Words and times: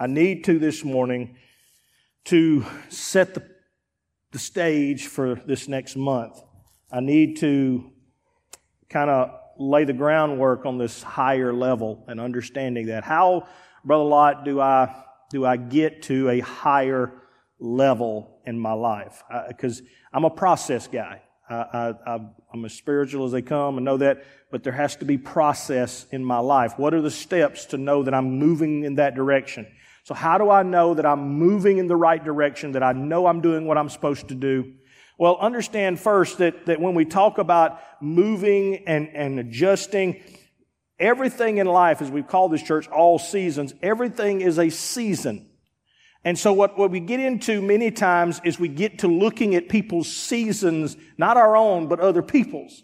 I 0.00 0.06
need 0.06 0.44
to 0.44 0.60
this 0.60 0.84
morning 0.84 1.34
to 2.26 2.64
set 2.88 3.34
the, 3.34 3.42
the 4.30 4.38
stage 4.38 5.08
for 5.08 5.34
this 5.34 5.66
next 5.66 5.96
month. 5.96 6.40
I 6.92 7.00
need 7.00 7.38
to 7.38 7.90
kind 8.88 9.10
of 9.10 9.32
lay 9.58 9.82
the 9.82 9.92
groundwork 9.92 10.66
on 10.66 10.78
this 10.78 11.02
higher 11.02 11.52
level 11.52 12.04
and 12.06 12.20
understanding 12.20 12.86
that. 12.86 13.02
How, 13.02 13.48
Brother 13.84 14.04
Lott, 14.04 14.44
do 14.44 14.60
I, 14.60 14.94
do 15.30 15.44
I 15.44 15.56
get 15.56 16.02
to 16.04 16.28
a 16.28 16.38
higher 16.38 17.12
level 17.58 18.40
in 18.46 18.56
my 18.56 18.74
life? 18.74 19.24
Because 19.48 19.82
I'm 20.12 20.24
a 20.24 20.30
process 20.30 20.86
guy. 20.86 21.22
I, 21.50 21.94
I'm 22.52 22.64
as 22.64 22.74
spiritual 22.74 23.26
as 23.26 23.32
they 23.32 23.42
come. 23.42 23.78
I 23.78 23.82
know 23.82 23.96
that, 23.96 24.24
but 24.52 24.62
there 24.62 24.74
has 24.74 24.94
to 24.96 25.04
be 25.04 25.18
process 25.18 26.06
in 26.12 26.22
my 26.22 26.38
life. 26.38 26.78
What 26.78 26.94
are 26.94 27.00
the 27.00 27.10
steps 27.10 27.64
to 27.66 27.78
know 27.78 28.04
that 28.04 28.14
I'm 28.14 28.38
moving 28.38 28.84
in 28.84 28.94
that 28.94 29.16
direction? 29.16 29.66
So 30.08 30.14
how 30.14 30.38
do 30.38 30.48
I 30.48 30.62
know 30.62 30.94
that 30.94 31.04
I'm 31.04 31.34
moving 31.34 31.76
in 31.76 31.86
the 31.86 31.94
right 31.94 32.24
direction, 32.24 32.72
that 32.72 32.82
I 32.82 32.94
know 32.94 33.26
I'm 33.26 33.42
doing 33.42 33.66
what 33.66 33.76
I'm 33.76 33.90
supposed 33.90 34.28
to 34.28 34.34
do? 34.34 34.72
Well, 35.18 35.36
understand 35.36 36.00
first 36.00 36.38
that, 36.38 36.64
that 36.64 36.80
when 36.80 36.94
we 36.94 37.04
talk 37.04 37.36
about 37.36 37.78
moving 38.00 38.84
and, 38.86 39.10
and 39.10 39.38
adjusting, 39.38 40.22
everything 40.98 41.58
in 41.58 41.66
life, 41.66 42.00
as 42.00 42.10
we've 42.10 42.26
called 42.26 42.52
this 42.52 42.62
church, 42.62 42.88
all 42.88 43.18
seasons, 43.18 43.74
everything 43.82 44.40
is 44.40 44.58
a 44.58 44.70
season. 44.70 45.50
And 46.24 46.38
so 46.38 46.54
what, 46.54 46.78
what 46.78 46.90
we 46.90 47.00
get 47.00 47.20
into 47.20 47.60
many 47.60 47.90
times 47.90 48.40
is 48.44 48.58
we 48.58 48.68
get 48.68 49.00
to 49.00 49.08
looking 49.08 49.56
at 49.56 49.68
people's 49.68 50.10
seasons, 50.10 50.96
not 51.18 51.36
our 51.36 51.54
own, 51.54 51.86
but 51.86 52.00
other 52.00 52.22
people's. 52.22 52.82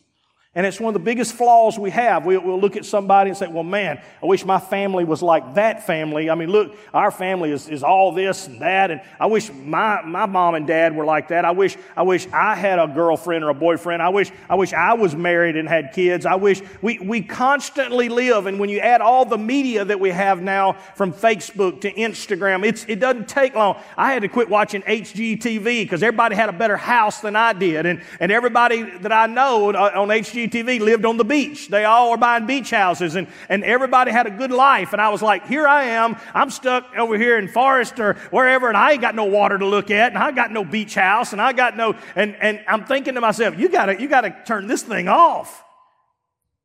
And 0.57 0.65
it's 0.65 0.79
one 0.79 0.95
of 0.95 1.01
the 1.01 1.05
biggest 1.05 1.35
flaws 1.35 1.81
we 1.81 1.91
have. 1.91 2.25
We, 2.25 2.39
will 2.39 2.61
look 2.61 2.77
at 2.77 2.85
somebody 2.85 3.31
and 3.31 3.37
say, 3.37 3.49
well, 3.49 3.65
man, 3.65 4.01
I 4.23 4.27
wish 4.27 4.45
my 4.45 4.61
family 4.61 5.05
was 5.05 5.21
like 5.21 5.55
that 5.55 5.85
family. 5.85 6.31
I 6.31 6.37
mean, 6.37 6.49
look, 6.49 6.77
our 6.93 7.11
family 7.11 7.51
is, 7.51 7.69
is 7.69 7.83
all 7.83 8.12
this 8.12 8.47
and 8.47 8.61
that. 8.61 8.93
And 8.93 9.01
I 9.19 9.27
wish 9.27 9.53
my, 9.53 10.03
my 10.03 10.27
mom 10.27 10.55
and 10.55 10.65
dad 10.65 10.95
were 10.95 11.05
like 11.05 11.28
that. 11.28 11.45
I 11.45 11.51
wish, 11.51 11.77
I 11.97 12.03
wish 12.03 12.28
I 12.33 12.55
had 12.55 12.78
a 12.78 12.87
girlfriend 12.87 13.43
or 13.43 13.48
a 13.48 13.55
boyfriend. 13.55 14.01
I 14.01 14.11
wish, 14.11 14.31
I 14.48 14.55
wish 14.55 14.73
I 14.73 14.95
was 14.95 15.17
married 15.17 15.56
and 15.56 15.69
had 15.69 15.93
kids. 15.93 16.25
I 16.25 16.37
wish 16.37 16.62
we, 16.81 17.00
we 17.00 17.21
constantly 17.21 18.09
live. 18.09 18.47
And 18.47 18.61
when 18.61 18.69
you 18.69 18.78
add 18.78 19.00
all 19.00 19.25
the 19.25 19.39
media 19.39 19.84
that 19.84 19.98
we 19.98 20.11
have 20.11 20.41
now 20.41 20.75
from 20.95 21.12
Facebook 21.12 21.81
to 21.81 21.93
Instagram, 21.93 22.65
it's, 22.65 22.84
it 22.87 23.00
doesn't 23.00 23.27
take 23.27 23.56
long. 23.56 23.81
I 23.97 24.12
had 24.12 24.23
to 24.23 24.28
quit 24.28 24.48
watching 24.48 24.83
HGTV 24.83 25.65
because 25.83 26.05
everybody 26.05 26.37
had 26.37 26.48
a 26.48 26.53
better 26.53 26.77
house 26.77 27.21
than 27.23 27.34
I 27.34 27.55
did. 27.55 27.87
And, 27.87 28.03
and 28.21 28.31
everybody 28.31 28.83
that 28.98 29.11
I 29.11 29.27
know 29.27 29.71
uh, 29.71 29.91
on 29.97 30.09
HGTV 30.11 30.44
HGTV 30.48 30.81
lived 30.81 31.05
on 31.05 31.17
the 31.17 31.25
beach. 31.25 31.69
They 31.69 31.84
all 31.84 32.11
were 32.11 32.17
buying 32.17 32.47
beach 32.47 32.70
houses 32.70 33.17
and, 33.17 33.28
and 33.48 33.64
everybody 33.64 34.11
had 34.11 34.27
a 34.27 34.31
good 34.31 34.50
life. 34.50 34.92
And 34.92 35.00
I 35.00 35.09
was 35.09 35.23
like, 35.23 35.47
here 35.47 35.67
I 35.67 35.84
am. 35.84 36.17
I'm 36.34 36.50
stuck 36.50 36.97
over 36.97 37.17
here 37.19 37.39
in 37.39 37.48
Forest 37.48 38.00
or 38.00 38.14
wherever 38.31 38.69
and 38.69 38.77
I 38.77 38.92
ain't 38.92 39.00
got 39.00 39.15
no 39.15 39.25
water 39.25 39.59
to 39.59 39.67
look 39.67 39.91
at 39.91 40.12
and 40.12 40.19
I 40.19 40.33
got 40.33 40.50
no 40.53 40.65
beach 40.65 40.95
house 40.95 41.33
and 41.33 41.41
I 41.41 41.53
got 41.53 41.77
no, 41.77 41.97
and, 42.17 42.37
and 42.37 42.65
I'm 42.69 42.84
thinking 42.84 43.15
to 43.15 43.20
myself, 43.20 43.59
you 43.59 43.69
gotta, 43.69 44.00
you 44.00 44.09
gotta 44.09 44.37
turn 44.47 44.67
this 44.67 44.83
thing 44.83 45.09
off. 45.09 45.62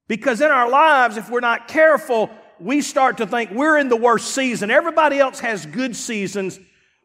Because 0.07 0.41
in 0.41 0.49
our 0.49 0.69
lives, 0.69 1.17
if 1.17 1.29
we're 1.29 1.39
not 1.39 1.67
careful, 1.67 2.29
we 2.59 2.81
start 2.81 3.17
to 3.17 3.27
think 3.27 3.51
we're 3.51 3.77
in 3.77 3.89
the 3.89 3.95
worst 3.95 4.33
season. 4.33 4.71
Everybody 4.71 5.19
else 5.19 5.39
has 5.39 5.65
good 5.65 5.95
seasons 5.95 6.59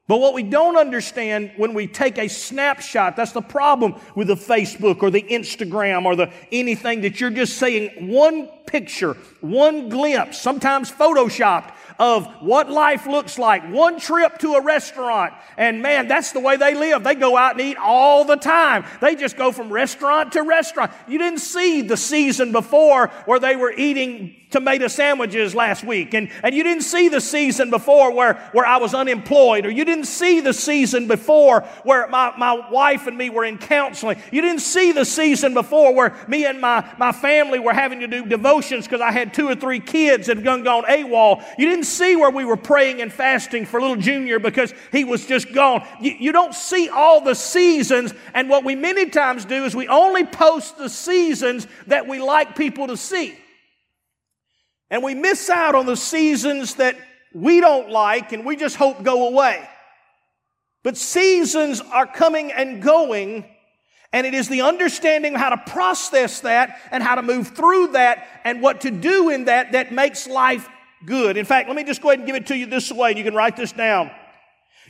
but 0.07 0.21
what 0.21 0.35
we 0.35 0.43
don't 0.43 0.77
understand 0.77 1.53
when 1.57 1.73
we 1.73 1.87
take 1.87 2.19
a 2.19 2.29
snapshot, 2.29 3.17
that's 3.17 3.33
the 3.33 3.41
problem 3.41 3.95
with 4.15 4.29
the 4.29 4.35
Facebook 4.35 5.03
or 5.03 5.11
the 5.11 5.23
Instagram 5.23 6.05
or 6.05 6.15
the 6.15 6.31
anything 6.53 7.01
that 7.03 7.21
you're 7.21 7.31
just 7.31 7.57
saying 7.57 8.09
one 8.09 8.49
picture, 8.67 9.15
one 9.41 9.89
glimpse, 9.89 10.39
sometimes 10.39 10.91
photoshopped 10.91 11.73
of 11.99 12.27
what 12.43 12.71
life 12.71 13.07
looks 13.07 13.39
like. 13.39 13.65
One 13.71 13.99
trip 13.99 14.39
to 14.39 14.55
a 14.55 14.63
restaurant. 14.63 15.33
And 15.57 15.81
man, 15.81 16.07
that's 16.07 16.33
the 16.33 16.41
way 16.41 16.57
they 16.57 16.75
live. 16.75 17.03
They 17.03 17.15
go 17.15 17.37
out 17.37 17.53
and 17.53 17.61
eat 17.61 17.79
all 17.79 18.25
the 18.25 18.37
time. 18.37 18.85
They 19.01 19.15
just 19.15 19.37
go 19.37 19.53
from 19.53 19.73
restaurant 19.73 20.33
to 20.33 20.43
restaurant. 20.43 20.93
You 21.09 21.19
didn't 21.19 21.41
see 21.41 21.83
the 21.83 21.97
season 21.97 22.53
before 22.53 23.09
where 23.27 23.39
they 23.39 23.57
were 23.57 23.73
eating 23.73 24.37
tomato 24.55 24.87
sandwiches 24.87 25.53
last 25.53 25.83
week. 25.83 26.15
And, 26.15 26.31
and 26.45 26.55
you 26.55 26.63
didn't 26.63 26.85
see 26.85 27.09
the 27.09 27.21
season 27.21 27.71
before 27.71 28.13
where, 28.13 28.35
where 28.53 28.65
I 28.65 28.77
was 28.77 28.95
unemployed. 28.95 29.67
Or 29.67 29.71
you 29.71 29.85
didn't 29.85 30.05
see 30.05 30.39
the 30.39 30.53
season 30.53 31.09
before 31.09 31.63
where 31.83 32.07
my, 32.07 32.33
my 32.39 32.71
wife 32.71 33.09
and 33.09 33.19
me 33.19 33.31
were 33.31 33.45
in 33.45 33.59
counseling. 33.59 34.17
You 34.31 34.43
didn't 34.43 34.61
see 34.61 34.93
the 34.93 35.05
season 35.05 35.55
before 35.55 35.93
where 35.93 36.17
me 36.29 36.47
and 36.47 36.61
my, 36.61 36.89
my 36.99 37.11
family 37.11 37.59
were 37.59 37.73
having 37.73 37.99
to 37.99 38.07
do 38.07 38.25
devotions 38.25 38.87
because 38.87 39.01
I 39.01 39.11
had 39.11 39.35
two 39.35 39.49
or 39.49 39.57
three 39.57 39.81
kids 39.81 40.29
that 40.29 40.37
had 40.37 40.45
gone, 40.45 40.63
gone 40.63 40.85
AWOL. 40.85 41.45
You 41.59 41.69
didn't 41.69 41.87
see 41.87 42.15
where 42.15 42.31
we 42.31 42.45
were 42.45 42.57
praying 42.57 43.03
and 43.03 43.13
fasting 43.13 43.67
for 43.67 43.81
little 43.81 43.97
Junior 43.97 44.39
because 44.39 44.73
he 44.93 45.03
was 45.03 45.27
just 45.27 45.53
gone. 45.53 45.85
You, 46.01 46.13
you 46.13 46.31
don't 46.31 46.55
see 46.55 46.89
all 46.89 47.21
the 47.21 47.35
seasons. 47.35 48.15
And 48.35 48.49
what 48.49 48.65
we 48.65 48.77
many 48.77 49.11
times 49.11 49.45
do 49.45 49.65
is 49.65 49.75
we 49.75 49.89
only 49.89 50.25
post 50.25 50.79
the 50.79 50.89
seasons 50.89 51.67
that 51.89 52.07
we 52.07 52.21
like 52.21 52.55
people 52.55 52.87
to 52.87 52.97
see. 52.97 53.37
And 54.91 55.03
we 55.03 55.15
miss 55.15 55.51
out 55.51 55.75
on 55.75 55.87
the 55.87 55.97
seasons 55.97 56.75
that 56.77 56.97
we 57.35 57.61
don't 57.61 57.91
like 57.91 58.33
and 58.33 58.45
we 58.45 58.57
just 58.57 58.77
hope 58.77 59.03
go 59.03 59.29
away. 59.29 59.69
But 60.83 60.97
seasons 60.97 61.81
are 61.81 62.07
coming 62.07 62.53
and 62.53 62.83
going, 62.83 63.47
and 64.13 64.27
it 64.27 64.35
is 64.35 64.49
the 64.49 64.61
understanding 64.61 65.35
of 65.35 65.41
how 65.41 65.51
to 65.51 65.73
process 65.73 66.41
that 66.41 66.79
and 66.91 67.03
how 67.03 67.15
to 67.15 67.23
move 67.23 67.49
through 67.49 67.93
that 67.93 68.27
and 68.45 68.61
what 68.61 68.83
to 68.83 68.91
do 68.91 69.31
in 69.31 69.47
that 69.47 69.73
that 69.73 69.93
makes 69.93 70.29
life 70.29 70.69
good. 71.07 71.39
In 71.39 71.47
fact, 71.47 71.69
let 71.69 71.77
me 71.77 71.85
just 71.85 72.03
go 72.03 72.11
ahead 72.11 72.21
and 72.21 72.27
give 72.27 72.37
it 72.37 72.47
to 72.49 72.57
you 72.57 72.67
this 72.67 72.93
way, 72.93 73.11
and 73.11 73.19
you 73.19 73.25
can 73.25 73.35
write 73.35 73.57
this 73.57 73.73
down. 73.73 74.11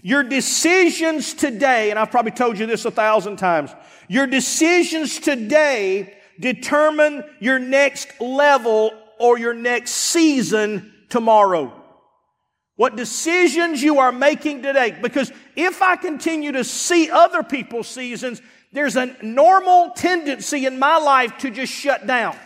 Your 0.03 0.25
decisions 0.25 1.33
today, 1.33 1.91
and 1.91 1.99
I've 1.99 2.11
probably 2.11 2.33
told 2.33 2.59
you 2.59 2.67
this 2.67 2.85
a 2.85 2.91
thousand 2.91 3.37
times, 3.37 3.71
your 4.09 4.27
decisions 4.27 5.21
today 5.21 6.19
determine 6.41 7.23
your 7.39 7.61
next 7.61 8.21
level 8.21 8.91
or 9.19 9.39
your 9.39 9.55
next 9.55 9.93
season 9.93 10.93
tomorrow. 11.09 11.73
What 12.77 12.97
decisions 12.97 13.83
you 13.83 14.01
are 14.01 14.11
making 14.11 14.63
today. 14.63 14.97
Because 15.01 15.33
if 15.55 15.81
I 15.81 15.97
continue 15.97 16.53
to 16.53 16.65
see 16.65 17.11
other 17.11 17.43
people's 17.43 17.89
seasons, 17.89 18.43
there's 18.73 18.97
a 18.97 19.15
normal 19.23 19.91
tendency 19.91 20.67
in 20.67 20.79
my 20.79 20.99
life 20.99 21.39
to 21.39 21.51
just 21.51 21.73
shut 21.73 22.07
down, 22.07 22.37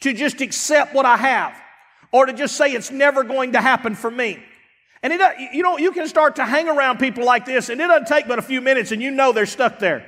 to 0.00 0.12
just 0.12 0.42
accept 0.42 0.94
what 0.94 1.06
I 1.06 1.16
have, 1.16 1.54
or 2.12 2.26
to 2.26 2.34
just 2.34 2.56
say 2.56 2.72
it's 2.72 2.90
never 2.90 3.24
going 3.24 3.52
to 3.52 3.60
happen 3.60 3.94
for 3.94 4.10
me. 4.10 4.42
And 5.02 5.12
it, 5.12 5.20
you 5.54 5.62
know, 5.62 5.78
you 5.78 5.92
can 5.92 6.06
start 6.08 6.36
to 6.36 6.44
hang 6.44 6.68
around 6.68 6.98
people 6.98 7.24
like 7.24 7.46
this, 7.46 7.70
and 7.70 7.80
it 7.80 7.86
doesn't 7.86 8.08
take 8.08 8.28
but 8.28 8.38
a 8.38 8.42
few 8.42 8.60
minutes, 8.60 8.92
and 8.92 9.00
you 9.00 9.10
know 9.10 9.32
they're 9.32 9.46
stuck 9.46 9.78
there 9.78 10.06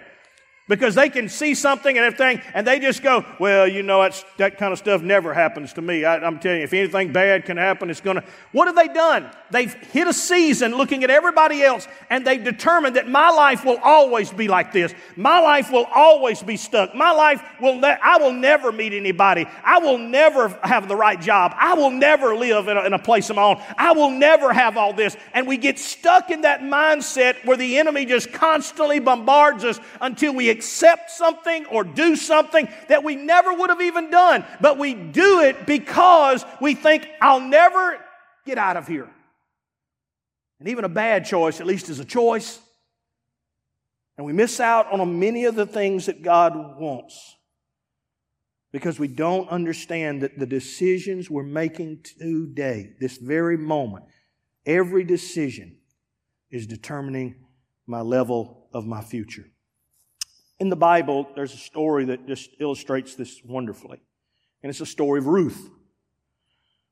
because 0.68 0.94
they 0.94 1.08
can 1.08 1.28
see 1.28 1.54
something 1.54 1.96
and 1.96 2.04
everything 2.04 2.40
and 2.54 2.66
they 2.66 2.78
just 2.78 3.02
go, 3.02 3.24
well, 3.40 3.66
you 3.66 3.82
know, 3.82 4.02
that's, 4.02 4.24
that 4.36 4.58
kind 4.58 4.72
of 4.72 4.78
stuff 4.78 5.02
never 5.02 5.34
happens 5.34 5.72
to 5.72 5.82
me. 5.82 6.04
I, 6.04 6.26
am 6.26 6.38
telling 6.38 6.58
you, 6.58 6.64
if 6.64 6.72
anything 6.72 7.12
bad 7.12 7.46
can 7.46 7.56
happen, 7.56 7.90
it's 7.90 8.00
going 8.00 8.16
to. 8.16 8.24
What 8.52 8.66
have 8.66 8.76
they 8.76 8.88
done? 8.88 9.30
They've 9.50 9.72
hit 9.72 10.06
a 10.06 10.12
season 10.12 10.72
looking 10.72 11.04
at 11.04 11.10
everybody 11.10 11.62
else 11.62 11.88
and 12.10 12.26
they've 12.26 12.42
determined 12.42 12.96
that 12.96 13.08
my 13.08 13.30
life 13.30 13.64
will 13.64 13.78
always 13.82 14.30
be 14.30 14.46
like 14.46 14.72
this. 14.72 14.94
My 15.16 15.40
life 15.40 15.72
will 15.72 15.86
always 15.94 16.42
be 16.42 16.56
stuck. 16.56 16.94
My 16.94 17.12
life 17.12 17.42
will, 17.60 17.76
ne- 17.76 17.98
I 18.02 18.18
will 18.18 18.32
never 18.32 18.70
meet 18.70 18.92
anybody. 18.92 19.46
I 19.64 19.78
will 19.78 19.98
never 19.98 20.48
have 20.62 20.86
the 20.86 20.96
right 20.96 21.20
job. 21.20 21.54
I 21.56 21.74
will 21.74 21.90
never 21.90 22.36
live 22.36 22.68
in 22.68 22.76
a, 22.76 22.84
in 22.84 22.92
a 22.92 22.98
place 22.98 23.30
of 23.30 23.36
my 23.36 23.42
own. 23.42 23.62
I 23.78 23.92
will 23.92 24.10
never 24.10 24.52
have 24.52 24.76
all 24.76 24.92
this. 24.92 25.16
And 25.32 25.46
we 25.46 25.56
get 25.56 25.78
stuck 25.78 26.30
in 26.30 26.42
that 26.42 26.60
mindset 26.60 27.44
where 27.46 27.56
the 27.56 27.78
enemy 27.78 28.04
just 28.04 28.32
constantly 28.32 28.98
bombards 28.98 29.64
us 29.64 29.80
until 30.00 30.34
we 30.34 30.50
accept 30.58 31.10
something 31.10 31.64
or 31.66 31.84
do 31.84 32.16
something 32.16 32.68
that 32.88 33.04
we 33.04 33.16
never 33.16 33.52
would 33.52 33.70
have 33.70 33.80
even 33.80 34.10
done. 34.10 34.44
But 34.60 34.78
we 34.78 34.94
do 34.94 35.40
it 35.40 35.66
because 35.66 36.44
we 36.60 36.74
think, 36.74 37.08
I'll 37.20 37.40
never 37.40 37.98
get 38.44 38.58
out 38.58 38.76
of 38.76 38.86
here. 38.86 39.08
And 40.58 40.68
even 40.68 40.84
a 40.84 40.88
bad 40.88 41.24
choice, 41.24 41.60
at 41.60 41.66
least, 41.66 41.88
is 41.88 42.00
a 42.00 42.04
choice. 42.04 42.58
And 44.16 44.26
we 44.26 44.32
miss 44.32 44.58
out 44.58 44.92
on 44.92 45.18
many 45.20 45.44
of 45.44 45.54
the 45.54 45.66
things 45.66 46.06
that 46.06 46.22
God 46.22 46.80
wants 46.80 47.36
because 48.72 48.98
we 48.98 49.08
don't 49.08 49.48
understand 49.48 50.22
that 50.22 50.38
the 50.38 50.46
decisions 50.46 51.30
we're 51.30 51.42
making 51.42 52.02
today, 52.18 52.94
this 53.00 53.16
very 53.16 53.56
moment, 53.56 54.04
every 54.66 55.04
decision 55.04 55.78
is 56.50 56.66
determining 56.66 57.36
my 57.86 58.00
level 58.00 58.68
of 58.74 58.86
my 58.86 59.00
future. 59.00 59.46
In 60.60 60.68
the 60.68 60.76
Bible, 60.76 61.28
there's 61.36 61.54
a 61.54 61.58
story 61.58 62.06
that 62.06 62.26
just 62.26 62.50
illustrates 62.60 63.14
this 63.14 63.40
wonderfully. 63.44 64.00
And 64.62 64.70
it's 64.70 64.80
a 64.80 64.86
story 64.86 65.20
of 65.20 65.26
Ruth. 65.26 65.70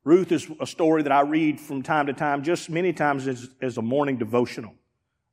Ruth 0.04 0.30
is 0.30 0.48
a 0.60 0.66
story 0.66 1.02
that 1.02 1.10
I 1.10 1.22
read 1.22 1.60
from 1.60 1.82
time 1.82 2.06
to 2.06 2.12
time, 2.12 2.44
just 2.44 2.70
many 2.70 2.92
times 2.92 3.26
as, 3.26 3.50
as 3.60 3.76
a 3.76 3.82
morning 3.82 4.18
devotional. 4.18 4.72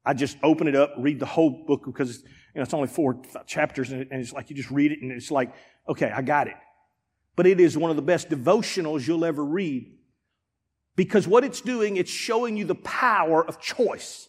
I 0.03 0.15
just 0.15 0.37
open 0.41 0.67
it 0.67 0.75
up, 0.75 0.95
read 0.97 1.19
the 1.19 1.27
whole 1.27 1.63
book 1.67 1.83
because 1.85 2.23
you 2.23 2.29
know, 2.55 2.63
it's 2.63 2.73
only 2.73 2.87
four 2.87 3.21
chapters 3.45 3.91
and 3.91 4.07
it's 4.11 4.33
like 4.33 4.49
you 4.49 4.55
just 4.55 4.71
read 4.71 4.91
it 4.91 5.01
and 5.01 5.11
it's 5.11 5.29
like, 5.29 5.53
okay, 5.87 6.11
I 6.11 6.23
got 6.23 6.47
it. 6.47 6.55
But 7.35 7.45
it 7.45 7.59
is 7.59 7.77
one 7.77 7.91
of 7.91 7.95
the 7.95 8.01
best 8.01 8.29
devotionals 8.29 9.07
you'll 9.07 9.25
ever 9.25 9.45
read. 9.45 9.95
Because 10.95 11.27
what 11.27 11.43
it's 11.43 11.61
doing, 11.61 11.97
it's 11.97 12.11
showing 12.11 12.57
you 12.57 12.65
the 12.65 12.75
power 12.75 13.45
of 13.45 13.59
choice. 13.59 14.27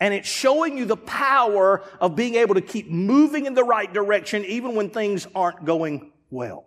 And 0.00 0.12
it's 0.12 0.28
showing 0.28 0.76
you 0.76 0.84
the 0.84 0.96
power 0.96 1.82
of 2.00 2.16
being 2.16 2.34
able 2.34 2.54
to 2.54 2.60
keep 2.60 2.90
moving 2.90 3.46
in 3.46 3.54
the 3.54 3.64
right 3.64 3.92
direction 3.92 4.44
even 4.44 4.74
when 4.74 4.90
things 4.90 5.26
aren't 5.34 5.64
going 5.64 6.12
well. 6.30 6.66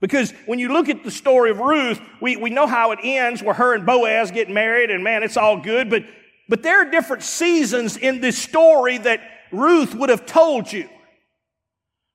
Because 0.00 0.32
when 0.46 0.58
you 0.58 0.72
look 0.72 0.88
at 0.88 1.04
the 1.04 1.12
story 1.12 1.52
of 1.52 1.60
Ruth, 1.60 2.00
we, 2.20 2.36
we 2.36 2.50
know 2.50 2.66
how 2.66 2.90
it 2.90 2.98
ends 3.04 3.40
where 3.40 3.54
her 3.54 3.74
and 3.74 3.86
Boaz 3.86 4.32
get 4.32 4.50
married 4.50 4.90
and 4.90 5.04
man, 5.04 5.22
it's 5.22 5.36
all 5.36 5.60
good. 5.60 5.88
But, 5.88 6.04
but 6.48 6.62
there 6.64 6.80
are 6.80 6.90
different 6.90 7.22
seasons 7.22 7.96
in 7.96 8.20
this 8.20 8.36
story 8.36 8.98
that 8.98 9.20
Ruth 9.52 9.94
would 9.94 10.08
have 10.08 10.26
told 10.26 10.72
you. 10.72 10.88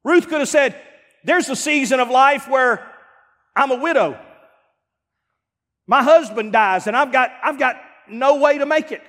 Ruth 0.03 0.27
could 0.27 0.39
have 0.39 0.49
said, 0.49 0.75
there's 1.23 1.47
a 1.49 1.55
season 1.55 1.99
of 2.01 2.09
life 2.09 2.49
where 2.49 2.85
I'm 3.55 3.71
a 3.71 3.75
widow. 3.75 4.19
My 5.87 6.03
husband 6.03 6.51
dies 6.51 6.87
and 6.87 6.95
I've 6.95 7.13
got, 7.13 7.31
I've 7.41 7.57
got 7.57 7.77
no 8.09 8.35
way 8.37 8.57
to 8.57 8.65
make 8.65 8.91
it. 8.91 9.01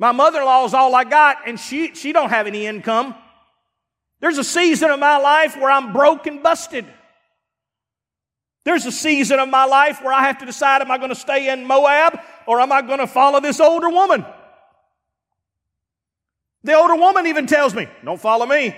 My 0.00 0.12
mother-in-law 0.12 0.64
is 0.64 0.72
all 0.72 0.94
I 0.94 1.04
got 1.04 1.46
and 1.46 1.60
she, 1.60 1.94
she 1.94 2.14
don't 2.14 2.30
have 2.30 2.46
any 2.46 2.66
income. 2.66 3.14
There's 4.20 4.38
a 4.38 4.44
season 4.44 4.90
of 4.90 4.98
my 4.98 5.18
life 5.18 5.58
where 5.58 5.70
I'm 5.70 5.92
broke 5.92 6.26
and 6.26 6.42
busted. 6.42 6.86
There's 8.64 8.86
a 8.86 8.92
season 8.92 9.38
of 9.38 9.50
my 9.50 9.66
life 9.66 10.02
where 10.02 10.14
I 10.14 10.22
have 10.22 10.38
to 10.38 10.46
decide 10.46 10.80
am 10.80 10.90
I 10.90 10.96
going 10.96 11.10
to 11.10 11.14
stay 11.14 11.52
in 11.52 11.66
Moab 11.66 12.18
or 12.46 12.60
am 12.60 12.72
I 12.72 12.80
going 12.80 13.00
to 13.00 13.06
follow 13.06 13.40
this 13.40 13.60
older 13.60 13.90
woman? 13.90 14.24
The 16.64 16.74
older 16.74 16.96
woman 16.96 17.26
even 17.26 17.46
tells 17.46 17.74
me, 17.74 17.86
don't 18.02 18.20
follow 18.20 18.46
me. 18.46 18.74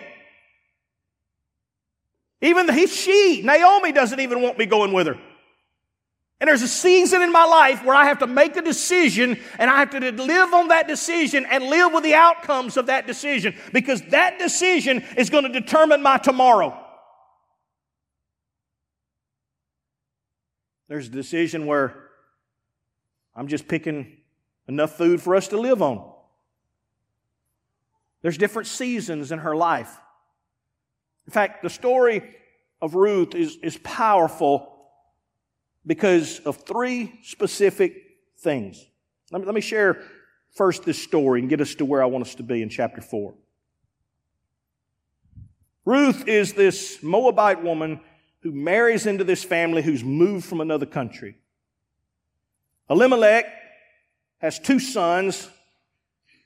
Even 2.40 2.66
the, 2.66 2.72
he, 2.72 2.88
she, 2.88 3.42
Naomi 3.44 3.92
doesn't 3.92 4.18
even 4.18 4.42
want 4.42 4.58
me 4.58 4.66
going 4.66 4.92
with 4.92 5.06
her. 5.06 5.18
And 6.42 6.48
there's 6.48 6.62
a 6.62 6.66
season 6.66 7.22
in 7.22 7.30
my 7.30 7.44
life 7.44 7.84
where 7.84 7.94
I 7.94 8.06
have 8.06 8.18
to 8.18 8.26
make 8.26 8.56
a 8.56 8.62
decision 8.62 9.38
and 9.60 9.70
I 9.70 9.78
have 9.78 9.90
to 9.90 10.10
live 10.10 10.52
on 10.52 10.66
that 10.68 10.88
decision 10.88 11.46
and 11.48 11.62
live 11.62 11.92
with 11.92 12.02
the 12.02 12.14
outcomes 12.14 12.76
of 12.76 12.86
that 12.86 13.06
decision 13.06 13.54
because 13.72 14.02
that 14.08 14.40
decision 14.40 15.04
is 15.16 15.30
going 15.30 15.44
to 15.44 15.52
determine 15.60 16.02
my 16.02 16.18
tomorrow. 16.18 16.76
There's 20.88 21.06
a 21.06 21.12
decision 21.12 21.64
where 21.64 22.08
I'm 23.36 23.46
just 23.46 23.68
picking 23.68 24.16
enough 24.66 24.96
food 24.96 25.22
for 25.22 25.36
us 25.36 25.46
to 25.46 25.60
live 25.60 25.80
on. 25.80 26.12
There's 28.22 28.36
different 28.36 28.66
seasons 28.66 29.30
in 29.30 29.38
her 29.38 29.54
life. 29.54 29.96
In 31.24 31.32
fact, 31.32 31.62
the 31.62 31.70
story 31.70 32.34
of 32.80 32.96
Ruth 32.96 33.36
is, 33.36 33.58
is 33.62 33.78
powerful 33.84 34.71
because 35.86 36.40
of 36.40 36.56
three 36.58 37.18
specific 37.22 37.94
things. 38.38 38.84
Let 39.30 39.40
me, 39.40 39.46
let 39.46 39.54
me 39.54 39.60
share 39.60 40.02
first 40.54 40.84
this 40.84 41.02
story 41.02 41.40
and 41.40 41.48
get 41.48 41.60
us 41.60 41.74
to 41.76 41.84
where 41.84 42.02
I 42.02 42.06
want 42.06 42.26
us 42.26 42.34
to 42.36 42.42
be 42.42 42.62
in 42.62 42.68
chapter 42.68 43.00
4. 43.00 43.34
Ruth 45.84 46.28
is 46.28 46.52
this 46.52 47.02
Moabite 47.02 47.62
woman 47.62 48.00
who 48.40 48.52
marries 48.52 49.06
into 49.06 49.24
this 49.24 49.42
family 49.42 49.82
who's 49.82 50.04
moved 50.04 50.44
from 50.44 50.60
another 50.60 50.86
country. 50.86 51.36
Elimelech 52.88 53.46
has 54.38 54.58
two 54.58 54.78
sons, 54.78 55.48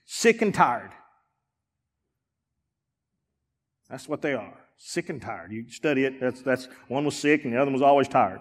sick 0.04 0.42
and 0.42 0.54
tired. 0.54 0.92
That's 3.88 4.08
what 4.08 4.22
they 4.22 4.34
are. 4.34 4.54
Sick 4.78 5.08
and 5.08 5.20
tired. 5.20 5.52
You 5.52 5.70
study 5.70 6.04
it. 6.04 6.20
That's, 6.20 6.42
that's, 6.42 6.68
one 6.88 7.04
was 7.04 7.16
sick 7.16 7.44
and 7.44 7.52
the 7.52 7.56
other 7.56 7.66
one 7.66 7.74
was 7.74 7.82
always 7.82 8.08
tired. 8.08 8.40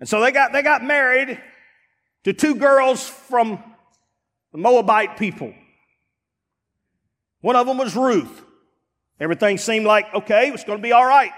And 0.00 0.08
so 0.08 0.20
they 0.20 0.32
got, 0.32 0.52
they 0.52 0.62
got 0.62 0.84
married 0.84 1.40
to 2.24 2.32
two 2.32 2.56
girls 2.56 3.08
from 3.08 3.62
the 4.52 4.58
Moabite 4.58 5.16
people. 5.16 5.54
One 7.40 7.56
of 7.56 7.66
them 7.66 7.78
was 7.78 7.94
Ruth. 7.94 8.42
Everything 9.20 9.58
seemed 9.58 9.86
like, 9.86 10.12
okay, 10.14 10.48
it's 10.48 10.64
going 10.64 10.78
to 10.78 10.82
be 10.82 10.92
all 10.92 11.04
right. 11.04 11.32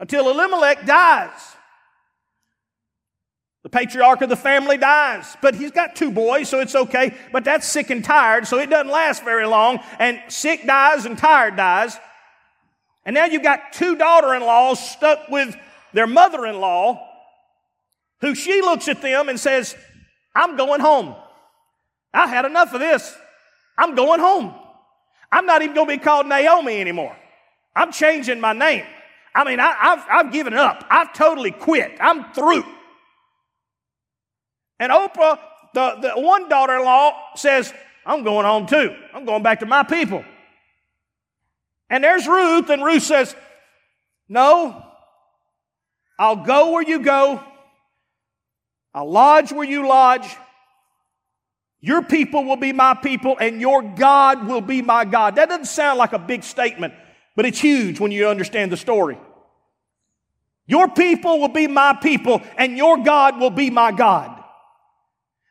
Until 0.00 0.30
Elimelech 0.30 0.84
dies. 0.86 1.30
The 3.62 3.68
patriarch 3.68 4.22
of 4.22 4.28
the 4.28 4.36
family 4.36 4.76
dies, 4.76 5.36
but 5.40 5.54
he's 5.54 5.70
got 5.70 5.94
two 5.94 6.10
boys, 6.10 6.48
so 6.48 6.58
it's 6.58 6.74
okay. 6.74 7.14
But 7.30 7.44
that's 7.44 7.66
sick 7.66 7.90
and 7.90 8.04
tired, 8.04 8.48
so 8.48 8.58
it 8.58 8.68
doesn't 8.68 8.90
last 8.90 9.22
very 9.22 9.46
long. 9.46 9.78
And 10.00 10.20
sick 10.26 10.66
dies 10.66 11.04
and 11.04 11.16
tired 11.16 11.56
dies. 11.56 11.96
And 13.04 13.14
now 13.14 13.26
you've 13.26 13.44
got 13.44 13.72
two 13.72 13.94
daughter-in-laws 13.94 14.90
stuck 14.90 15.28
with 15.28 15.54
their 15.92 16.08
mother-in-law 16.08 17.11
who 18.22 18.34
she 18.34 18.62
looks 18.62 18.88
at 18.88 19.02
them 19.02 19.28
and 19.28 19.38
says, 19.38 19.76
I'm 20.34 20.56
going 20.56 20.80
home. 20.80 21.14
I 22.14 22.26
had 22.26 22.46
enough 22.46 22.72
of 22.72 22.80
this. 22.80 23.14
I'm 23.76 23.94
going 23.94 24.20
home. 24.20 24.54
I'm 25.30 25.44
not 25.44 25.60
even 25.62 25.74
going 25.74 25.88
to 25.88 25.96
be 25.98 26.02
called 26.02 26.26
Naomi 26.26 26.80
anymore. 26.80 27.16
I'm 27.74 27.92
changing 27.92 28.40
my 28.40 28.52
name. 28.52 28.84
I 29.34 29.44
mean, 29.44 29.60
I, 29.60 29.72
have 29.72 30.06
I've 30.10 30.32
given 30.32 30.54
up. 30.54 30.84
I've 30.88 31.12
totally 31.12 31.50
quit. 31.50 31.92
I'm 32.00 32.32
through. 32.32 32.64
And 34.78 34.92
Oprah, 34.92 35.38
the, 35.74 35.96
the 36.00 36.20
one 36.20 36.48
daughter 36.48 36.76
in 36.76 36.84
law, 36.84 37.14
says, 37.34 37.72
I'm 38.06 38.24
going 38.24 38.46
home 38.46 38.66
too. 38.66 38.94
I'm 39.14 39.24
going 39.24 39.42
back 39.42 39.60
to 39.60 39.66
my 39.66 39.82
people. 39.82 40.24
And 41.88 42.04
there's 42.04 42.26
Ruth, 42.26 42.70
and 42.70 42.84
Ruth 42.84 43.02
says, 43.02 43.34
No, 44.28 44.82
I'll 46.18 46.44
go 46.44 46.72
where 46.72 46.82
you 46.82 47.00
go. 47.00 47.42
I'll 48.94 49.10
lodge 49.10 49.52
where 49.52 49.66
you 49.66 49.86
lodge. 49.88 50.36
Your 51.80 52.02
people 52.02 52.44
will 52.44 52.56
be 52.56 52.72
my 52.72 52.94
people 52.94 53.36
and 53.40 53.60
your 53.60 53.82
God 53.82 54.46
will 54.46 54.60
be 54.60 54.82
my 54.82 55.04
God. 55.04 55.36
That 55.36 55.48
doesn't 55.48 55.66
sound 55.66 55.98
like 55.98 56.12
a 56.12 56.18
big 56.18 56.44
statement, 56.44 56.94
but 57.34 57.44
it's 57.44 57.60
huge 57.60 57.98
when 57.98 58.12
you 58.12 58.28
understand 58.28 58.70
the 58.70 58.76
story. 58.76 59.18
Your 60.66 60.88
people 60.88 61.40
will 61.40 61.48
be 61.48 61.66
my 61.66 61.98
people 62.00 62.40
and 62.56 62.76
your 62.76 63.02
God 63.02 63.40
will 63.40 63.50
be 63.50 63.68
my 63.68 63.90
God. 63.90 64.42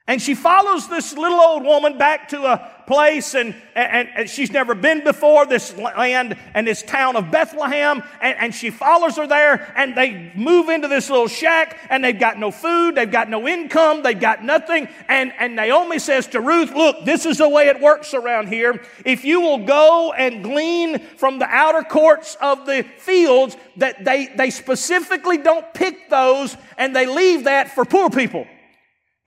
And 0.07 0.21
she 0.21 0.35
follows 0.35 0.87
this 0.87 1.13
little 1.13 1.39
old 1.39 1.63
woman 1.63 1.97
back 1.97 2.29
to 2.29 2.43
a 2.43 2.80
place 2.91 3.35
and, 3.35 3.55
and, 3.73 4.09
and, 4.17 4.29
she's 4.29 4.51
never 4.51 4.75
been 4.75 5.01
before, 5.01 5.45
this 5.45 5.77
land 5.77 6.35
and 6.53 6.67
this 6.67 6.83
town 6.83 7.15
of 7.15 7.31
Bethlehem. 7.31 8.03
And, 8.21 8.37
and 8.37 8.53
she 8.53 8.69
follows 8.69 9.15
her 9.15 9.25
there 9.25 9.71
and 9.77 9.95
they 9.95 10.33
move 10.35 10.67
into 10.67 10.89
this 10.89 11.09
little 11.09 11.29
shack 11.29 11.79
and 11.89 12.03
they've 12.03 12.19
got 12.19 12.37
no 12.37 12.51
food, 12.51 12.95
they've 12.95 13.09
got 13.09 13.29
no 13.29 13.47
income, 13.47 14.03
they've 14.03 14.19
got 14.19 14.43
nothing. 14.43 14.89
And, 15.07 15.31
and 15.39 15.55
Naomi 15.55 15.99
says 15.99 16.27
to 16.27 16.41
Ruth, 16.41 16.73
look, 16.73 17.05
this 17.05 17.25
is 17.25 17.37
the 17.37 17.47
way 17.47 17.69
it 17.69 17.79
works 17.79 18.13
around 18.13 18.49
here. 18.49 18.83
If 19.05 19.23
you 19.23 19.39
will 19.39 19.65
go 19.65 20.11
and 20.11 20.43
glean 20.43 20.99
from 21.15 21.39
the 21.39 21.47
outer 21.47 21.83
courts 21.83 22.35
of 22.41 22.65
the 22.65 22.83
fields, 22.97 23.55
that 23.77 24.03
they, 24.03 24.27
they 24.35 24.49
specifically 24.49 25.37
don't 25.37 25.73
pick 25.73 26.09
those 26.09 26.57
and 26.77 26.93
they 26.93 27.05
leave 27.05 27.45
that 27.45 27.73
for 27.73 27.85
poor 27.85 28.09
people. 28.09 28.45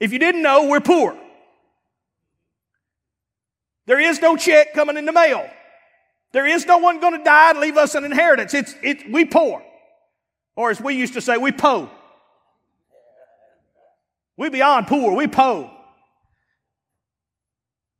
If 0.01 0.13
you 0.13 0.19
didn't 0.19 0.43
know, 0.43 0.69
we're 0.69 0.81
poor. 0.81 1.19
There 3.87 4.01
is 4.01 4.21
no 4.21 4.37
check 4.37 4.73
coming 4.73 4.97
in 4.97 5.05
the 5.05 5.13
mail. 5.13 5.49
There 6.33 6.47
is 6.47 6.67
no 6.67 6.79
one 6.79 7.01
going 7.01 7.17
to 7.17 7.25
die 7.25 7.51
and 7.51 7.61
leave 7.61 7.77
us 7.77 7.95
an 7.95 8.05
inheritance. 8.05 8.55
It's, 8.55 8.75
it, 8.83 9.11
we 9.11 9.25
poor. 9.25 9.63
Or 10.57 10.71
as 10.71 10.81
we 10.81 10.95
used 10.95 11.15
to 11.15 11.21
say, 11.21 11.37
we 11.37 11.53
po. 11.53 11.91
We 14.37 14.49
beyond 14.51 14.87
poor. 14.87 15.15
We 15.15 15.29
po. 15.29 15.71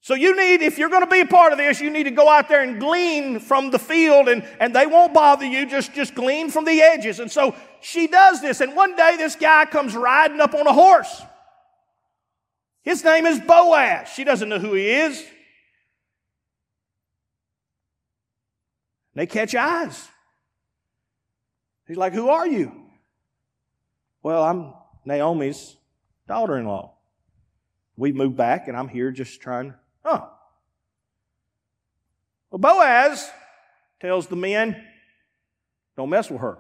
So 0.01 0.15
you 0.15 0.37
need, 0.37 0.61
if 0.63 0.77
you're 0.77 0.91
going 0.91 1.05
to 1.05 1.11
be 1.11 1.21
a 1.21 1.27
part 1.27 1.53
of 1.53 1.59
this, 1.59 1.81
you 1.81 1.89
need 1.89 2.05
to 2.05 2.11
go 2.11 2.29
out 2.29 2.49
there 2.49 2.63
and 2.63 2.79
glean 2.79 3.41
from 3.41 3.71
the 3.71 3.79
field 3.79 4.29
and, 4.29 4.47
and 4.61 4.75
they 4.75 4.85
won't 4.85 5.15
bother 5.15 5.47
you. 5.47 5.65
Just, 5.65 5.95
just 5.95 6.15
glean 6.15 6.51
from 6.51 6.65
the 6.65 6.83
edges. 6.83 7.21
And 7.21 7.31
so 7.31 7.55
she 7.81 8.07
does 8.07 8.43
this. 8.43 8.61
And 8.61 8.77
one 8.77 8.97
day 8.97 9.17
this 9.17 9.35
guy 9.35 9.65
comes 9.65 9.95
riding 9.95 10.41
up 10.41 10.55
on 10.55 10.67
a 10.67 10.73
horse. 10.73 11.23
His 12.83 13.03
name 13.03 13.25
is 13.25 13.41
Boaz. 13.41 14.09
She 14.11 14.25
doesn't 14.25 14.49
know 14.49 14.59
who 14.59 14.75
he 14.75 14.91
is. 14.91 15.25
They 19.15 19.27
catch 19.27 19.55
eyes. 19.55 20.09
He's 21.87 21.97
like, 21.97 22.13
Who 22.13 22.29
are 22.29 22.47
you? 22.47 22.73
Well, 24.23 24.43
I'm 24.43 24.73
Naomi's 25.05 25.77
daughter 26.27 26.59
in 26.59 26.67
law. 26.67 26.95
We 27.97 28.13
moved 28.13 28.37
back, 28.37 28.69
and 28.69 28.77
I'm 28.77 28.89
here 28.89 29.13
just 29.13 29.41
trying, 29.41 29.75
oh. 30.05 30.31
Well, 32.51 32.59
Boaz 32.59 33.31
tells 34.01 34.27
the 34.27 34.37
men, 34.37 34.83
Don't 35.97 36.11
mess 36.11 36.31
with 36.31 36.41
her. 36.41 36.59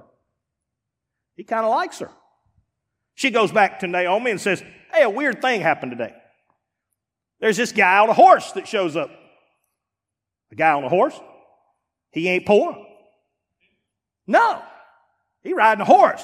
He 1.36 1.42
kind 1.42 1.64
of 1.64 1.70
likes 1.70 1.98
her. 1.98 2.10
She 3.14 3.30
goes 3.30 3.50
back 3.50 3.80
to 3.80 3.86
Naomi 3.86 4.30
and 4.30 4.40
says, 4.40 4.62
Hey, 4.92 5.02
a 5.02 5.10
weird 5.10 5.42
thing 5.42 5.60
happened 5.60 5.92
today. 5.92 6.14
There's 7.40 7.56
this 7.56 7.72
guy 7.72 7.98
on 7.98 8.08
a 8.08 8.14
horse 8.14 8.52
that 8.52 8.68
shows 8.68 8.96
up. 8.96 9.10
A 10.52 10.54
guy 10.54 10.72
on 10.72 10.84
a 10.84 10.88
horse? 10.88 11.18
He 12.14 12.28
ain't 12.28 12.46
poor. 12.46 12.76
No. 14.26 14.62
He 15.42 15.52
riding 15.52 15.82
a 15.82 15.84
horse. 15.84 16.22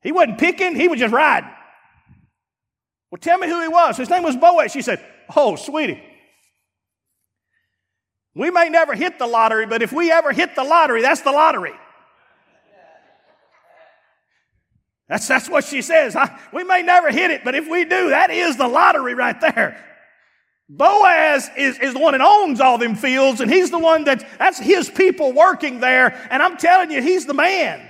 He 0.00 0.10
wasn't 0.10 0.38
picking, 0.38 0.74
he 0.74 0.88
was 0.88 0.98
just 0.98 1.12
riding. 1.12 1.50
Well, 3.10 3.18
tell 3.20 3.36
me 3.36 3.46
who 3.46 3.60
he 3.60 3.68
was. 3.68 3.98
His 3.98 4.08
name 4.08 4.22
was 4.22 4.34
Boaz. 4.34 4.72
She 4.72 4.80
said, 4.80 5.04
Oh, 5.36 5.56
sweetie. 5.56 6.02
We 8.34 8.50
may 8.50 8.70
never 8.70 8.94
hit 8.94 9.18
the 9.18 9.26
lottery, 9.26 9.66
but 9.66 9.82
if 9.82 9.92
we 9.92 10.10
ever 10.10 10.32
hit 10.32 10.56
the 10.56 10.64
lottery, 10.64 11.02
that's 11.02 11.20
the 11.20 11.32
lottery. 11.32 11.74
That's, 15.06 15.28
that's 15.28 15.50
what 15.50 15.64
she 15.64 15.82
says. 15.82 16.16
I, 16.16 16.40
we 16.54 16.64
may 16.64 16.80
never 16.80 17.10
hit 17.10 17.30
it, 17.30 17.44
but 17.44 17.54
if 17.54 17.68
we 17.68 17.84
do, 17.84 18.08
that 18.08 18.30
is 18.30 18.56
the 18.56 18.66
lottery 18.66 19.14
right 19.14 19.38
there. 19.38 19.91
Boaz 20.74 21.50
is, 21.54 21.78
is 21.80 21.92
the 21.92 22.00
one 22.00 22.12
that 22.12 22.22
owns 22.22 22.58
all 22.58 22.78
them 22.78 22.94
fields, 22.94 23.42
and 23.42 23.50
he's 23.50 23.70
the 23.70 23.78
one 23.78 24.04
that, 24.04 24.26
that's 24.38 24.58
his 24.58 24.88
people 24.88 25.32
working 25.32 25.80
there, 25.80 26.18
and 26.30 26.42
I'm 26.42 26.56
telling 26.56 26.90
you, 26.90 27.02
he's 27.02 27.26
the 27.26 27.34
man. 27.34 27.86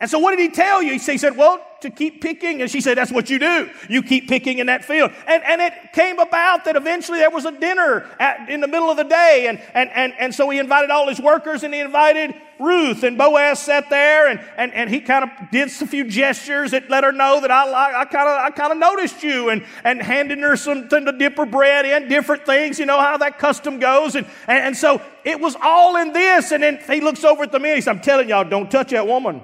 And 0.00 0.08
so 0.08 0.18
what 0.18 0.30
did 0.30 0.40
he 0.40 0.48
tell 0.48 0.82
you? 0.82 0.92
He 0.92 1.18
said, 1.18 1.36
well, 1.36 1.62
to 1.80 1.90
keep 1.90 2.22
picking. 2.22 2.62
And 2.62 2.70
she 2.70 2.80
said, 2.80 2.96
that's 2.96 3.12
what 3.12 3.28
you 3.28 3.38
do. 3.38 3.70
You 3.88 4.02
keep 4.02 4.28
picking 4.28 4.58
in 4.58 4.66
that 4.66 4.84
field. 4.84 5.12
And, 5.26 5.42
and 5.44 5.60
it 5.60 5.74
came 5.92 6.18
about 6.18 6.64
that 6.64 6.76
eventually 6.76 7.18
there 7.18 7.30
was 7.30 7.44
a 7.44 7.52
dinner 7.52 8.06
at, 8.18 8.48
in 8.48 8.60
the 8.60 8.68
middle 8.68 8.90
of 8.90 8.96
the 8.96 9.04
day. 9.04 9.46
And, 9.48 9.60
and, 9.74 9.90
and, 9.90 10.14
and 10.18 10.34
so 10.34 10.48
he 10.48 10.58
invited 10.58 10.90
all 10.90 11.08
his 11.08 11.20
workers 11.20 11.62
and 11.62 11.74
he 11.74 11.80
invited 11.80 12.34
Ruth. 12.58 13.02
And 13.02 13.16
Boaz 13.16 13.58
sat 13.58 13.90
there 13.90 14.28
and, 14.28 14.40
and, 14.56 14.72
and 14.72 14.90
he 14.90 15.00
kind 15.00 15.24
of 15.24 15.30
did 15.50 15.68
a 15.68 15.86
few 15.86 16.04
gestures 16.04 16.70
that 16.70 16.88
let 16.88 17.04
her 17.04 17.12
know 17.12 17.40
that 17.42 17.50
I, 17.50 18.00
I 18.00 18.04
kind 18.06 18.28
of, 18.28 18.40
I 18.40 18.50
kind 18.50 18.72
of 18.72 18.78
noticed 18.78 19.22
you 19.22 19.50
and, 19.50 19.64
and 19.84 20.02
handing 20.02 20.40
her 20.40 20.56
something 20.56 21.04
to 21.04 21.12
dip 21.12 21.36
her 21.36 21.46
bread 21.46 21.84
in, 21.84 22.08
different 22.08 22.46
things. 22.46 22.78
You 22.78 22.86
know 22.86 23.00
how 23.00 23.18
that 23.18 23.38
custom 23.38 23.78
goes. 23.78 24.14
And, 24.14 24.26
and, 24.46 24.58
and 24.58 24.76
so 24.76 25.02
it 25.24 25.40
was 25.40 25.56
all 25.62 25.96
in 25.96 26.12
this. 26.12 26.52
And 26.52 26.62
then 26.62 26.78
he 26.86 27.00
looks 27.00 27.24
over 27.24 27.42
at 27.42 27.52
the 27.52 27.58
men. 27.58 27.76
He 27.76 27.82
said, 27.82 27.96
I'm 27.96 28.02
telling 28.02 28.28
y'all, 28.28 28.44
don't 28.44 28.70
touch 28.70 28.90
that 28.90 29.06
woman. 29.06 29.42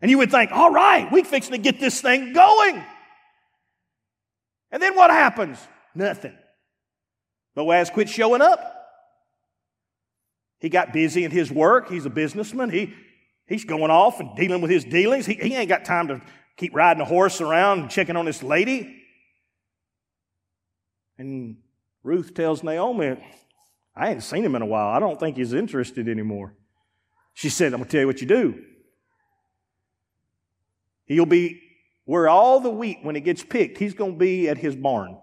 And 0.00 0.10
you 0.10 0.18
would 0.18 0.30
think, 0.30 0.52
all 0.52 0.70
right, 0.70 1.10
we're 1.10 1.24
fixing 1.24 1.52
to 1.52 1.58
get 1.58 1.80
this 1.80 2.00
thing 2.00 2.32
going. 2.32 2.84
And 4.70 4.82
then 4.82 4.94
what 4.94 5.10
happens? 5.10 5.58
Nothing. 5.94 6.36
Boaz 7.54 7.90
quit 7.90 8.08
showing 8.08 8.42
up. 8.42 8.60
He 10.60 10.68
got 10.68 10.92
busy 10.92 11.24
in 11.24 11.30
his 11.30 11.50
work. 11.50 11.88
He's 11.88 12.06
a 12.06 12.10
businessman. 12.10 12.70
He, 12.70 12.92
he's 13.46 13.64
going 13.64 13.90
off 13.90 14.20
and 14.20 14.36
dealing 14.36 14.60
with 14.60 14.70
his 14.70 14.84
dealings. 14.84 15.26
He, 15.26 15.34
he 15.34 15.54
ain't 15.54 15.68
got 15.68 15.84
time 15.84 16.08
to 16.08 16.20
keep 16.56 16.74
riding 16.74 17.00
a 17.00 17.04
horse 17.04 17.40
around 17.40 17.80
and 17.80 17.90
checking 17.90 18.16
on 18.16 18.24
this 18.24 18.42
lady. 18.42 19.02
And 21.16 21.56
Ruth 22.02 22.34
tells 22.34 22.62
Naomi, 22.62 23.16
I 23.96 24.10
ain't 24.10 24.22
seen 24.22 24.44
him 24.44 24.54
in 24.54 24.62
a 24.62 24.66
while. 24.66 24.88
I 24.88 25.00
don't 25.00 25.18
think 25.18 25.36
he's 25.36 25.52
interested 25.52 26.08
anymore. 26.08 26.54
She 27.34 27.48
said, 27.48 27.72
I'm 27.72 27.80
going 27.80 27.88
to 27.88 27.90
tell 27.90 28.00
you 28.00 28.06
what 28.06 28.20
you 28.20 28.26
do. 28.26 28.64
He'll 31.08 31.26
be 31.26 31.62
where 32.04 32.28
all 32.28 32.60
the 32.60 32.70
wheat, 32.70 33.00
when 33.02 33.16
it 33.16 33.20
gets 33.20 33.42
picked, 33.42 33.78
he's 33.78 33.94
going 33.94 34.12
to 34.12 34.18
be 34.18 34.48
at 34.48 34.58
his 34.58 34.76
barn. 34.76 35.18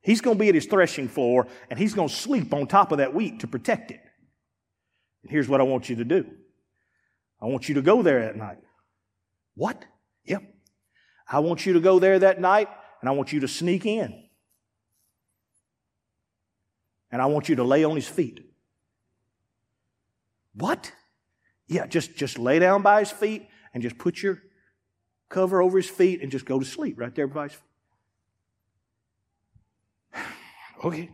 He's 0.00 0.20
going 0.20 0.36
to 0.36 0.40
be 0.40 0.48
at 0.48 0.54
his 0.54 0.66
threshing 0.66 1.08
floor 1.08 1.46
and 1.68 1.78
he's 1.78 1.92
going 1.92 2.08
to 2.08 2.14
sleep 2.14 2.54
on 2.54 2.66
top 2.66 2.92
of 2.92 2.98
that 2.98 3.14
wheat 3.14 3.40
to 3.40 3.46
protect 3.46 3.90
it. 3.90 4.00
And 5.22 5.30
here's 5.30 5.48
what 5.48 5.60
I 5.60 5.64
want 5.64 5.90
you 5.90 5.96
to 5.96 6.04
do. 6.04 6.24
I 7.42 7.46
want 7.46 7.68
you 7.68 7.74
to 7.74 7.82
go 7.82 8.02
there 8.02 8.20
at 8.20 8.36
night. 8.36 8.58
What? 9.54 9.84
Yep. 10.24 10.42
I 11.28 11.40
want 11.40 11.66
you 11.66 11.74
to 11.74 11.80
go 11.80 11.98
there 11.98 12.18
that 12.18 12.40
night 12.40 12.68
and 13.00 13.08
I 13.08 13.12
want 13.12 13.32
you 13.32 13.40
to 13.40 13.48
sneak 13.48 13.84
in. 13.84 14.24
And 17.12 17.20
I 17.20 17.26
want 17.26 17.48
you 17.48 17.56
to 17.56 17.64
lay 17.64 17.84
on 17.84 17.96
his 17.96 18.08
feet. 18.08 18.40
What? 20.54 20.92
Yeah, 21.66 21.86
just, 21.86 22.16
just 22.16 22.38
lay 22.38 22.58
down 22.58 22.82
by 22.82 23.00
his 23.00 23.10
feet 23.10 23.48
and 23.72 23.82
just 23.82 23.98
put 23.98 24.22
your 24.22 24.42
cover 25.30 25.62
over 25.62 25.78
his 25.78 25.88
feet, 25.88 26.20
and 26.20 26.30
just 26.30 26.44
go 26.44 26.58
to 26.58 26.66
sleep 26.66 27.00
right 27.00 27.14
there 27.14 27.26
by 27.26 27.44
his 27.44 27.52
feet. 27.54 27.62
okay. 30.84 31.10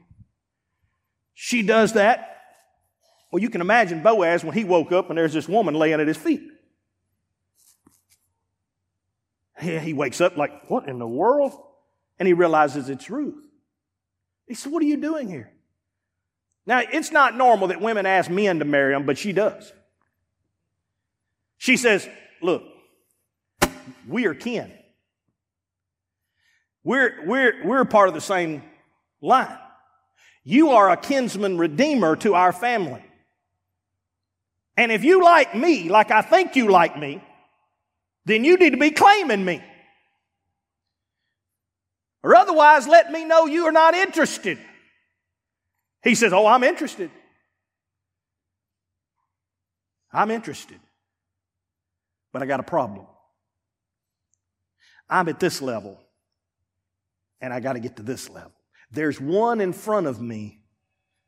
She 1.35 1.63
does 1.63 1.93
that. 1.93 2.33
Well, 3.31 3.41
you 3.41 3.51
can 3.51 3.61
imagine 3.61 4.03
Boaz 4.03 4.43
when 4.43 4.55
he 4.55 4.65
woke 4.65 4.91
up 4.91 5.11
and 5.11 5.19
there's 5.19 5.33
this 5.33 5.49
woman 5.49 5.75
laying 5.75 6.01
at 6.01 6.09
his 6.09 6.17
feet. 6.17 6.43
Yeah, 9.63 9.79
he 9.79 9.93
wakes 9.93 10.21
up 10.21 10.37
like, 10.37 10.69
what 10.69 10.89
in 10.89 10.99
the 10.99 11.07
world? 11.07 11.53
And 12.19 12.27
he 12.27 12.33
realizes 12.33 12.89
it's 12.89 13.11
Ruth. 13.11 13.47
He 14.47 14.55
said, 14.55 14.73
What 14.73 14.83
are 14.83 14.87
you 14.87 14.97
doing 14.97 15.29
here? 15.29 15.53
Now, 16.67 16.81
it's 16.81 17.13
not 17.13 17.37
normal 17.37 17.69
that 17.69 17.81
women 17.81 18.07
ask 18.07 18.31
men 18.31 18.59
to 18.59 18.65
marry 18.65 18.95
them, 18.95 19.07
but 19.07 19.19
she 19.19 19.33
does. 19.33 19.73
She 21.59 21.77
says, 21.77 22.09
Look, 22.41 22.63
we 24.09 24.27
are 24.27 24.35
kin. 24.35 24.73
We're, 26.85 27.25
we're, 27.27 27.67
we're 27.67 27.85
part 27.85 28.09
of 28.09 28.15
the 28.15 28.21
same 28.21 28.63
line. 29.21 29.59
You 30.45 30.71
are 30.71 30.91
a 30.91 30.97
kinsman 30.97 31.59
redeemer 31.59 32.15
to 32.17 32.35
our 32.35 32.53
family. 32.53 33.05
And 34.77 34.93
if 34.93 35.03
you 35.03 35.25
like 35.25 35.55
me, 35.55 35.89
like 35.89 36.11
I 36.11 36.23
think 36.23 36.55
you 36.55 36.71
like 36.71 36.99
me, 36.99 37.23
then 38.27 38.45
you 38.45 38.57
need 38.57 38.71
to 38.71 38.77
be 38.77 38.91
claiming 38.91 39.45
me. 39.45 39.63
Or 42.23 42.35
otherwise, 42.35 42.87
let 42.87 43.11
me 43.11 43.25
know 43.25 43.47
you 43.47 43.67
are 43.67 43.73
not 43.73 43.95
interested. 43.95 44.59
He 46.03 46.15
says, 46.15 46.33
Oh, 46.33 46.47
I'm 46.47 46.63
interested. 46.63 47.11
I'm 50.13 50.31
interested. 50.31 50.79
But 52.33 52.43
I 52.43 52.47
got 52.47 52.61
a 52.61 52.65
problem. 52.65 53.07
I'm 55.09 55.29
at 55.29 55.41
this 55.41 55.63
level 55.63 56.01
and 57.41 57.53
I 57.53 57.61
got 57.61 57.75
to 57.75 57.81
get 57.81 57.97
to 57.97 58.03
this 58.03 58.29
level. 58.29 58.53
There's 58.91 59.21
one 59.21 59.61
in 59.61 59.73
front 59.73 60.07
of 60.07 60.21
me 60.21 60.63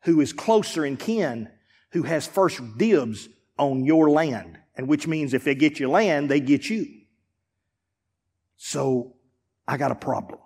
who 0.05 0.21
is 0.21 0.33
closer 0.33 0.85
in 0.85 0.97
kin 0.97 1.49
who 1.93 2.03
has 2.03 2.27
first 2.27 2.61
dibs 2.77 3.29
on 3.59 3.85
your 3.85 4.11
land. 4.11 4.59
And 4.77 4.87
which 4.87 5.07
means 5.07 5.35
if 5.35 5.45
they 5.45 5.55
get 5.55 5.81
your 5.81 5.89
land, 5.89 6.31
they 6.31 6.41
get 6.41 6.71
you. 6.71 6.87
So 8.57 9.17
I 9.67 9.77
got 9.77 9.91
a 9.91 9.97
problem. 9.97 10.39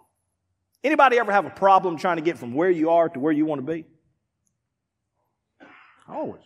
Anybody 0.83 1.19
ever 1.19 1.33
have 1.33 1.45
a 1.45 1.51
problem 1.51 1.97
trying 1.97 2.17
to 2.17 2.23
get 2.23 2.39
from 2.39 2.55
where 2.55 2.71
you 2.71 2.91
are 2.91 3.09
to 3.09 3.21
where 3.21 3.33
you 3.33 3.45
want 3.45 3.65
to 3.65 3.73
be? 3.73 3.87
Always. 6.09 6.43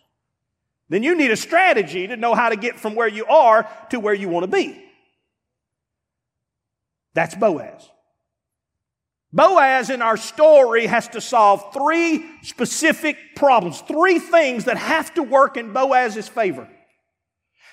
Then 0.88 1.02
you 1.02 1.16
need 1.16 1.30
a 1.30 1.36
strategy 1.36 2.06
to 2.06 2.16
know 2.16 2.34
how 2.34 2.50
to 2.50 2.56
get 2.56 2.78
from 2.78 2.94
where 2.94 3.08
you 3.08 3.26
are 3.26 3.68
to 3.90 3.98
where 3.98 4.14
you 4.14 4.28
want 4.28 4.44
to 4.44 4.48
be. 4.48 4.85
That's 7.16 7.34
Boaz. 7.34 7.90
Boaz 9.32 9.88
in 9.88 10.02
our 10.02 10.18
story 10.18 10.86
has 10.86 11.08
to 11.08 11.20
solve 11.22 11.72
three 11.72 12.24
specific 12.42 13.16
problems, 13.34 13.80
three 13.80 14.18
things 14.18 14.66
that 14.66 14.76
have 14.76 15.12
to 15.14 15.22
work 15.22 15.56
in 15.56 15.72
Boaz's 15.72 16.28
favor. 16.28 16.68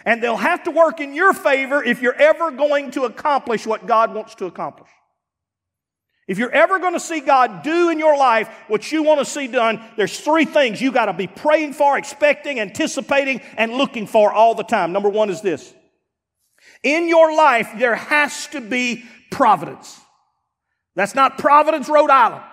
And 0.06 0.24
they'll 0.24 0.38
have 0.38 0.64
to 0.64 0.72
work 0.72 1.02
in 1.02 1.14
your 1.14 1.34
favor 1.34 1.84
if 1.84 2.02
you're 2.02 2.16
ever 2.16 2.52
going 2.52 2.92
to 2.92 3.04
accomplish 3.04 3.68
what 3.68 3.86
God 3.86 4.14
wants 4.14 4.36
to 4.36 4.46
accomplish. 4.46 4.90
If 6.26 6.38
you're 6.38 6.52
ever 6.52 6.80
going 6.80 6.94
to 6.94 7.00
see 7.02 7.20
God 7.20 7.64
do 7.64 7.90
in 7.90 8.00
your 8.00 8.18
life 8.18 8.50
what 8.70 8.94
you 8.94 9.04
want 9.04 9.20
to 9.20 9.26
see 9.26 9.48
done, 9.48 9.84
there's 9.98 10.18
three 10.18 10.46
things 10.46 10.82
you 10.82 10.94
got 10.94 11.06
to 11.06 11.14
be 11.14 11.28
praying 11.28 11.74
for, 11.74 11.98
expecting, 11.98 12.62
anticipating, 12.62 13.42
and 13.58 13.74
looking 13.74 14.08
for 14.08 14.32
all 14.32 14.56
the 14.56 14.64
time. 14.64 14.94
Number 14.94 15.10
one 15.10 15.30
is 15.30 15.42
this. 15.42 15.74
In 16.82 17.08
your 17.08 17.36
life, 17.36 17.72
there 17.78 17.96
has 17.96 18.48
to 18.48 18.62
be 18.62 19.04
providence. 19.34 20.00
That's 20.96 21.16
not 21.16 21.38
Providence, 21.38 21.90
Rhode 21.90 22.10
Island. 22.10 22.44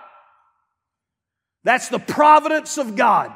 That's 1.63 1.89
the 1.89 1.99
providence 1.99 2.77
of 2.77 2.95
God. 2.95 3.31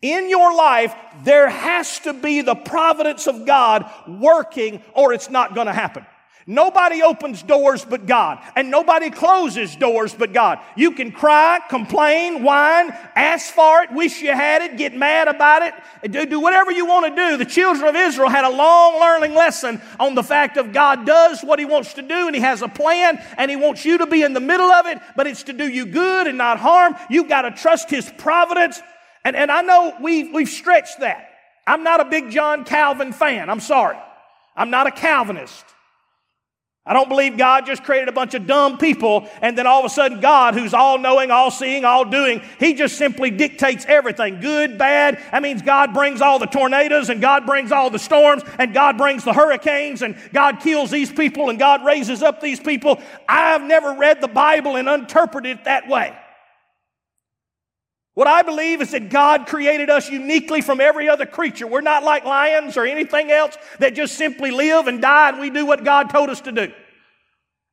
In 0.00 0.28
your 0.28 0.54
life, 0.54 0.94
there 1.22 1.48
has 1.48 2.00
to 2.00 2.12
be 2.12 2.40
the 2.40 2.54
providence 2.54 3.26
of 3.28 3.46
God 3.46 3.88
working 4.08 4.82
or 4.94 5.12
it's 5.12 5.30
not 5.30 5.54
going 5.54 5.68
to 5.68 5.72
happen. 5.72 6.04
Nobody 6.46 7.02
opens 7.02 7.42
doors 7.42 7.84
but 7.84 8.06
God, 8.06 8.38
and 8.56 8.70
nobody 8.70 9.10
closes 9.10 9.76
doors 9.76 10.12
but 10.12 10.32
God. 10.32 10.58
You 10.76 10.92
can 10.92 11.12
cry, 11.12 11.60
complain, 11.68 12.42
whine, 12.42 12.90
ask 13.14 13.54
for 13.54 13.82
it, 13.82 13.92
wish 13.92 14.20
you 14.20 14.32
had 14.32 14.62
it, 14.62 14.76
get 14.76 14.96
mad 14.96 15.28
about 15.28 15.62
it, 15.62 16.12
do, 16.12 16.26
do 16.26 16.40
whatever 16.40 16.72
you 16.72 16.84
want 16.84 17.14
to 17.14 17.30
do. 17.30 17.36
The 17.36 17.44
children 17.44 17.86
of 17.86 17.94
Israel 17.94 18.28
had 18.28 18.44
a 18.44 18.50
long 18.50 19.00
learning 19.00 19.34
lesson 19.34 19.80
on 20.00 20.14
the 20.14 20.22
fact 20.22 20.56
of 20.56 20.72
God 20.72 21.06
does 21.06 21.42
what 21.42 21.60
He 21.60 21.64
wants 21.64 21.94
to 21.94 22.02
do, 22.02 22.26
and 22.26 22.34
He 22.34 22.42
has 22.42 22.62
a 22.62 22.68
plan, 22.68 23.22
and 23.38 23.50
He 23.50 23.56
wants 23.56 23.84
you 23.84 23.98
to 23.98 24.06
be 24.06 24.22
in 24.22 24.32
the 24.32 24.40
middle 24.40 24.70
of 24.70 24.86
it, 24.86 24.98
but 25.14 25.28
it's 25.28 25.44
to 25.44 25.52
do 25.52 25.68
you 25.68 25.86
good 25.86 26.26
and 26.26 26.38
not 26.38 26.58
harm. 26.58 26.96
You've 27.08 27.28
got 27.28 27.42
to 27.42 27.52
trust 27.52 27.88
His 27.88 28.10
providence. 28.18 28.80
And, 29.24 29.36
and 29.36 29.52
I 29.52 29.62
know 29.62 29.96
we've, 30.00 30.34
we've 30.34 30.48
stretched 30.48 31.00
that. 31.00 31.28
I'm 31.66 31.84
not 31.84 32.00
a 32.00 32.04
big 32.04 32.30
John 32.30 32.64
Calvin 32.64 33.12
fan. 33.12 33.48
I'm 33.48 33.60
sorry. 33.60 33.96
I'm 34.56 34.70
not 34.70 34.88
a 34.88 34.90
Calvinist. 34.90 35.64
I 36.84 36.94
don't 36.94 37.08
believe 37.08 37.36
God 37.38 37.64
just 37.64 37.84
created 37.84 38.08
a 38.08 38.12
bunch 38.12 38.34
of 38.34 38.44
dumb 38.44 38.76
people 38.76 39.28
and 39.40 39.56
then 39.56 39.68
all 39.68 39.78
of 39.78 39.84
a 39.84 39.88
sudden 39.88 40.20
God, 40.20 40.54
who's 40.54 40.74
all 40.74 40.98
knowing, 40.98 41.30
all 41.30 41.52
seeing, 41.52 41.84
all 41.84 42.04
doing, 42.04 42.42
He 42.58 42.74
just 42.74 42.98
simply 42.98 43.30
dictates 43.30 43.84
everything 43.86 44.40
good, 44.40 44.78
bad. 44.78 45.22
That 45.30 45.42
means 45.42 45.62
God 45.62 45.94
brings 45.94 46.20
all 46.20 46.40
the 46.40 46.46
tornadoes 46.46 47.08
and 47.08 47.20
God 47.20 47.46
brings 47.46 47.70
all 47.70 47.88
the 47.88 48.00
storms 48.00 48.42
and 48.58 48.74
God 48.74 48.98
brings 48.98 49.22
the 49.22 49.32
hurricanes 49.32 50.02
and 50.02 50.16
God 50.32 50.58
kills 50.58 50.90
these 50.90 51.12
people 51.12 51.50
and 51.50 51.58
God 51.58 51.84
raises 51.84 52.20
up 52.20 52.40
these 52.40 52.58
people. 52.58 53.00
I've 53.28 53.62
never 53.62 53.94
read 53.94 54.20
the 54.20 54.28
Bible 54.28 54.74
and 54.74 54.88
interpreted 54.88 55.58
it 55.58 55.64
that 55.66 55.88
way. 55.88 56.16
What 58.14 58.26
I 58.26 58.42
believe 58.42 58.82
is 58.82 58.90
that 58.90 59.08
God 59.08 59.46
created 59.46 59.88
us 59.88 60.10
uniquely 60.10 60.60
from 60.60 60.80
every 60.80 61.08
other 61.08 61.24
creature. 61.24 61.66
We're 61.66 61.80
not 61.80 62.04
like 62.04 62.24
lions 62.24 62.76
or 62.76 62.84
anything 62.84 63.30
else 63.30 63.56
that 63.78 63.94
just 63.94 64.16
simply 64.16 64.50
live 64.50 64.86
and 64.86 65.00
die 65.00 65.30
and 65.30 65.40
we 65.40 65.48
do 65.48 65.64
what 65.64 65.82
God 65.82 66.10
told 66.10 66.28
us 66.28 66.42
to 66.42 66.52
do. 66.52 66.72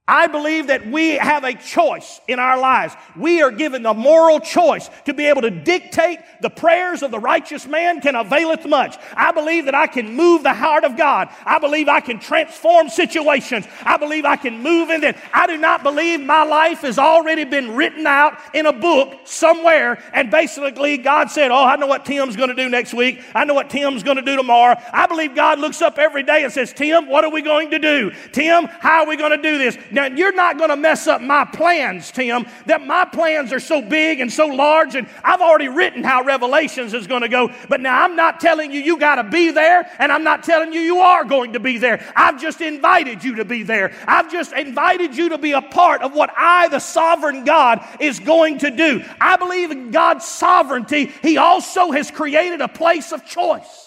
I 0.09 0.25
believe 0.25 0.67
that 0.67 0.87
we 0.87 1.11
have 1.11 1.43
a 1.43 1.53
choice 1.53 2.19
in 2.27 2.39
our 2.39 2.59
lives. 2.59 2.95
We 3.15 3.43
are 3.43 3.51
given 3.51 3.83
the 3.83 3.93
moral 3.93 4.39
choice 4.39 4.89
to 5.05 5.13
be 5.13 5.27
able 5.27 5.43
to 5.43 5.51
dictate 5.51 6.17
the 6.41 6.49
prayers 6.49 7.03
of 7.03 7.11
the 7.11 7.19
righteous 7.19 7.67
man 7.67 8.01
can 8.01 8.15
availeth 8.15 8.65
much. 8.65 8.97
I 9.13 9.31
believe 9.31 9.65
that 9.65 9.75
I 9.75 9.85
can 9.85 10.15
move 10.15 10.41
the 10.41 10.53
heart 10.53 10.83
of 10.83 10.97
God. 10.97 11.29
I 11.45 11.59
believe 11.59 11.87
I 11.87 11.99
can 11.99 12.17
transform 12.19 12.89
situations. 12.89 13.67
I 13.83 13.97
believe 13.97 14.25
I 14.25 14.35
can 14.35 14.63
move 14.63 14.89
in 14.89 15.01
that. 15.01 15.15
I 15.31 15.45
do 15.45 15.57
not 15.57 15.83
believe 15.83 16.21
my 16.21 16.43
life 16.43 16.79
has 16.79 16.97
already 16.97 17.43
been 17.43 17.75
written 17.75 18.07
out 18.07 18.39
in 18.55 18.65
a 18.65 18.73
book 18.73 19.13
somewhere 19.25 20.01
and 20.11 20.31
basically 20.31 20.97
God 20.97 21.29
said, 21.29 21.51
Oh, 21.51 21.63
I 21.63 21.75
know 21.75 21.85
what 21.85 22.05
Tim's 22.05 22.35
going 22.35 22.49
to 22.49 22.55
do 22.55 22.67
next 22.67 22.95
week. 22.95 23.21
I 23.35 23.45
know 23.45 23.53
what 23.53 23.69
Tim's 23.69 24.01
going 24.01 24.17
to 24.17 24.23
do 24.23 24.35
tomorrow. 24.35 24.75
I 24.91 25.05
believe 25.05 25.35
God 25.35 25.59
looks 25.59 25.83
up 25.83 25.99
every 25.99 26.23
day 26.23 26.43
and 26.43 26.51
says, 26.51 26.73
Tim, 26.73 27.07
what 27.07 27.23
are 27.23 27.31
we 27.31 27.43
going 27.43 27.69
to 27.69 27.79
do? 27.79 28.11
Tim, 28.31 28.65
how 28.65 29.03
are 29.03 29.07
we 29.07 29.15
going 29.15 29.31
to 29.31 29.37
do 29.37 29.59
this? 29.59 29.77
Now, 29.99 30.05
you're 30.05 30.31
not 30.31 30.57
going 30.57 30.69
to 30.69 30.77
mess 30.77 31.07
up 31.07 31.21
my 31.21 31.43
plans, 31.43 32.09
Tim, 32.09 32.45
that 32.67 32.87
my 32.87 33.03
plans 33.03 33.51
are 33.51 33.59
so 33.59 33.81
big 33.81 34.21
and 34.21 34.31
so 34.31 34.45
large, 34.45 34.95
and 34.95 35.09
I've 35.25 35.41
already 35.41 35.67
written 35.67 36.05
how 36.05 36.23
Revelations 36.23 36.93
is 36.93 37.05
going 37.05 37.23
to 37.23 37.27
go. 37.27 37.51
But 37.67 37.81
now 37.81 38.05
I'm 38.05 38.15
not 38.15 38.39
telling 38.39 38.71
you 38.71 38.79
you 38.79 38.97
got 38.97 39.15
to 39.15 39.25
be 39.25 39.51
there, 39.51 39.85
and 39.99 40.09
I'm 40.09 40.23
not 40.23 40.43
telling 40.43 40.71
you 40.71 40.79
you 40.79 40.99
are 40.99 41.25
going 41.25 41.51
to 41.51 41.59
be 41.59 41.79
there. 41.79 42.01
I've 42.15 42.39
just 42.39 42.61
invited 42.61 43.25
you 43.25 43.35
to 43.35 43.43
be 43.43 43.63
there. 43.63 43.93
I've 44.07 44.31
just 44.31 44.53
invited 44.53 45.17
you 45.17 45.27
to 45.29 45.37
be 45.37 45.51
a 45.51 45.61
part 45.61 46.01
of 46.01 46.13
what 46.13 46.29
I, 46.33 46.69
the 46.69 46.79
sovereign 46.79 47.43
God, 47.43 47.85
is 47.99 48.21
going 48.21 48.59
to 48.59 48.71
do. 48.71 49.03
I 49.19 49.35
believe 49.35 49.69
in 49.69 49.91
God's 49.91 50.23
sovereignty. 50.23 51.11
He 51.21 51.35
also 51.35 51.91
has 51.91 52.09
created 52.09 52.61
a 52.61 52.69
place 52.69 53.11
of 53.11 53.25
choice. 53.25 53.85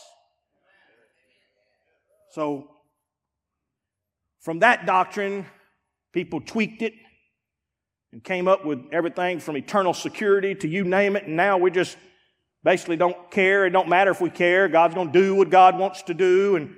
So, 2.32 2.68
from 4.40 4.58
that 4.58 4.84
doctrine, 4.84 5.46
People 6.12 6.40
tweaked 6.40 6.82
it 6.82 6.94
and 8.12 8.22
came 8.22 8.46
up 8.46 8.64
with 8.64 8.84
everything 8.92 9.40
from 9.40 9.56
eternal 9.56 9.94
security 9.94 10.54
to 10.54 10.68
you 10.68 10.84
name 10.84 11.16
it, 11.16 11.24
and 11.24 11.36
now 11.36 11.58
we 11.58 11.70
just 11.70 11.96
basically 12.62 12.96
don't 12.96 13.30
care. 13.30 13.66
It 13.66 13.70
don't 13.70 13.88
matter 13.88 14.10
if 14.10 14.20
we 14.20 14.30
care. 14.30 14.68
God's 14.68 14.94
going 14.94 15.12
to 15.12 15.18
do 15.18 15.34
what 15.34 15.50
God 15.50 15.78
wants 15.78 16.02
to 16.04 16.14
do, 16.14 16.56
and 16.56 16.74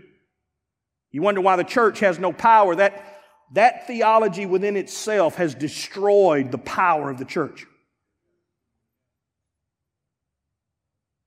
you 1.10 1.22
wonder 1.22 1.40
why 1.40 1.56
the 1.56 1.64
church 1.64 2.00
has 2.00 2.18
no 2.18 2.32
power. 2.32 2.76
That, 2.76 3.20
that 3.52 3.86
theology 3.86 4.46
within 4.46 4.76
itself 4.76 5.34
has 5.36 5.54
destroyed 5.54 6.52
the 6.52 6.58
power 6.58 7.10
of 7.10 7.18
the 7.18 7.24
church. 7.24 7.66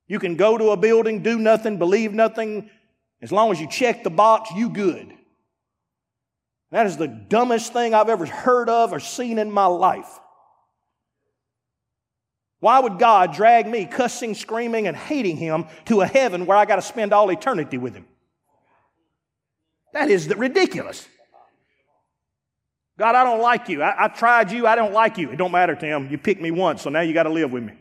You 0.07 0.19
can 0.19 0.37
go 0.37 0.57
to 0.57 0.69
a 0.69 0.77
building, 0.77 1.21
do 1.21 1.37
nothing, 1.37 1.77
believe 1.77 2.13
nothing. 2.13 2.69
As 3.21 3.31
long 3.31 3.51
as 3.51 3.59
you 3.59 3.67
check 3.67 4.03
the 4.03 4.09
box, 4.09 4.51
you 4.55 4.69
good. 4.69 5.16
That 6.71 6.85
is 6.85 6.97
the 6.97 7.07
dumbest 7.07 7.71
thing 7.73 7.93
I've 7.93 8.09
ever 8.09 8.25
heard 8.25 8.69
of 8.69 8.91
or 8.91 8.99
seen 8.99 9.39
in 9.39 9.51
my 9.51 9.65
life. 9.65 10.19
Why 12.59 12.79
would 12.79 12.97
God 12.97 13.33
drag 13.33 13.67
me 13.67 13.85
cussing, 13.85 14.33
screaming, 14.33 14.87
and 14.87 14.97
hating 14.97 15.37
Him 15.37 15.65
to 15.85 16.01
a 16.01 16.07
heaven 16.07 16.45
where 16.45 16.57
I 16.57 16.65
got 16.65 16.77
to 16.77 16.81
spend 16.81 17.13
all 17.13 17.29
eternity 17.29 17.77
with 17.77 17.93
Him? 17.93 18.05
That 19.93 20.09
is 20.09 20.27
ridiculous. 20.27 21.07
God, 22.97 23.15
I 23.15 23.23
don't 23.23 23.41
like 23.41 23.69
you. 23.69 23.83
I, 23.83 24.05
I 24.05 24.07
tried 24.07 24.51
you. 24.51 24.65
I 24.65 24.75
don't 24.75 24.91
like 24.91 25.19
you. 25.19 25.29
It 25.31 25.37
don't 25.37 25.51
matter, 25.51 25.75
Tim. 25.75 26.09
You 26.09 26.17
picked 26.17 26.41
me 26.41 26.49
once, 26.49 26.81
so 26.81 26.89
now 26.89 27.01
you 27.01 27.13
got 27.13 27.23
to 27.23 27.29
live 27.29 27.51
with 27.51 27.63
me. 27.63 27.73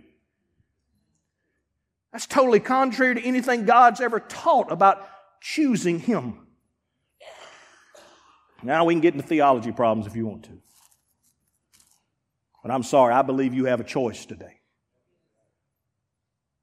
That's 2.12 2.26
totally 2.26 2.60
contrary 2.60 3.14
to 3.14 3.22
anything 3.22 3.64
God's 3.64 4.00
ever 4.00 4.20
taught 4.20 4.70
about 4.70 5.08
choosing 5.40 5.98
Him. 5.98 6.45
Now 8.62 8.84
we 8.84 8.94
can 8.94 9.00
get 9.00 9.14
into 9.14 9.26
theology 9.26 9.72
problems 9.72 10.06
if 10.06 10.16
you 10.16 10.26
want 10.26 10.44
to. 10.44 10.58
But 12.62 12.72
I'm 12.72 12.82
sorry, 12.82 13.14
I 13.14 13.22
believe 13.22 13.54
you 13.54 13.66
have 13.66 13.80
a 13.80 13.84
choice 13.84 14.26
today. 14.26 14.60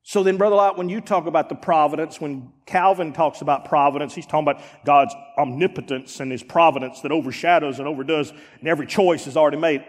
So 0.05 0.21
then, 0.21 0.35
Brother 0.35 0.57
Lott, 0.57 0.77
when 0.77 0.89
you 0.89 0.99
talk 0.99 1.27
about 1.27 1.47
the 1.47 1.55
providence, 1.55 2.19
when 2.19 2.51
Calvin 2.65 3.13
talks 3.13 3.39
about 3.39 3.63
providence, 3.63 4.13
he's 4.13 4.25
talking 4.25 4.49
about 4.49 4.61
God's 4.83 5.15
omnipotence 5.37 6.19
and 6.19 6.29
his 6.29 6.43
providence 6.43 6.99
that 7.01 7.13
overshadows 7.13 7.79
and 7.79 7.87
overdoes, 7.87 8.33
and 8.59 8.67
every 8.67 8.85
choice 8.85 9.27
is 9.27 9.37
already 9.37 9.55
made. 9.55 9.85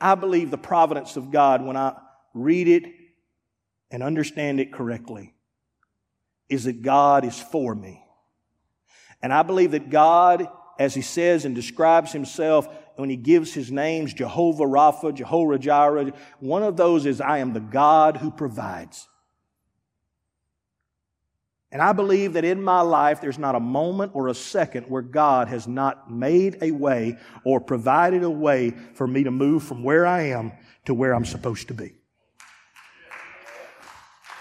I 0.00 0.14
believe 0.14 0.52
the 0.52 0.58
providence 0.58 1.16
of 1.16 1.32
God, 1.32 1.62
when 1.62 1.76
I 1.76 1.96
read 2.32 2.68
it 2.68 2.84
and 3.90 4.04
understand 4.04 4.60
it 4.60 4.72
correctly, 4.72 5.34
is 6.48 6.64
that 6.64 6.82
God 6.82 7.24
is 7.24 7.40
for 7.40 7.74
me. 7.74 8.04
And 9.20 9.32
I 9.32 9.42
believe 9.42 9.72
that 9.72 9.90
God 9.90 10.46
as 10.78 10.94
he 10.94 11.02
says 11.02 11.44
and 11.44 11.54
describes 11.54 12.12
himself 12.12 12.68
when 12.96 13.10
he 13.10 13.16
gives 13.16 13.52
his 13.52 13.70
names, 13.70 14.14
Jehovah 14.14 14.64
Rapha, 14.64 15.14
Jehovah 15.14 15.58
Jireh, 15.58 16.12
one 16.40 16.62
of 16.62 16.76
those 16.76 17.06
is, 17.06 17.20
I 17.20 17.38
am 17.38 17.52
the 17.52 17.60
God 17.60 18.16
who 18.16 18.30
provides. 18.30 19.08
And 21.72 21.82
I 21.82 21.92
believe 21.92 22.34
that 22.34 22.44
in 22.44 22.62
my 22.62 22.80
life, 22.80 23.20
there's 23.20 23.38
not 23.38 23.54
a 23.54 23.60
moment 23.60 24.12
or 24.14 24.28
a 24.28 24.34
second 24.34 24.84
where 24.84 25.02
God 25.02 25.48
has 25.48 25.66
not 25.66 26.10
made 26.10 26.56
a 26.62 26.70
way 26.70 27.18
or 27.44 27.60
provided 27.60 28.22
a 28.22 28.30
way 28.30 28.70
for 28.94 29.06
me 29.06 29.24
to 29.24 29.30
move 29.30 29.62
from 29.62 29.82
where 29.82 30.06
I 30.06 30.28
am 30.28 30.52
to 30.86 30.94
where 30.94 31.14
I'm 31.14 31.24
supposed 31.24 31.68
to 31.68 31.74
be. 31.74 31.95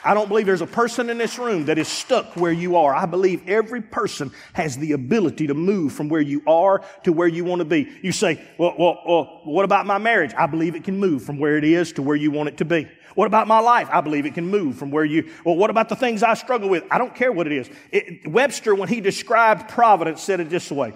I 0.05 0.13
don't 0.13 0.27
believe 0.27 0.45
there's 0.45 0.61
a 0.61 0.67
person 0.67 1.09
in 1.09 1.17
this 1.17 1.39
room 1.39 1.65
that 1.65 1.79
is 1.79 1.87
stuck 1.87 2.35
where 2.35 2.51
you 2.51 2.75
are. 2.75 2.93
I 2.93 3.07
believe 3.07 3.41
every 3.47 3.81
person 3.81 4.31
has 4.53 4.77
the 4.77 4.91
ability 4.91 5.47
to 5.47 5.55
move 5.55 5.93
from 5.93 6.09
where 6.09 6.21
you 6.21 6.43
are 6.45 6.83
to 7.03 7.11
where 7.11 7.27
you 7.27 7.43
want 7.43 7.59
to 7.59 7.65
be. 7.65 7.91
You 8.03 8.11
say, 8.11 8.39
well, 8.59 8.75
well, 8.77 9.01
well, 9.03 9.41
what 9.45 9.65
about 9.65 9.87
my 9.87 9.97
marriage? 9.97 10.31
I 10.37 10.45
believe 10.45 10.75
it 10.75 10.83
can 10.83 10.99
move 10.99 11.23
from 11.23 11.39
where 11.39 11.57
it 11.57 11.63
is 11.63 11.91
to 11.93 12.03
where 12.03 12.15
you 12.15 12.29
want 12.29 12.49
it 12.49 12.57
to 12.57 12.65
be. 12.65 12.87
What 13.15 13.25
about 13.25 13.47
my 13.47 13.59
life? 13.59 13.89
I 13.91 14.01
believe 14.01 14.27
it 14.27 14.35
can 14.35 14.47
move 14.47 14.77
from 14.77 14.91
where 14.91 15.05
you, 15.05 15.31
well, 15.43 15.55
what 15.55 15.71
about 15.71 15.89
the 15.89 15.95
things 15.95 16.21
I 16.21 16.35
struggle 16.35 16.69
with? 16.69 16.83
I 16.91 16.99
don't 16.99 17.15
care 17.15 17.31
what 17.31 17.47
it 17.47 17.53
is. 17.53 17.69
It, 17.91 18.27
Webster, 18.27 18.75
when 18.75 18.89
he 18.89 19.01
described 19.01 19.69
providence, 19.69 20.21
said 20.21 20.39
it 20.39 20.51
this 20.51 20.71
way. 20.71 20.93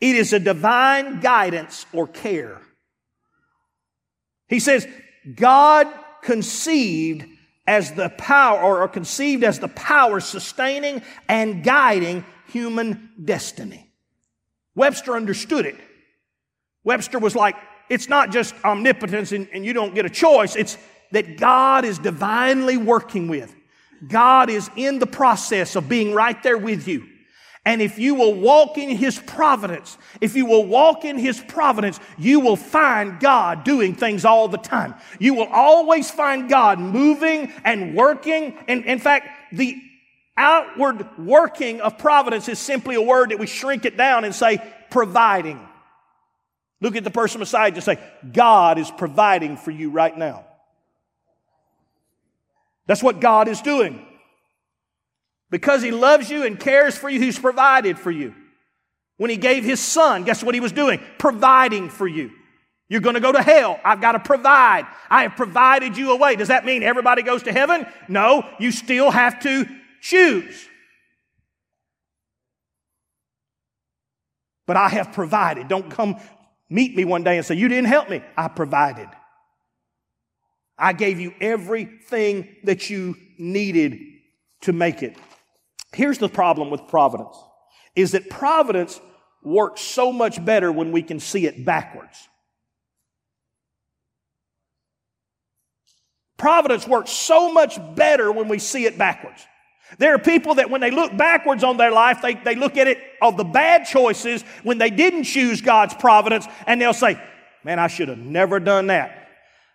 It 0.00 0.16
is 0.16 0.32
a 0.32 0.38
divine 0.38 1.20
guidance 1.20 1.84
or 1.92 2.06
care. 2.06 2.62
He 4.48 4.60
says, 4.60 4.86
God 5.34 5.86
conceived 6.22 7.26
as 7.68 7.92
the 7.92 8.08
power 8.08 8.60
or, 8.62 8.82
or 8.82 8.88
conceived 8.88 9.44
as 9.44 9.58
the 9.58 9.68
power 9.68 10.20
sustaining 10.20 11.02
and 11.28 11.62
guiding 11.62 12.24
human 12.46 13.10
destiny. 13.22 13.92
Webster 14.74 15.14
understood 15.14 15.66
it. 15.66 15.76
Webster 16.82 17.18
was 17.18 17.36
like, 17.36 17.56
it's 17.90 18.08
not 18.08 18.30
just 18.30 18.54
omnipotence 18.64 19.32
and, 19.32 19.48
and 19.52 19.66
you 19.66 19.74
don't 19.74 19.94
get 19.94 20.06
a 20.06 20.10
choice. 20.10 20.56
It's 20.56 20.78
that 21.12 21.36
God 21.36 21.84
is 21.84 21.98
divinely 21.98 22.78
working 22.78 23.28
with. 23.28 23.54
God 24.06 24.48
is 24.48 24.70
in 24.74 24.98
the 24.98 25.06
process 25.06 25.76
of 25.76 25.90
being 25.90 26.14
right 26.14 26.42
there 26.42 26.58
with 26.58 26.88
you. 26.88 27.06
And 27.68 27.82
if 27.82 27.98
you 27.98 28.14
will 28.14 28.32
walk 28.32 28.78
in 28.78 28.88
His 28.88 29.18
providence, 29.18 29.98
if 30.22 30.34
you 30.34 30.46
will 30.46 30.64
walk 30.64 31.04
in 31.04 31.18
His 31.18 31.38
providence, 31.38 32.00
you 32.16 32.40
will 32.40 32.56
find 32.56 33.20
God 33.20 33.62
doing 33.62 33.94
things 33.94 34.24
all 34.24 34.48
the 34.48 34.56
time. 34.56 34.94
You 35.18 35.34
will 35.34 35.48
always 35.48 36.10
find 36.10 36.48
God 36.48 36.78
moving 36.78 37.52
and 37.64 37.94
working. 37.94 38.56
And 38.68 38.86
in 38.86 38.98
fact, 38.98 39.28
the 39.52 39.76
outward 40.34 41.18
working 41.18 41.82
of 41.82 41.98
providence 41.98 42.48
is 42.48 42.58
simply 42.58 42.94
a 42.94 43.02
word 43.02 43.32
that 43.32 43.38
we 43.38 43.46
shrink 43.46 43.84
it 43.84 43.98
down 43.98 44.24
and 44.24 44.34
say 44.34 44.62
providing. 44.88 45.60
Look 46.80 46.96
at 46.96 47.04
the 47.04 47.10
person 47.10 47.38
beside 47.38 47.74
you 47.74 47.82
and 47.82 47.84
say, 47.84 47.98
God 48.32 48.78
is 48.78 48.90
providing 48.90 49.58
for 49.58 49.72
you 49.72 49.90
right 49.90 50.16
now. 50.16 50.46
That's 52.86 53.02
what 53.02 53.20
God 53.20 53.46
is 53.46 53.60
doing. 53.60 54.07
Because 55.50 55.82
he 55.82 55.90
loves 55.90 56.30
you 56.30 56.44
and 56.44 56.58
cares 56.58 56.96
for 56.96 57.08
you, 57.08 57.20
he's 57.20 57.38
provided 57.38 57.98
for 57.98 58.10
you. 58.10 58.34
When 59.16 59.30
he 59.30 59.36
gave 59.36 59.64
his 59.64 59.80
son, 59.80 60.24
guess 60.24 60.42
what 60.42 60.54
he 60.54 60.60
was 60.60 60.72
doing? 60.72 61.00
Providing 61.18 61.88
for 61.88 62.06
you. 62.06 62.30
You're 62.88 63.00
going 63.00 63.14
to 63.14 63.20
go 63.20 63.32
to 63.32 63.42
hell. 63.42 63.78
I've 63.84 64.00
got 64.00 64.12
to 64.12 64.20
provide. 64.20 64.86
I 65.10 65.24
have 65.24 65.36
provided 65.36 65.96
you 65.96 66.12
a 66.12 66.16
way. 66.16 66.36
Does 66.36 66.48
that 66.48 66.64
mean 66.64 66.82
everybody 66.82 67.22
goes 67.22 67.42
to 67.42 67.52
heaven? 67.52 67.86
No, 68.08 68.48
you 68.58 68.72
still 68.72 69.10
have 69.10 69.40
to 69.42 69.66
choose. 70.00 70.66
But 74.66 74.76
I 74.76 74.88
have 74.88 75.12
provided. 75.12 75.68
Don't 75.68 75.90
come 75.90 76.16
meet 76.70 76.94
me 76.94 77.04
one 77.04 77.24
day 77.24 77.36
and 77.36 77.44
say, 77.44 77.56
You 77.56 77.68
didn't 77.68 77.88
help 77.88 78.08
me. 78.08 78.22
I 78.36 78.48
provided. 78.48 79.08
I 80.78 80.92
gave 80.92 81.18
you 81.18 81.34
everything 81.40 82.56
that 82.64 82.88
you 82.88 83.16
needed 83.38 83.98
to 84.62 84.72
make 84.72 85.02
it. 85.02 85.16
Here's 85.92 86.18
the 86.18 86.28
problem 86.28 86.70
with 86.70 86.86
providence 86.88 87.36
is 87.94 88.12
that 88.12 88.30
providence 88.30 89.00
works 89.42 89.80
so 89.80 90.12
much 90.12 90.44
better 90.44 90.70
when 90.70 90.92
we 90.92 91.02
can 91.02 91.18
see 91.18 91.46
it 91.46 91.64
backwards. 91.64 92.28
Providence 96.36 96.86
works 96.86 97.10
so 97.10 97.52
much 97.52 97.78
better 97.96 98.30
when 98.30 98.48
we 98.48 98.60
see 98.60 98.84
it 98.84 98.96
backwards. 98.96 99.44
There 99.98 100.14
are 100.14 100.18
people 100.18 100.56
that 100.56 100.70
when 100.70 100.80
they 100.80 100.90
look 100.90 101.16
backwards 101.16 101.64
on 101.64 101.78
their 101.78 101.90
life, 101.90 102.20
they, 102.22 102.34
they 102.34 102.54
look 102.54 102.76
at 102.76 102.86
it 102.86 102.98
of 103.20 103.36
the 103.36 103.44
bad 103.44 103.86
choices 103.86 104.42
when 104.62 104.78
they 104.78 104.90
didn't 104.90 105.24
choose 105.24 105.60
God's 105.60 105.94
providence, 105.94 106.46
and 106.66 106.80
they'll 106.80 106.92
say, 106.92 107.20
Man, 107.64 107.80
I 107.80 107.88
should 107.88 108.08
have 108.08 108.18
never 108.18 108.60
done 108.60 108.86
that. 108.86 109.28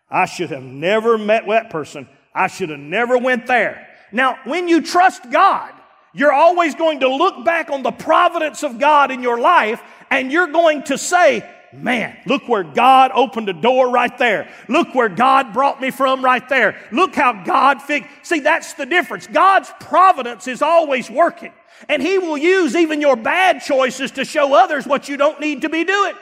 I 0.10 0.26
should 0.26 0.52
have 0.52 0.64
never 0.64 1.18
met 1.18 1.46
that 1.48 1.70
person. 1.70 2.08
I 2.34 2.48
should 2.48 2.70
have 2.70 2.80
never 2.80 3.18
went 3.18 3.46
there. 3.48 3.88
Now, 4.12 4.38
when 4.46 4.68
you 4.68 4.82
trust 4.82 5.30
God, 5.30 5.72
you're 6.14 6.32
always 6.32 6.76
going 6.76 7.00
to 7.02 7.14
look 7.14 7.44
back 7.44 7.70
on 7.70 7.84
the 7.84 7.92
providence 7.92 8.64
of 8.64 8.80
God 8.80 9.12
in 9.12 9.24
your 9.24 9.40
life 9.40 9.82
and 10.10 10.32
you're 10.32 10.48
going 10.48 10.84
to 10.84 10.98
say, 10.98 11.44
Man, 11.76 12.16
look 12.28 12.48
where 12.48 12.64
God 12.64 13.10
opened 13.16 13.50
a 13.50 13.54
door 13.54 13.90
right 13.90 14.16
there. 14.20 14.48
Look 14.68 14.94
where 14.94 15.10
God 15.10 15.54
brought 15.54 15.82
me 15.82 15.90
from 15.90 16.24
right 16.24 16.48
there. 16.48 16.78
Look 16.92 17.16
how 17.16 17.44
God 17.44 17.82
fixed. 17.82 18.10
See, 18.22 18.42
that's 18.42 18.74
the 18.74 18.86
difference. 18.86 19.26
God's 19.26 19.72
providence 19.80 20.48
is 20.48 20.62
always 20.62 21.10
working. 21.10 21.52
And 21.90 22.00
He 22.00 22.20
will 22.20 22.38
use 22.38 22.76
even 22.76 23.02
your 23.02 23.16
bad 23.16 23.62
choices 23.62 24.12
to 24.12 24.26
show 24.26 24.54
others 24.54 24.86
what 24.86 25.10
you 25.10 25.18
don't 25.18 25.40
need 25.40 25.64
to 25.64 25.70
be 25.70 25.84
doing. 25.84 26.14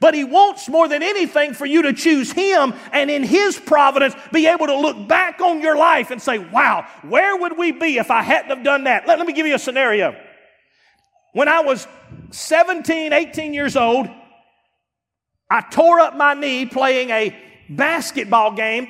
But 0.00 0.14
He 0.14 0.24
wants 0.24 0.68
more 0.68 0.88
than 0.88 1.02
anything 1.02 1.54
for 1.54 1.66
you 1.66 1.82
to 1.82 1.92
choose 1.92 2.32
Him 2.32 2.74
and 2.92 3.10
in 3.10 3.22
His 3.22 3.58
providence 3.58 4.14
be 4.32 4.46
able 4.46 4.66
to 4.66 4.76
look 4.76 5.08
back 5.08 5.40
on 5.40 5.60
your 5.60 5.76
life 5.76 6.10
and 6.10 6.20
say, 6.20 6.38
wow, 6.38 6.86
where 7.02 7.36
would 7.36 7.56
we 7.58 7.72
be 7.72 7.98
if 7.98 8.10
I 8.10 8.22
hadn't 8.22 8.50
have 8.50 8.64
done 8.64 8.84
that? 8.84 9.06
Let, 9.06 9.18
let 9.18 9.26
me 9.26 9.32
give 9.32 9.46
you 9.46 9.54
a 9.54 9.58
scenario. 9.58 10.16
When 11.32 11.48
I 11.48 11.60
was 11.60 11.86
17, 12.30 13.12
18 13.12 13.54
years 13.54 13.76
old, 13.76 14.08
I 15.50 15.60
tore 15.60 16.00
up 16.00 16.16
my 16.16 16.34
knee 16.34 16.66
playing 16.66 17.10
a 17.10 17.36
basketball 17.68 18.52
game. 18.52 18.88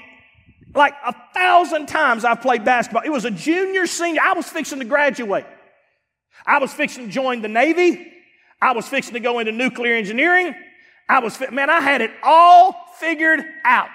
Like 0.74 0.94
a 1.04 1.14
thousand 1.34 1.86
times 1.86 2.24
I've 2.24 2.40
played 2.40 2.64
basketball. 2.64 3.02
It 3.04 3.10
was 3.10 3.24
a 3.24 3.30
junior, 3.30 3.86
senior. 3.86 4.20
I 4.22 4.32
was 4.34 4.48
fixing 4.48 4.78
to 4.78 4.84
graduate. 4.84 5.44
I 6.46 6.58
was 6.58 6.72
fixing 6.72 7.06
to 7.06 7.12
join 7.12 7.42
the 7.42 7.48
Navy. 7.48 8.12
I 8.60 8.72
was 8.72 8.88
fixing 8.88 9.14
to 9.14 9.20
go 9.20 9.38
into 9.38 9.52
nuclear 9.52 9.94
engineering. 9.94 10.54
I 11.12 11.18
was, 11.18 11.38
man, 11.50 11.68
I 11.68 11.80
had 11.80 12.00
it 12.00 12.10
all 12.22 12.74
figured 12.98 13.44
out. 13.66 13.90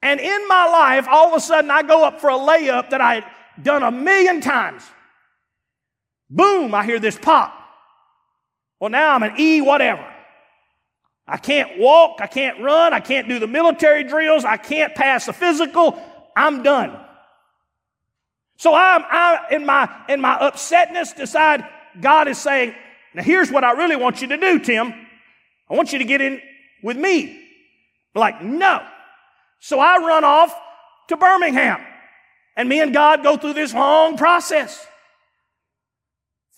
And 0.00 0.18
in 0.18 0.48
my 0.48 0.66
life, 0.66 1.06
all 1.06 1.28
of 1.28 1.34
a 1.34 1.40
sudden, 1.40 1.70
I 1.70 1.82
go 1.82 2.02
up 2.02 2.18
for 2.18 2.30
a 2.30 2.38
layup 2.38 2.88
that 2.90 3.02
I 3.02 3.16
had 3.16 3.24
done 3.62 3.82
a 3.82 3.90
million 3.90 4.40
times. 4.40 4.82
Boom, 6.30 6.74
I 6.74 6.82
hear 6.86 6.98
this 6.98 7.18
pop. 7.18 7.54
Well, 8.80 8.88
now 8.88 9.14
I'm 9.14 9.22
an 9.22 9.34
E 9.38 9.60
whatever. 9.60 10.10
I 11.26 11.36
can't 11.36 11.78
walk. 11.78 12.20
I 12.20 12.26
can't 12.26 12.62
run. 12.62 12.94
I 12.94 13.00
can't 13.00 13.28
do 13.28 13.38
the 13.38 13.46
military 13.46 14.02
drills. 14.02 14.46
I 14.46 14.56
can't 14.56 14.94
pass 14.94 15.26
the 15.26 15.34
physical. 15.34 16.02
I'm 16.34 16.62
done. 16.62 16.98
So 18.56 18.74
I'm, 18.74 19.02
I, 19.04 19.46
in 19.50 19.66
my, 19.66 19.94
in 20.08 20.22
my 20.22 20.38
upsetness, 20.38 21.14
decide 21.14 21.66
God 22.00 22.28
is 22.28 22.38
saying, 22.38 22.74
now 23.12 23.22
here's 23.22 23.52
what 23.52 23.62
I 23.62 23.72
really 23.72 23.96
want 23.96 24.22
you 24.22 24.28
to 24.28 24.38
do, 24.38 24.58
Tim. 24.58 25.03
I 25.70 25.74
want 25.74 25.92
you 25.92 25.98
to 25.98 26.04
get 26.04 26.20
in 26.20 26.40
with 26.82 26.96
me. 26.96 27.40
Like, 28.14 28.42
no. 28.42 28.84
So 29.60 29.80
I 29.80 29.98
run 29.98 30.24
off 30.24 30.54
to 31.08 31.16
Birmingham. 31.16 31.80
And 32.56 32.68
me 32.68 32.80
and 32.80 32.92
God 32.92 33.22
go 33.22 33.36
through 33.36 33.54
this 33.54 33.74
long 33.74 34.16
process. 34.16 34.86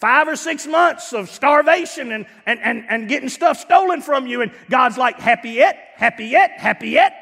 Five 0.01 0.29
or 0.29 0.37
six 0.37 0.67
months 0.67 1.15
of 1.15 1.31
starvation 1.31 2.13
and, 2.13 2.27
and, 2.45 2.61
and, 2.61 2.85
and 2.89 3.09
getting 3.09 3.31
stuff 3.31 3.59
stolen 3.59 4.03
from 4.03 4.27
you. 4.27 4.43
And 4.43 4.53
God's 4.69 4.99
like, 4.99 5.19
happy 5.19 5.51
yet? 5.51 5.79
Happy 5.95 6.27
yet? 6.27 6.51
Happy 6.59 6.91
yet? 6.91 7.15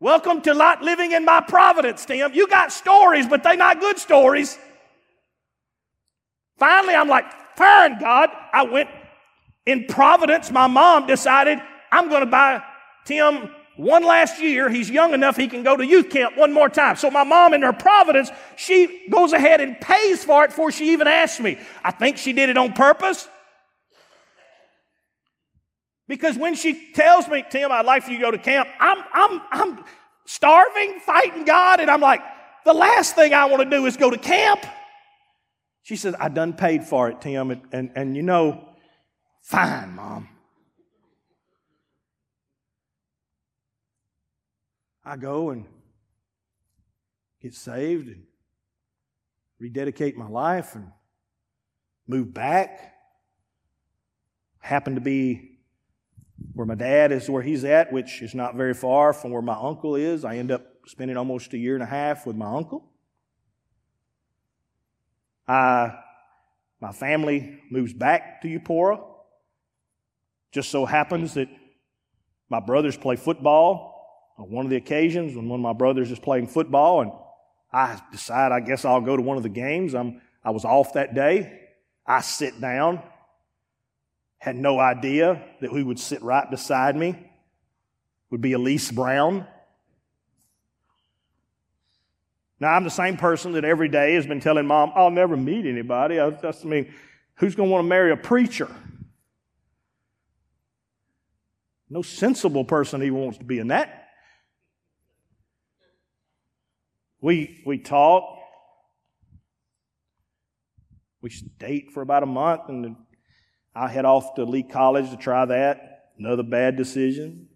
Welcome 0.00 0.40
to 0.42 0.54
not 0.54 0.82
living 0.82 1.12
in 1.12 1.24
my 1.24 1.40
providence, 1.40 2.06
Tim. 2.06 2.32
You 2.32 2.48
got 2.48 2.72
stories, 2.72 3.28
but 3.28 3.42
they're 3.42 3.56
not 3.56 3.78
good 3.78 3.98
stories. 3.98 4.58
Finally, 6.58 6.94
I'm 6.94 7.08
like, 7.08 7.24
fine, 7.56 8.00
God. 8.00 8.30
I 8.52 8.64
went 8.64 8.88
in 9.66 9.86
providence. 9.86 10.50
My 10.50 10.66
mom 10.66 11.06
decided 11.06 11.58
I'm 11.90 12.08
going 12.08 12.20
to 12.20 12.30
buy 12.30 12.62
Tim 13.04 13.50
one 13.76 14.04
last 14.04 14.40
year, 14.40 14.68
he's 14.68 14.90
young 14.90 15.14
enough 15.14 15.36
he 15.36 15.48
can 15.48 15.62
go 15.62 15.76
to 15.76 15.84
youth 15.84 16.10
camp 16.10 16.36
one 16.36 16.52
more 16.52 16.68
time. 16.68 16.96
So 16.96 17.10
my 17.10 17.24
mom 17.24 17.54
in 17.54 17.62
her 17.62 17.72
providence, 17.72 18.30
she 18.56 19.08
goes 19.08 19.32
ahead 19.32 19.60
and 19.60 19.80
pays 19.80 20.22
for 20.22 20.44
it 20.44 20.48
before 20.48 20.70
she 20.70 20.92
even 20.92 21.08
asks 21.08 21.40
me. 21.40 21.58
I 21.82 21.90
think 21.90 22.18
she 22.18 22.34
did 22.34 22.50
it 22.50 22.58
on 22.58 22.74
purpose. 22.74 23.28
Because 26.06 26.36
when 26.36 26.54
she 26.54 26.92
tells 26.92 27.26
me, 27.28 27.44
Tim, 27.48 27.72
I'd 27.72 27.86
like 27.86 28.02
for 28.02 28.10
you 28.10 28.18
to 28.18 28.22
go 28.22 28.30
to 28.30 28.38
camp, 28.38 28.68
I'm, 28.78 28.98
I'm, 29.14 29.40
I'm 29.50 29.84
starving, 30.26 31.00
fighting 31.00 31.44
God, 31.44 31.80
and 31.80 31.90
I'm 31.90 32.00
like, 32.00 32.20
the 32.66 32.74
last 32.74 33.14
thing 33.14 33.32
I 33.32 33.46
want 33.46 33.62
to 33.62 33.70
do 33.70 33.86
is 33.86 33.96
go 33.96 34.10
to 34.10 34.18
camp. 34.18 34.66
She 35.82 35.96
says, 35.96 36.14
I 36.20 36.28
done 36.28 36.52
paid 36.52 36.84
for 36.84 37.08
it, 37.08 37.22
Tim, 37.22 37.50
and, 37.50 37.62
and, 37.72 37.90
and 37.96 38.16
you 38.16 38.22
know, 38.22 38.68
fine, 39.42 39.94
mom. 39.94 40.28
I 45.04 45.16
go 45.16 45.50
and 45.50 45.66
get 47.40 47.54
saved 47.54 48.06
and 48.06 48.22
rededicate 49.58 50.16
my 50.16 50.28
life 50.28 50.74
and 50.74 50.92
move 52.06 52.32
back. 52.32 52.94
Happen 54.60 54.94
to 54.94 55.00
be 55.00 55.58
where 56.54 56.66
my 56.66 56.74
dad 56.74 57.12
is, 57.12 57.28
where 57.28 57.42
he's 57.42 57.64
at, 57.64 57.92
which 57.92 58.22
is 58.22 58.34
not 58.34 58.54
very 58.54 58.74
far 58.74 59.12
from 59.12 59.32
where 59.32 59.42
my 59.42 59.56
uncle 59.58 59.96
is. 59.96 60.24
I 60.24 60.36
end 60.36 60.50
up 60.50 60.64
spending 60.86 61.16
almost 61.16 61.52
a 61.52 61.58
year 61.58 61.74
and 61.74 61.82
a 61.82 61.86
half 61.86 62.26
with 62.26 62.36
my 62.36 62.46
uncle. 62.46 62.88
I, 65.48 65.96
my 66.80 66.92
family 66.92 67.60
moves 67.70 67.92
back 67.92 68.40
to 68.42 68.48
Eupora. 68.48 69.02
Just 70.52 70.70
so 70.70 70.84
happens 70.84 71.34
that 71.34 71.48
my 72.48 72.60
brothers 72.60 72.96
play 72.96 73.16
football 73.16 74.34
on 74.38 74.50
one 74.50 74.66
of 74.66 74.70
the 74.70 74.76
occasions 74.76 75.34
when 75.34 75.48
one 75.48 75.60
of 75.60 75.64
my 75.64 75.72
brothers 75.72 76.10
is 76.10 76.18
playing 76.18 76.46
football 76.46 77.00
and 77.00 77.12
I 77.72 78.00
decide 78.12 78.52
I 78.52 78.60
guess 78.60 78.84
I'll 78.84 79.00
go 79.00 79.16
to 79.16 79.22
one 79.22 79.38
of 79.38 79.42
the 79.42 79.48
games. 79.48 79.94
I'm, 79.94 80.20
I 80.44 80.50
was 80.50 80.64
off 80.64 80.92
that 80.92 81.14
day. 81.14 81.60
I 82.06 82.20
sit 82.20 82.60
down. 82.60 83.02
Had 84.38 84.56
no 84.56 84.78
idea 84.78 85.42
that 85.60 85.70
who 85.70 85.86
would 85.86 85.98
sit 85.98 86.22
right 86.22 86.48
beside 86.50 86.96
me 86.96 87.16
would 88.30 88.40
be 88.40 88.52
Elise 88.52 88.90
Brown. 88.90 89.46
Now, 92.58 92.74
I'm 92.74 92.84
the 92.84 92.90
same 92.90 93.16
person 93.16 93.52
that 93.52 93.64
every 93.64 93.88
day 93.88 94.14
has 94.14 94.26
been 94.26 94.40
telling 94.40 94.66
mom, 94.66 94.92
I'll 94.94 95.10
never 95.10 95.36
meet 95.36 95.66
anybody. 95.66 96.20
I, 96.20 96.28
I 96.28 96.52
mean, 96.64 96.92
who's 97.36 97.54
going 97.54 97.68
to 97.68 97.72
want 97.72 97.84
to 97.84 97.88
marry 97.88 98.12
a 98.12 98.16
preacher? 98.16 98.68
No 101.92 102.00
sensible 102.00 102.64
person 102.64 103.02
even 103.02 103.18
wants 103.18 103.36
to 103.36 103.44
be 103.44 103.58
in 103.58 103.68
that 103.68 104.02
We, 107.20 107.62
we 107.66 107.78
talk. 107.78 108.38
We 111.20 111.30
date 111.58 111.92
for 111.92 112.02
about 112.02 112.24
a 112.24 112.26
month, 112.26 112.62
and 112.68 112.96
I 113.74 113.88
head 113.88 114.06
off 114.06 114.34
to 114.34 114.44
Lee 114.44 114.64
College 114.64 115.10
to 115.10 115.16
try 115.16 115.44
that. 115.44 116.10
Another 116.18 116.42
bad 116.42 116.76
decision. 116.76 117.48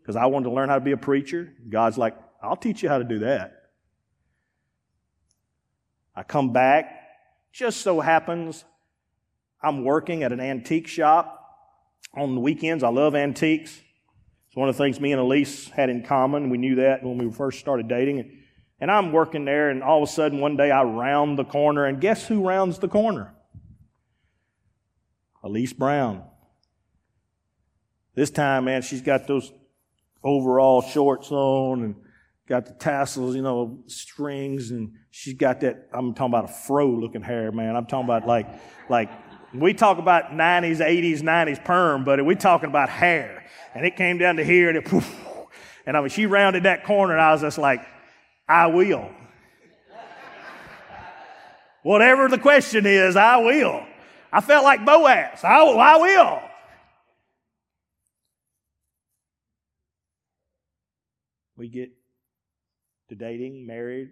Because 0.00 0.14
I 0.14 0.26
wanted 0.26 0.50
to 0.50 0.54
learn 0.54 0.68
how 0.68 0.76
to 0.76 0.80
be 0.80 0.92
a 0.92 0.96
preacher. 0.98 1.52
God's 1.68 1.98
like, 1.98 2.16
I'll 2.42 2.54
teach 2.54 2.82
you 2.82 2.88
how 2.90 2.98
to 2.98 3.04
do 3.04 3.20
that. 3.20 3.70
I 6.14 6.22
come 6.22 6.52
back. 6.52 6.98
Just 7.50 7.80
so 7.80 7.98
happens 7.98 8.64
I'm 9.62 9.84
working 9.84 10.22
at 10.22 10.32
an 10.32 10.40
antique 10.40 10.86
shop 10.86 11.39
on 12.14 12.34
the 12.34 12.40
weekends. 12.40 12.82
I 12.82 12.88
love 12.88 13.14
antiques. 13.14 13.80
It's 14.48 14.56
one 14.56 14.68
of 14.68 14.76
the 14.76 14.82
things 14.82 15.00
me 15.00 15.12
and 15.12 15.20
Elise 15.20 15.68
had 15.68 15.90
in 15.90 16.02
common. 16.02 16.50
We 16.50 16.58
knew 16.58 16.76
that 16.76 17.04
when 17.04 17.18
we 17.18 17.30
first 17.30 17.60
started 17.60 17.88
dating. 17.88 18.38
And 18.80 18.90
I'm 18.90 19.12
working 19.12 19.44
there, 19.44 19.70
and 19.70 19.82
all 19.82 20.02
of 20.02 20.08
a 20.08 20.12
sudden 20.12 20.40
one 20.40 20.56
day 20.56 20.70
I 20.70 20.82
round 20.82 21.38
the 21.38 21.44
corner, 21.44 21.84
and 21.84 22.00
guess 22.00 22.26
who 22.26 22.46
rounds 22.46 22.78
the 22.78 22.88
corner? 22.88 23.34
Elise 25.44 25.72
Brown. 25.72 26.24
This 28.14 28.30
time, 28.30 28.64
man, 28.64 28.82
she's 28.82 29.02
got 29.02 29.26
those 29.26 29.52
overall 30.24 30.82
shorts 30.82 31.30
on 31.30 31.82
and 31.82 31.94
got 32.48 32.66
the 32.66 32.72
tassels, 32.72 33.36
you 33.36 33.42
know, 33.42 33.84
strings, 33.86 34.70
and 34.70 34.94
she's 35.10 35.34
got 35.34 35.60
that. 35.60 35.88
I'm 35.92 36.12
talking 36.14 36.32
about 36.32 36.50
a 36.50 36.52
fro 36.52 36.88
looking 36.88 37.22
hair, 37.22 37.52
man. 37.52 37.76
I'm 37.76 37.86
talking 37.86 38.06
about 38.06 38.26
like, 38.26 38.48
like 38.88 39.10
we 39.52 39.74
talk 39.74 39.98
about 39.98 40.30
90s, 40.30 40.78
80s, 40.78 41.20
90s 41.20 41.64
perm, 41.64 42.04
but 42.04 42.24
we're 42.24 42.34
talking 42.34 42.68
about 42.68 42.88
hair. 42.88 43.44
And 43.74 43.84
it 43.84 43.96
came 43.96 44.18
down 44.18 44.36
to 44.36 44.44
here, 44.44 44.68
and 44.68 44.78
it, 44.78 44.84
poof, 44.84 45.12
and 45.86 45.96
I 45.96 46.00
mean, 46.00 46.10
she 46.10 46.26
rounded 46.26 46.64
that 46.64 46.84
corner, 46.84 47.14
and 47.14 47.22
I 47.22 47.32
was 47.32 47.40
just 47.40 47.58
like, 47.58 47.84
I 48.48 48.66
will. 48.66 49.10
Whatever 51.82 52.28
the 52.28 52.38
question 52.38 52.84
is, 52.84 53.16
I 53.16 53.38
will. 53.38 53.84
I 54.32 54.40
felt 54.40 54.64
like 54.64 54.84
Boaz. 54.84 55.42
I, 55.42 55.62
will 55.62 55.78
I 55.78 55.96
will. 55.96 56.42
We 61.56 61.68
get 61.68 61.90
to 63.08 63.14
dating, 63.14 63.66
married, 63.66 64.10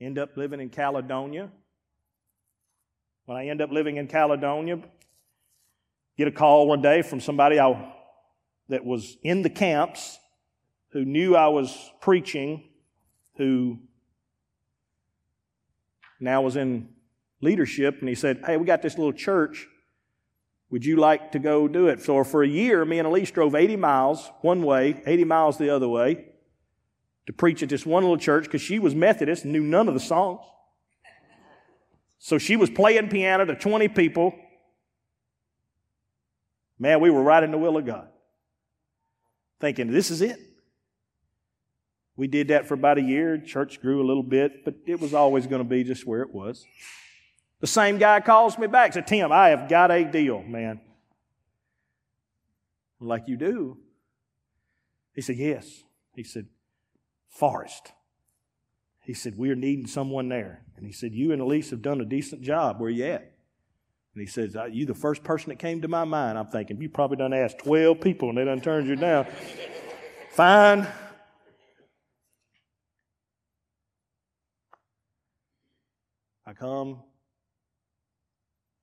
end 0.00 0.18
up 0.18 0.36
living 0.36 0.60
in 0.60 0.68
Caledonia. 0.68 1.50
When 3.26 3.36
I 3.36 3.48
end 3.48 3.60
up 3.60 3.72
living 3.72 3.96
in 3.96 4.06
Caledonia, 4.06 4.78
get 6.16 6.28
a 6.28 6.32
call 6.32 6.68
one 6.68 6.80
day 6.80 7.02
from 7.02 7.20
somebody 7.20 7.58
I, 7.58 7.92
that 8.68 8.84
was 8.84 9.16
in 9.24 9.42
the 9.42 9.50
camps 9.50 10.18
who 10.90 11.04
knew 11.04 11.34
I 11.34 11.48
was 11.48 11.76
preaching, 12.00 12.62
who 13.36 13.80
now 16.20 16.40
was 16.40 16.54
in 16.54 16.88
leadership, 17.40 17.96
and 17.98 18.08
he 18.08 18.14
said, 18.14 18.42
Hey, 18.46 18.56
we 18.56 18.64
got 18.64 18.80
this 18.80 18.96
little 18.96 19.12
church. 19.12 19.66
Would 20.70 20.84
you 20.84 20.96
like 20.96 21.32
to 21.32 21.40
go 21.40 21.66
do 21.66 21.88
it? 21.88 22.02
So 22.02 22.22
for 22.22 22.44
a 22.44 22.48
year, 22.48 22.84
me 22.84 23.00
and 23.00 23.08
Elise 23.08 23.32
drove 23.32 23.56
80 23.56 23.76
miles 23.76 24.30
one 24.40 24.62
way, 24.62 25.02
80 25.04 25.24
miles 25.24 25.58
the 25.58 25.70
other 25.70 25.88
way 25.88 26.26
to 27.26 27.32
preach 27.32 27.60
at 27.64 27.68
this 27.68 27.84
one 27.84 28.04
little 28.04 28.16
church 28.16 28.44
because 28.44 28.62
she 28.62 28.78
was 28.78 28.94
Methodist 28.94 29.42
and 29.42 29.52
knew 29.52 29.64
none 29.64 29.88
of 29.88 29.94
the 29.94 30.00
songs. 30.00 30.40
So 32.18 32.38
she 32.38 32.56
was 32.56 32.70
playing 32.70 33.08
piano 33.08 33.44
to 33.44 33.54
20 33.54 33.88
people. 33.88 34.34
Man, 36.78 37.00
we 37.00 37.10
were 37.10 37.22
right 37.22 37.42
in 37.42 37.50
the 37.50 37.58
will 37.58 37.76
of 37.76 37.86
God. 37.86 38.08
Thinking, 39.60 39.90
this 39.90 40.10
is 40.10 40.20
it. 40.20 40.38
We 42.16 42.26
did 42.26 42.48
that 42.48 42.66
for 42.66 42.74
about 42.74 42.98
a 42.98 43.02
year. 43.02 43.38
Church 43.38 43.80
grew 43.80 44.02
a 44.02 44.06
little 44.06 44.22
bit, 44.22 44.64
but 44.64 44.74
it 44.86 45.00
was 45.00 45.14
always 45.14 45.46
going 45.46 45.60
to 45.60 45.68
be 45.68 45.84
just 45.84 46.06
where 46.06 46.22
it 46.22 46.32
was. 46.32 46.64
The 47.60 47.66
same 47.66 47.98
guy 47.98 48.20
calls 48.20 48.58
me 48.58 48.66
back, 48.66 48.92
said, 48.92 49.06
Tim, 49.06 49.32
I 49.32 49.48
have 49.48 49.68
got 49.68 49.90
a 49.90 50.04
deal, 50.04 50.42
man. 50.42 50.80
Like, 53.00 53.28
you 53.28 53.36
do? 53.36 53.78
He 55.14 55.20
said, 55.20 55.36
yes. 55.36 55.82
He 56.14 56.24
said, 56.24 56.46
Forest. 57.28 57.92
He 59.06 59.14
said, 59.14 59.38
We're 59.38 59.54
needing 59.54 59.86
someone 59.86 60.28
there. 60.28 60.62
And 60.76 60.84
he 60.84 60.90
said, 60.90 61.14
You 61.14 61.30
and 61.30 61.40
Elise 61.40 61.70
have 61.70 61.80
done 61.80 62.00
a 62.00 62.04
decent 62.04 62.42
job. 62.42 62.80
Where 62.80 62.90
you 62.90 63.04
at? 63.04 63.32
And 64.14 64.20
he 64.20 64.26
says, 64.26 64.56
You 64.72 64.84
the 64.84 64.94
first 64.94 65.22
person 65.22 65.50
that 65.50 65.60
came 65.60 65.80
to 65.82 65.88
my 65.88 66.02
mind. 66.02 66.36
I'm 66.36 66.48
thinking, 66.48 66.80
You 66.82 66.88
probably 66.88 67.16
done 67.16 67.32
asked 67.32 67.58
12 67.58 68.00
people 68.00 68.30
and 68.30 68.36
they 68.36 68.44
done 68.44 68.60
turned 68.60 68.88
you 68.88 68.96
down. 68.96 69.28
Fine. 70.32 70.88
I 76.44 76.52
come. 76.52 77.00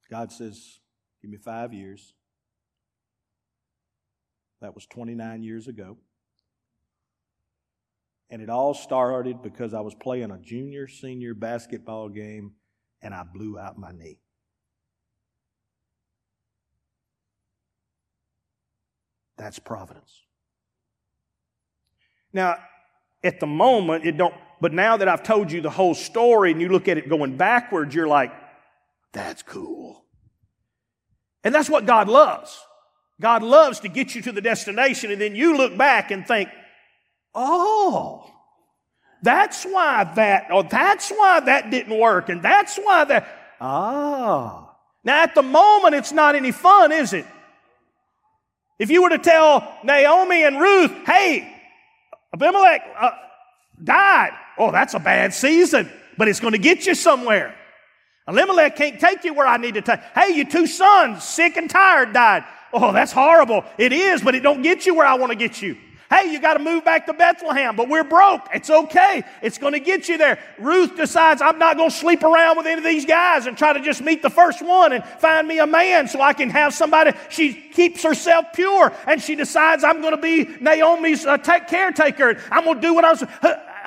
God 0.09 0.31
says, 0.31 0.79
Give 1.21 1.29
me 1.29 1.37
five 1.37 1.73
years. 1.73 2.13
That 4.61 4.73
was 4.73 4.85
29 4.85 5.43
years 5.43 5.67
ago. 5.67 5.97
And 8.29 8.41
it 8.41 8.49
all 8.49 8.73
started 8.73 9.41
because 9.41 9.73
I 9.73 9.81
was 9.81 9.93
playing 9.93 10.31
a 10.31 10.39
junior 10.39 10.87
senior 10.87 11.33
basketball 11.33 12.09
game 12.09 12.53
and 13.01 13.13
I 13.13 13.23
blew 13.23 13.59
out 13.59 13.77
my 13.77 13.91
knee. 13.91 14.19
That's 19.37 19.59
providence. 19.59 20.21
Now, 22.31 22.57
at 23.23 23.39
the 23.39 23.47
moment, 23.47 24.05
it 24.05 24.17
don't, 24.17 24.33
but 24.61 24.73
now 24.73 24.97
that 24.97 25.07
I've 25.07 25.23
told 25.23 25.51
you 25.51 25.61
the 25.61 25.69
whole 25.69 25.93
story 25.93 26.51
and 26.51 26.61
you 26.61 26.69
look 26.69 26.87
at 26.87 26.97
it 26.97 27.09
going 27.09 27.37
backwards, 27.37 27.93
you're 27.93 28.07
like, 28.07 28.31
that's 29.11 29.43
cool. 29.43 30.05
And 31.43 31.53
that's 31.53 31.69
what 31.69 31.85
God 31.85 32.07
loves. 32.07 32.57
God 33.21 33.43
loves 33.43 33.81
to 33.81 33.89
get 33.89 34.15
you 34.15 34.21
to 34.23 34.31
the 34.31 34.41
destination 34.41 35.11
and 35.11 35.21
then 35.21 35.35
you 35.35 35.55
look 35.55 35.77
back 35.77 36.11
and 36.11 36.25
think, 36.25 36.49
Oh, 37.35 38.29
that's 39.21 39.63
why 39.63 40.03
that, 40.15 40.47
oh, 40.51 40.63
that's 40.63 41.09
why 41.09 41.39
that 41.41 41.71
didn't 41.71 41.97
work, 41.97 42.29
and 42.29 42.43
that's 42.43 42.77
why 42.77 43.05
that, 43.05 43.27
ah. 43.59 44.75
Now 45.03 45.23
at 45.23 45.35
the 45.35 45.41
moment, 45.43 45.95
it's 45.95 46.11
not 46.11 46.35
any 46.35 46.51
fun, 46.51 46.91
is 46.91 47.13
it? 47.13 47.25
If 48.79 48.89
you 48.91 49.03
were 49.03 49.09
to 49.09 49.17
tell 49.17 49.77
Naomi 49.83 50.43
and 50.43 50.59
Ruth, 50.59 50.91
hey, 51.05 51.49
Abimelech 52.33 52.81
uh, 52.99 53.11
died, 53.81 54.31
oh, 54.57 54.71
that's 54.71 54.93
a 54.93 54.99
bad 54.99 55.33
season, 55.33 55.89
but 56.17 56.27
it's 56.27 56.39
going 56.39 56.53
to 56.53 56.59
get 56.59 56.85
you 56.85 56.95
somewhere. 56.95 57.55
Elimelech 58.27 58.75
can't 58.75 58.99
take 58.99 59.23
you 59.23 59.33
where 59.33 59.47
I 59.47 59.57
need 59.57 59.73
to 59.75 59.81
take. 59.81 59.99
Hey, 60.15 60.35
your 60.35 60.45
two 60.45 60.67
sons, 60.67 61.23
sick 61.23 61.57
and 61.57 61.69
tired, 61.69 62.13
died. 62.13 62.45
Oh, 62.71 62.91
that's 62.91 63.11
horrible. 63.11 63.65
It 63.77 63.93
is, 63.93 64.21
but 64.21 64.33
it 64.35 64.41
don't 64.41 64.61
get 64.61 64.85
you 64.85 64.95
where 64.95 65.05
I 65.05 65.15
want 65.15 65.31
to 65.31 65.37
get 65.37 65.61
you. 65.61 65.77
Hey, 66.13 66.31
you 66.31 66.39
got 66.39 66.53
to 66.53 66.59
move 66.59 66.85
back 66.85 67.07
to 67.07 67.13
Bethlehem, 67.13 67.75
but 67.75 67.89
we're 67.89 68.03
broke. 68.03 68.47
It's 68.53 68.69
okay. 68.69 69.23
It's 69.41 69.57
going 69.57 69.73
to 69.73 69.79
get 69.79 70.07
you 70.07 70.19
there. 70.19 70.37
Ruth 70.59 70.95
decides, 70.95 71.41
I'm 71.41 71.57
not 71.57 71.75
going 71.75 71.89
to 71.89 71.95
sleep 71.95 72.21
around 72.21 72.57
with 72.57 72.67
any 72.67 72.77
of 72.77 72.83
these 72.83 73.05
guys 73.05 73.47
and 73.47 73.57
try 73.57 73.73
to 73.73 73.81
just 73.81 73.99
meet 73.99 74.21
the 74.21 74.29
first 74.29 74.63
one 74.63 74.93
and 74.93 75.03
find 75.03 75.47
me 75.47 75.57
a 75.57 75.65
man 75.65 76.07
so 76.07 76.21
I 76.21 76.33
can 76.33 76.51
have 76.51 76.71
somebody. 76.71 77.13
She 77.29 77.53
keeps 77.53 78.03
herself 78.03 78.45
pure 78.53 78.93
and 79.07 79.19
she 79.23 79.33
decides, 79.33 79.83
I'm 79.83 80.01
going 80.01 80.15
to 80.15 80.21
be 80.21 80.45
Naomi's 80.61 81.25
uh, 81.25 81.39
caretaker. 81.39 82.37
I'm 82.51 82.63
going 82.63 82.75
to 82.75 82.81
do 82.81 82.93
what 82.93 83.05
I 83.05 83.11
was 83.11 83.23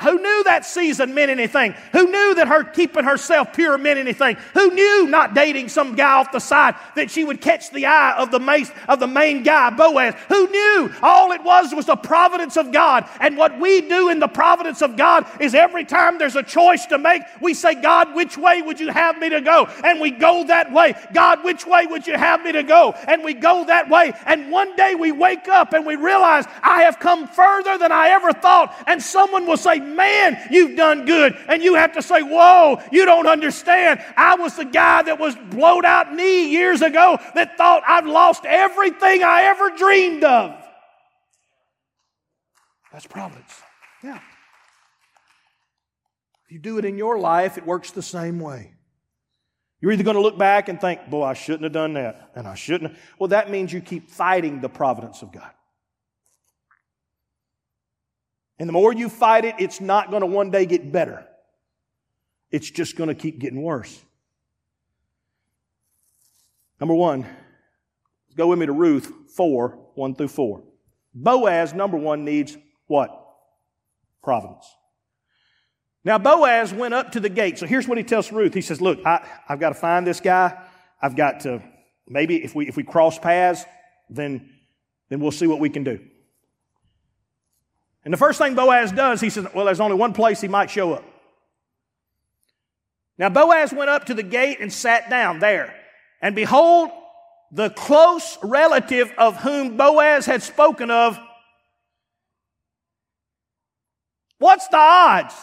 who 0.02 0.18
knew 0.18 0.44
that 0.44 0.64
season 0.64 1.14
meant 1.14 1.30
anything? 1.30 1.74
Who 1.92 2.10
knew 2.10 2.34
that 2.36 2.48
her 2.48 2.64
keeping 2.64 3.04
herself 3.04 3.52
pure 3.52 3.78
meant 3.78 3.98
anything? 3.98 4.36
Who 4.54 4.70
knew 4.70 5.06
not 5.08 5.34
dating 5.34 5.68
some 5.68 5.94
guy 5.94 6.12
off 6.12 6.32
the 6.32 6.38
side 6.38 6.74
that 6.94 7.10
she 7.10 7.24
would 7.24 7.40
catch 7.40 7.70
the 7.70 7.86
eye 7.86 8.16
of 8.16 8.30
the 8.30 8.40
main, 8.40 8.66
of 8.88 9.00
the 9.00 9.06
main 9.06 9.42
guy, 9.42 9.70
Boaz? 9.70 10.14
Who 10.28 10.48
knew 10.48 10.92
all 11.02 11.32
it 11.32 11.42
was 11.42 11.74
was 11.74 11.86
the 11.86 11.96
providence 11.96 12.56
of 12.56 12.72
God? 12.72 13.08
And 13.20 13.36
what 13.36 13.58
we 13.58 13.80
do 13.82 14.08
in 14.10 14.18
the 14.18 14.28
providence 14.28 14.82
of 14.82 14.96
God 14.96 15.26
is 15.40 15.54
every 15.54 15.84
time 15.84 16.18
there's 16.18 16.36
a 16.36 16.42
choice 16.42 16.86
to 16.86 16.98
make, 16.98 17.22
we 17.40 17.54
say, 17.54 17.74
God, 17.74 18.14
which 18.14 18.36
way 18.36 18.62
would 18.62 18.80
you 18.80 18.90
have 18.90 19.18
me 19.18 19.28
to 19.30 19.40
go? 19.40 19.68
And 19.84 20.00
we 20.00 20.10
go 20.10 20.44
that 20.44 20.72
way. 20.72 20.94
God, 21.12 21.44
which 21.44 21.66
way 21.66 21.86
would 21.86 22.06
you 22.06 22.16
have 22.16 22.42
me 22.42 22.52
to 22.52 22.62
go? 22.62 22.92
And 23.08 23.24
we 23.24 23.34
go 23.34 23.64
that 23.66 23.88
way. 23.88 24.12
And 24.26 24.50
one 24.50 24.74
day 24.76 24.94
we 24.94 25.12
wake 25.12 25.48
up 25.48 25.72
and 25.72 25.86
we 25.86 25.96
realize, 25.96 26.44
I 26.62 26.82
have 26.82 26.98
come 26.98 27.26
further 27.28 27.78
than 27.78 27.92
I 27.92 28.10
ever 28.10 28.32
thought. 28.32 28.74
And 28.86 29.02
someone 29.02 29.46
will 29.46 29.56
say, 29.56 29.85
man, 29.86 30.38
you've 30.50 30.76
done 30.76 31.04
good. 31.04 31.36
And 31.48 31.62
you 31.62 31.74
have 31.74 31.92
to 31.94 32.02
say, 32.02 32.22
whoa, 32.22 32.80
you 32.90 33.04
don't 33.04 33.26
understand. 33.26 34.00
I 34.16 34.34
was 34.36 34.56
the 34.56 34.64
guy 34.64 35.02
that 35.02 35.18
was 35.18 35.36
blowed 35.50 35.84
out 35.84 36.14
knee 36.14 36.50
years 36.50 36.82
ago 36.82 37.18
that 37.34 37.56
thought 37.56 37.82
I'd 37.86 38.06
lost 38.06 38.44
everything 38.44 39.22
I 39.22 39.42
ever 39.44 39.70
dreamed 39.76 40.24
of. 40.24 40.54
That's 42.92 43.06
providence. 43.06 43.60
Yeah. 44.02 44.20
If 46.46 46.52
you 46.52 46.58
do 46.58 46.78
it 46.78 46.84
in 46.84 46.96
your 46.96 47.18
life, 47.18 47.58
it 47.58 47.66
works 47.66 47.90
the 47.90 48.02
same 48.02 48.40
way. 48.40 48.72
You're 49.80 49.92
either 49.92 50.04
going 50.04 50.16
to 50.16 50.22
look 50.22 50.38
back 50.38 50.68
and 50.68 50.80
think, 50.80 51.08
boy, 51.10 51.24
I 51.24 51.34
shouldn't 51.34 51.64
have 51.64 51.72
done 51.72 51.94
that, 51.94 52.30
and 52.34 52.48
I 52.48 52.54
shouldn't. 52.54 52.96
Well, 53.18 53.28
that 53.28 53.50
means 53.50 53.72
you 53.72 53.80
keep 53.80 54.10
fighting 54.10 54.60
the 54.60 54.68
providence 54.68 55.22
of 55.22 55.32
God. 55.32 55.50
And 58.58 58.68
the 58.68 58.72
more 58.72 58.92
you 58.92 59.08
fight 59.08 59.44
it, 59.44 59.56
it's 59.58 59.80
not 59.80 60.10
going 60.10 60.20
to 60.20 60.26
one 60.26 60.50
day 60.50 60.66
get 60.66 60.90
better. 60.90 61.26
It's 62.50 62.70
just 62.70 62.96
going 62.96 63.08
to 63.08 63.14
keep 63.14 63.38
getting 63.38 63.62
worse. 63.62 64.02
Number 66.80 66.94
one, 66.94 67.26
go 68.36 68.48
with 68.48 68.58
me 68.58 68.66
to 68.66 68.72
Ruth 68.72 69.12
4, 69.34 69.78
1 69.94 70.14
through 70.14 70.28
4. 70.28 70.62
Boaz, 71.14 71.72
number 71.72 71.96
one, 71.96 72.24
needs 72.24 72.56
what? 72.86 73.10
Providence. 74.22 74.66
Now, 76.04 76.18
Boaz 76.18 76.72
went 76.72 76.94
up 76.94 77.12
to 77.12 77.20
the 77.20 77.28
gate. 77.28 77.58
So 77.58 77.66
here's 77.66 77.88
what 77.88 77.98
he 77.98 78.04
tells 78.04 78.30
Ruth. 78.30 78.54
He 78.54 78.60
says, 78.60 78.80
Look, 78.80 79.04
I, 79.04 79.26
have 79.46 79.58
got 79.58 79.70
to 79.70 79.74
find 79.74 80.06
this 80.06 80.20
guy. 80.20 80.56
I've 81.02 81.16
got 81.16 81.40
to, 81.40 81.62
maybe 82.06 82.36
if 82.44 82.54
we, 82.54 82.68
if 82.68 82.76
we 82.76 82.84
cross 82.84 83.18
paths, 83.18 83.64
then, 84.08 84.50
then 85.08 85.20
we'll 85.20 85.32
see 85.32 85.46
what 85.46 85.58
we 85.58 85.68
can 85.68 85.82
do. 85.82 85.98
And 88.06 88.12
the 88.12 88.18
first 88.18 88.38
thing 88.38 88.54
Boaz 88.54 88.92
does, 88.92 89.20
he 89.20 89.30
says, 89.30 89.48
Well, 89.52 89.64
there's 89.64 89.80
only 89.80 89.96
one 89.96 90.12
place 90.12 90.40
he 90.40 90.46
might 90.46 90.70
show 90.70 90.92
up. 90.92 91.04
Now, 93.18 93.30
Boaz 93.30 93.72
went 93.72 93.90
up 93.90 94.04
to 94.04 94.14
the 94.14 94.22
gate 94.22 94.58
and 94.60 94.72
sat 94.72 95.10
down 95.10 95.40
there. 95.40 95.74
And 96.22 96.36
behold, 96.36 96.90
the 97.50 97.70
close 97.70 98.38
relative 98.44 99.12
of 99.18 99.38
whom 99.38 99.76
Boaz 99.76 100.24
had 100.24 100.44
spoken 100.44 100.88
of 100.90 101.18
What's 104.38 104.68
the 104.68 104.76
odds 104.76 105.34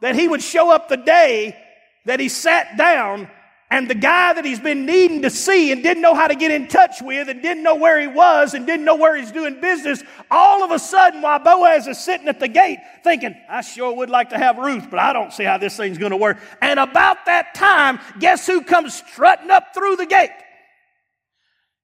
that 0.00 0.14
he 0.14 0.28
would 0.28 0.42
show 0.42 0.70
up 0.70 0.88
the 0.88 0.96
day 0.96 1.56
that 2.04 2.20
he 2.20 2.28
sat 2.28 2.76
down 2.76 3.28
and 3.70 3.88
the 3.88 3.94
guy 3.94 4.32
that 4.34 4.44
he's 4.44 4.60
been 4.60 4.86
needing 4.86 5.22
to 5.22 5.30
see 5.30 5.72
and 5.72 5.82
didn't 5.82 6.02
know 6.02 6.14
how 6.14 6.28
to 6.28 6.34
get 6.34 6.50
in 6.50 6.68
touch 6.68 7.02
with 7.02 7.28
and 7.28 7.42
didn't 7.42 7.62
know 7.62 7.74
where 7.74 8.00
he 8.00 8.06
was 8.06 8.54
and 8.54 8.66
didn't 8.66 8.84
know 8.84 8.94
where 8.94 9.16
he's 9.16 9.32
doing 9.32 9.60
business, 9.60 10.02
all 10.30 10.62
of 10.62 10.70
a 10.70 10.78
sudden 10.78 11.22
while 11.22 11.38
Boaz 11.38 11.86
is 11.86 11.98
sitting 11.98 12.28
at 12.28 12.38
the 12.38 12.48
gate 12.48 12.78
thinking, 13.02 13.34
I 13.48 13.62
sure 13.62 13.96
would 13.96 14.10
like 14.10 14.30
to 14.30 14.38
have 14.38 14.58
Ruth, 14.58 14.88
but 14.90 14.98
I 14.98 15.12
don't 15.12 15.32
see 15.32 15.44
how 15.44 15.58
this 15.58 15.76
thing's 15.76 15.98
going 15.98 16.12
to 16.12 16.16
work. 16.16 16.38
And 16.60 16.78
about 16.78 17.26
that 17.26 17.54
time, 17.54 17.98
guess 18.20 18.46
who 18.46 18.62
comes 18.62 18.94
strutting 18.94 19.50
up 19.50 19.74
through 19.74 19.96
the 19.96 20.06
gate? 20.06 20.30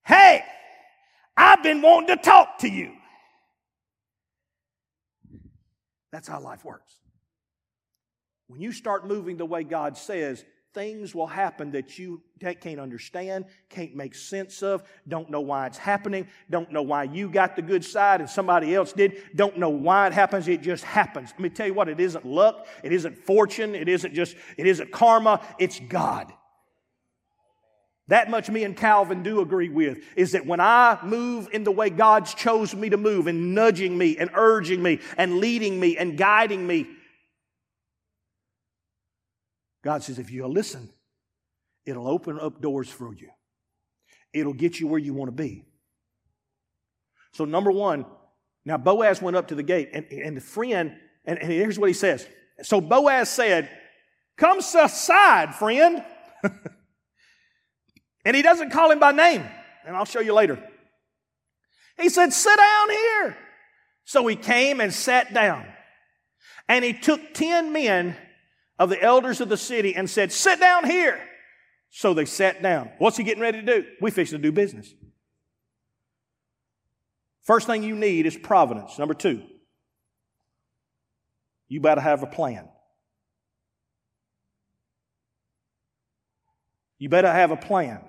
Hey, 0.05 0.45
I've 1.37 1.62
been 1.62 1.83
wanting 1.83 2.16
to 2.16 2.23
talk 2.23 2.59
to 2.59 2.69
you. 2.69 2.93
That's 6.12 6.29
how 6.29 6.40
life 6.40 6.64
works. 6.64 6.93
When 8.49 8.61
you 8.61 8.73
start 8.73 9.07
moving 9.07 9.37
the 9.37 9.47
way 9.47 9.62
God 9.62 9.97
says, 9.97 10.45
things 10.73 11.15
will 11.15 11.27
happen 11.27 11.73
that 11.73 11.99
you 11.99 12.23
can't 12.41 12.81
understand, 12.81 13.45
can't 13.69 13.95
make 13.95 14.15
sense 14.15 14.63
of, 14.63 14.83
don't 15.09 15.31
know 15.31 15.41
why 15.41 15.67
it's 15.67 15.79
happening, 15.79 16.29
don't 16.49 16.71
know 16.71 16.83
why 16.83 17.05
you 17.05 17.29
got 17.29 17.57
the 17.57 17.63
good 17.63 17.85
side 17.85 18.21
and 18.21 18.31
somebody 18.31 18.75
else 18.75 18.93
did, 18.93 19.23
don't 19.35 19.59
know 19.59 19.71
why 19.71 20.07
it 20.07 20.13
happens, 20.13 20.47
it 20.49 20.63
just 20.63 20.85
happens. 20.85 21.31
Let 21.31 21.41
me 21.41 21.49
tell 21.49 21.67
you 21.67 21.75
what, 21.75 21.89
it 21.89 21.99
isn't 21.99 22.25
luck, 22.25 22.67
it 22.85 22.93
isn't 22.93 23.17
fortune, 23.19 23.75
it 23.75 23.89
isn't 23.89 24.15
just, 24.15 24.37
it 24.57 24.67
isn't 24.67 24.93
karma, 24.93 25.41
it's 25.59 25.81
God. 25.81 26.33
That 28.09 28.29
much 28.29 28.51
me 28.51 28.65
and 28.65 28.77
Calvin 28.77 29.23
do 29.23 29.41
agree 29.41 29.69
with 29.69 29.99
is 30.17 30.33
that 30.33 30.45
when 30.45 30.59
I 30.59 30.99
move 31.05 31.49
in 31.53 31.63
the 31.63 31.71
way 31.71 31.91
God's 31.91 32.35
chosen 32.35 32.81
me 32.81 32.91
to 32.91 32.97
move 32.97 33.29
and 33.29 33.55
nudging 33.55 33.97
me 33.97 34.17
and 34.19 34.31
urging 34.35 34.83
me 34.83 34.99
and 35.17 35.39
leading 35.39 35.79
me 35.79 35.97
and 35.97 36.19
guiding 36.19 36.67
me, 36.67 36.89
God 39.83 40.03
says, 40.03 40.19
if 40.19 40.31
you'll 40.31 40.53
listen, 40.53 40.90
it'll 41.87 42.09
open 42.09 42.38
up 42.38 42.61
doors 42.61 42.88
for 42.88 43.14
you. 43.14 43.31
It'll 44.33 44.53
get 44.53 44.79
you 44.79 44.87
where 44.87 45.01
you 45.01 45.14
want 45.14 45.29
to 45.29 45.37
be. 45.37 45.64
So, 47.33 47.45
number 47.45 47.71
one, 47.71 48.05
now 48.64 48.77
Boaz 48.77 49.23
went 49.23 49.37
up 49.37 49.49
to 49.49 49.55
the 49.55 49.62
gate, 49.62 49.90
and, 49.93 50.05
and 50.07 50.37
the 50.37 50.40
friend, 50.40 50.97
and, 51.25 51.38
and 51.38 51.51
here's 51.51 51.79
what 51.79 51.88
he 51.88 51.95
says. 51.95 52.27
So 52.62 52.81
Boaz 52.81 53.29
said, 53.29 53.71
Come 54.37 54.59
aside, 54.59 55.55
friend. 55.55 56.05
and 58.25 58.37
he 58.37 58.43
doesn't 58.43 58.71
call 58.71 58.90
him 58.90 58.99
by 58.99 59.12
name, 59.12 59.45
and 59.87 59.97
I'll 59.97 60.05
show 60.05 60.21
you 60.21 60.35
later. 60.35 60.62
He 61.99 62.09
said, 62.09 62.33
Sit 62.33 62.57
down 62.57 62.90
here. 62.90 63.37
So 64.05 64.27
he 64.27 64.37
came 64.37 64.81
and 64.81 64.93
sat 64.93 65.33
down. 65.33 65.66
And 66.69 66.85
he 66.85 66.93
took 66.93 67.35
10 67.35 67.73
men 67.73 68.16
of 68.81 68.88
the 68.88 69.01
elders 69.01 69.43
of 69.43 69.51
the 69.51 69.59
city 69.59 69.95
and 69.95 70.09
said, 70.09 70.33
Sit 70.33 70.59
down 70.59 70.87
here. 70.87 71.21
So 71.90 72.14
they 72.14 72.25
sat 72.25 72.62
down. 72.62 72.90
What's 72.99 73.16
he 73.16 73.25
getting 73.25 73.43
ready 73.43 73.61
to 73.61 73.66
do? 73.66 73.87
We 74.01 74.11
fixing 74.11 74.38
to 74.38 74.43
do 74.43 74.51
business. 74.51 74.93
First 77.43 77.66
thing 77.66 77.83
you 77.83 77.95
need 77.95 78.27
is 78.27 78.37
providence. 78.37 78.99
Number 78.99 79.12
two, 79.12 79.43
you 81.69 81.81
better 81.81 82.01
have 82.01 82.23
a 82.23 82.27
plan. 82.27 82.69
You 86.99 87.09
better 87.09 87.31
have 87.31 87.51
a 87.51 87.57
plan. 87.57 88.01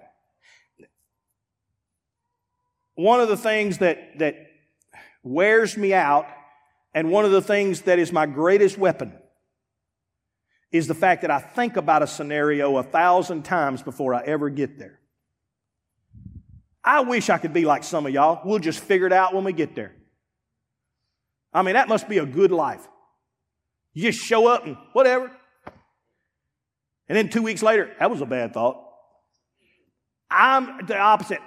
One 2.95 3.19
of 3.19 3.29
the 3.29 3.37
things 3.37 3.79
that, 3.79 4.19
that 4.19 4.35
wears 5.23 5.75
me 5.75 5.93
out, 5.93 6.27
and 6.93 7.09
one 7.09 7.25
of 7.25 7.31
the 7.31 7.41
things 7.41 7.81
that 7.81 7.99
is 7.99 8.11
my 8.11 8.25
greatest 8.25 8.77
weapon, 8.77 9.13
is 10.71 10.87
the 10.87 10.93
fact 10.93 11.21
that 11.21 11.31
I 11.31 11.39
think 11.39 11.77
about 11.77 12.01
a 12.01 12.07
scenario 12.07 12.77
a 12.77 12.83
thousand 12.83 13.43
times 13.43 13.83
before 13.83 14.13
I 14.13 14.23
ever 14.23 14.49
get 14.49 14.79
there. 14.79 14.99
I 16.83 17.01
wish 17.01 17.29
I 17.29 17.37
could 17.37 17.53
be 17.53 17.65
like 17.65 17.83
some 17.83 18.05
of 18.05 18.13
y'all. 18.13 18.41
We'll 18.43 18.59
just 18.59 18.79
figure 18.79 19.05
it 19.05 19.13
out 19.13 19.33
when 19.33 19.43
we 19.43 19.53
get 19.53 19.75
there. 19.75 19.93
I 21.53 21.61
mean, 21.61 21.73
that 21.73 21.89
must 21.89 22.07
be 22.07 22.17
a 22.17 22.25
good 22.25 22.51
life. 22.51 22.87
You 23.93 24.11
just 24.11 24.23
show 24.23 24.47
up 24.47 24.65
and 24.65 24.77
whatever. 24.93 25.29
And 27.09 27.17
then 27.17 27.29
two 27.29 27.41
weeks 27.41 27.61
later, 27.61 27.93
that 27.99 28.09
was 28.09 28.21
a 28.21 28.25
bad 28.25 28.53
thought. 28.53 28.81
I'm 30.29 30.85
the 30.85 30.97
opposite. 30.97 31.39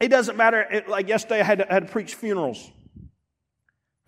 It 0.00 0.08
doesn't 0.08 0.36
matter. 0.36 0.60
It, 0.60 0.88
like 0.88 1.08
yesterday, 1.08 1.40
I 1.40 1.44
had 1.44 1.58
to, 1.58 1.70
I 1.70 1.74
had 1.74 1.86
to 1.86 1.92
preach 1.92 2.16
funerals. 2.16 2.68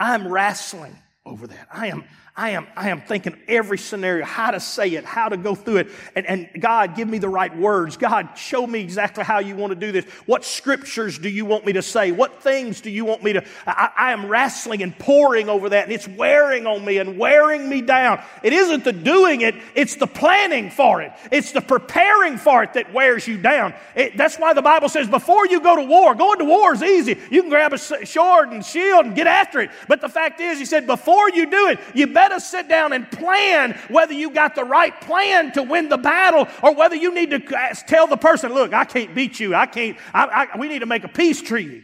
I'm 0.00 0.26
wrestling 0.26 0.98
over 1.24 1.46
that. 1.46 1.68
I 1.72 1.86
am, 1.86 2.04
I 2.36 2.50
am, 2.50 2.66
I 2.74 2.88
am 2.88 3.00
thinking 3.00 3.36
every 3.46 3.78
scenario, 3.78 4.24
how 4.24 4.50
to 4.50 4.58
say 4.58 4.88
it, 4.88 5.04
how 5.04 5.28
to 5.28 5.36
go 5.36 5.54
through 5.54 5.76
it. 5.76 5.88
And, 6.16 6.26
and 6.26 6.48
God, 6.58 6.96
give 6.96 7.06
me 7.06 7.18
the 7.18 7.28
right 7.28 7.56
words. 7.56 7.96
God, 7.96 8.36
show 8.36 8.66
me 8.66 8.80
exactly 8.80 9.22
how 9.22 9.38
you 9.38 9.54
want 9.54 9.70
to 9.70 9.78
do 9.78 9.92
this. 9.92 10.04
What 10.26 10.44
scriptures 10.44 11.16
do 11.16 11.28
you 11.28 11.44
want 11.44 11.64
me 11.64 11.74
to 11.74 11.82
say? 11.82 12.10
What 12.10 12.42
things 12.42 12.80
do 12.80 12.90
you 12.90 13.04
want 13.04 13.22
me 13.22 13.34
to? 13.34 13.44
I, 13.68 13.90
I 13.96 14.12
am 14.12 14.26
wrestling 14.26 14.82
and 14.82 14.98
poring 14.98 15.48
over 15.48 15.68
that, 15.68 15.84
and 15.84 15.92
it's 15.92 16.08
wearing 16.08 16.66
on 16.66 16.84
me 16.84 16.98
and 16.98 17.18
wearing 17.18 17.68
me 17.68 17.82
down. 17.82 18.20
It 18.42 18.52
isn't 18.52 18.82
the 18.82 18.92
doing 18.92 19.42
it, 19.42 19.54
it's 19.76 19.94
the 19.94 20.08
planning 20.08 20.70
for 20.70 21.02
it. 21.02 21.12
It's 21.30 21.52
the 21.52 21.60
preparing 21.60 22.36
for 22.36 22.64
it 22.64 22.72
that 22.72 22.92
wears 22.92 23.28
you 23.28 23.40
down. 23.40 23.74
It, 23.94 24.16
that's 24.16 24.40
why 24.40 24.54
the 24.54 24.62
Bible 24.62 24.88
says 24.88 25.06
before 25.06 25.46
you 25.46 25.60
go 25.60 25.76
to 25.76 25.84
war, 25.84 26.16
going 26.16 26.40
to 26.40 26.44
war 26.44 26.74
is 26.74 26.82
easy. 26.82 27.16
You 27.30 27.42
can 27.42 27.50
grab 27.50 27.72
a 27.72 27.78
sword 27.78 28.50
and 28.50 28.64
shield 28.64 29.06
and 29.06 29.14
get 29.14 29.28
after 29.28 29.60
it. 29.60 29.70
But 29.86 30.00
the 30.00 30.08
fact 30.08 30.40
is, 30.40 30.58
he 30.58 30.64
said, 30.64 30.88
before 30.88 31.30
you 31.30 31.48
do 31.48 31.68
it, 31.68 31.78
you 31.94 32.08
better 32.08 32.23
better 32.24 32.40
sit 32.40 32.68
down 32.68 32.94
and 32.94 33.10
plan 33.10 33.78
whether 33.88 34.14
you 34.14 34.30
got 34.30 34.54
the 34.54 34.64
right 34.64 34.98
plan 35.02 35.52
to 35.52 35.62
win 35.62 35.90
the 35.90 35.98
battle 35.98 36.48
or 36.62 36.74
whether 36.74 36.96
you 36.96 37.14
need 37.14 37.30
to 37.30 37.38
tell 37.86 38.06
the 38.06 38.16
person, 38.16 38.52
look, 38.54 38.72
I 38.72 38.84
can't 38.84 39.14
beat 39.14 39.38
you. 39.38 39.54
I 39.54 39.66
can't, 39.66 39.98
I, 40.14 40.48
I, 40.54 40.58
we 40.58 40.68
need 40.68 40.78
to 40.78 40.86
make 40.86 41.04
a 41.04 41.08
peace 41.08 41.42
treaty. 41.42 41.82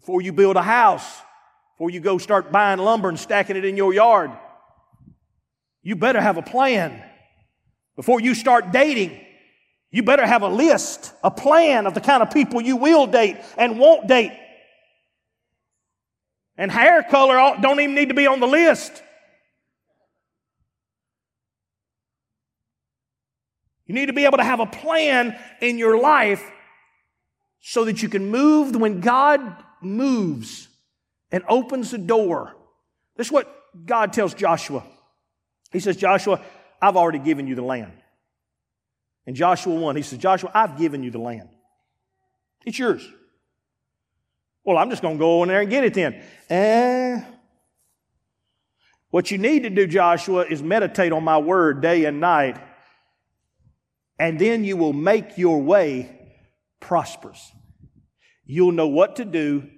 Before 0.00 0.22
you 0.22 0.32
build 0.32 0.56
a 0.56 0.62
house, 0.62 1.20
before 1.74 1.90
you 1.90 2.00
go 2.00 2.16
start 2.16 2.50
buying 2.50 2.78
lumber 2.78 3.10
and 3.10 3.18
stacking 3.18 3.56
it 3.56 3.66
in 3.66 3.76
your 3.76 3.92
yard, 3.92 4.30
you 5.82 5.96
better 5.96 6.20
have 6.20 6.38
a 6.38 6.42
plan. 6.42 7.02
Before 7.94 8.20
you 8.20 8.34
start 8.34 8.72
dating, 8.72 9.20
you 9.90 10.02
better 10.02 10.24
have 10.24 10.40
a 10.40 10.48
list, 10.48 11.12
a 11.22 11.30
plan 11.30 11.86
of 11.86 11.92
the 11.92 12.00
kind 12.00 12.22
of 12.22 12.30
people 12.30 12.62
you 12.62 12.76
will 12.76 13.06
date 13.06 13.36
and 13.58 13.78
won't 13.78 14.06
date. 14.06 14.32
And 16.60 16.70
hair 16.70 17.02
color 17.02 17.56
don't 17.62 17.80
even 17.80 17.94
need 17.94 18.10
to 18.10 18.14
be 18.14 18.26
on 18.26 18.38
the 18.38 18.46
list. 18.46 19.02
You 23.86 23.94
need 23.94 24.06
to 24.06 24.12
be 24.12 24.26
able 24.26 24.36
to 24.36 24.44
have 24.44 24.60
a 24.60 24.66
plan 24.66 25.38
in 25.62 25.78
your 25.78 25.98
life 25.98 26.44
so 27.62 27.86
that 27.86 28.02
you 28.02 28.10
can 28.10 28.30
move 28.30 28.76
when 28.76 29.00
God 29.00 29.40
moves 29.80 30.68
and 31.32 31.42
opens 31.48 31.92
the 31.92 31.98
door. 31.98 32.54
This 33.16 33.28
is 33.28 33.32
what 33.32 33.50
God 33.86 34.12
tells 34.12 34.34
Joshua. 34.34 34.84
He 35.72 35.80
says, 35.80 35.96
Joshua, 35.96 36.42
I've 36.82 36.96
already 36.96 37.20
given 37.20 37.46
you 37.46 37.54
the 37.54 37.62
land. 37.62 37.94
In 39.24 39.34
Joshua 39.34 39.74
1, 39.74 39.96
he 39.96 40.02
says, 40.02 40.18
Joshua, 40.18 40.50
I've 40.52 40.76
given 40.76 41.02
you 41.02 41.10
the 41.10 41.20
land. 41.20 41.48
It's 42.66 42.78
yours. 42.78 43.08
Well, 44.70 44.78
I'm 44.78 44.88
just 44.88 45.02
going 45.02 45.16
to 45.16 45.18
go 45.18 45.42
in 45.42 45.48
there 45.48 45.62
and 45.62 45.68
get 45.68 45.82
it 45.82 45.94
then. 45.94 46.22
Eh. 46.48 47.20
What 49.10 49.32
you 49.32 49.36
need 49.36 49.64
to 49.64 49.70
do, 49.70 49.88
Joshua, 49.88 50.44
is 50.48 50.62
meditate 50.62 51.10
on 51.10 51.24
my 51.24 51.38
word 51.38 51.82
day 51.82 52.04
and 52.04 52.20
night, 52.20 52.56
and 54.16 54.38
then 54.38 54.62
you 54.62 54.76
will 54.76 54.92
make 54.92 55.36
your 55.36 55.60
way 55.60 56.36
prosperous. 56.78 57.50
You'll 58.44 58.70
know 58.70 58.86
what 58.86 59.16
to 59.16 59.24
do, 59.24 59.68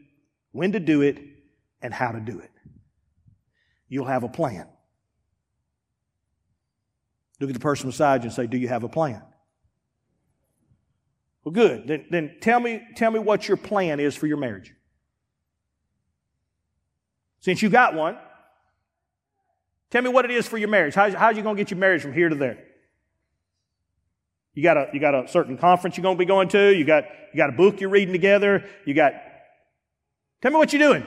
when 0.51 0.73
to 0.73 0.81
do 0.81 1.01
it, 1.01 1.19
and 1.81 1.95
how 1.95 2.13
to 2.13 2.21
do 2.21 2.41
it. 2.41 2.51
You'll 3.89 4.05
have 4.05 4.25
a 4.25 4.29
plan. 4.29 4.67
Look 7.41 7.49
at 7.49 7.55
the 7.55 7.61
person 7.61 7.89
beside 7.89 8.25
you 8.25 8.27
and 8.27 8.35
say, 8.35 8.47
Do 8.47 8.59
you 8.59 8.69
have 8.69 8.85
a 8.85 8.91
plan? 8.91 9.23
Well, 11.45 11.53
good. 11.53 11.87
Then, 11.89 12.05
then 12.11 12.37
tell, 12.43 12.61
me, 12.61 12.83
tell 12.95 13.11
me 13.11 13.21
what 13.21 13.49
your 13.49 13.57
plan 13.57 14.01
is 14.01 14.15
for 14.15 14.27
your 14.27 14.37
marriage. 14.37 14.75
Since 17.43 17.61
you 17.61 17.69
got 17.69 17.95
one, 17.95 18.17
tell 19.91 20.01
me 20.01 20.09
what 20.09 20.25
it 20.25 20.31
is 20.31 20.47
for 20.47 20.57
your 20.57 20.69
marriage. 20.69 20.95
How, 20.95 21.07
you 21.31 21.43
going 21.43 21.57
to 21.57 21.61
get 21.61 21.71
your 21.73 21.79
marriage 21.79 22.01
from 22.01 22.13
here 22.13 22.29
to 22.29 22.37
there? 22.37 22.59
You 24.55 24.63
got 24.63 24.77
a, 24.77 24.89
you 24.93 25.01
got 25.01 25.15
a 25.15 25.27
certain 25.27 25.59
conference 25.59 25.97
you're 25.97 26.03
going 26.03 26.17
to 26.17 26.19
be 26.19 26.25
going 26.25 26.49
to. 26.51 26.73
You 26.73 26.85
got, 26.85 27.05
you 27.33 27.37
got 27.37 27.49
a 27.49 27.53
book 27.53 27.81
you're 27.81 27.91
reading 27.91 28.13
together. 28.13 28.65
You 28.87 28.95
got, 28.95 29.15
tell 30.41 30.53
me 30.53 30.57
what 30.57 30.73
you're 30.73 30.81
doing. 30.81 31.05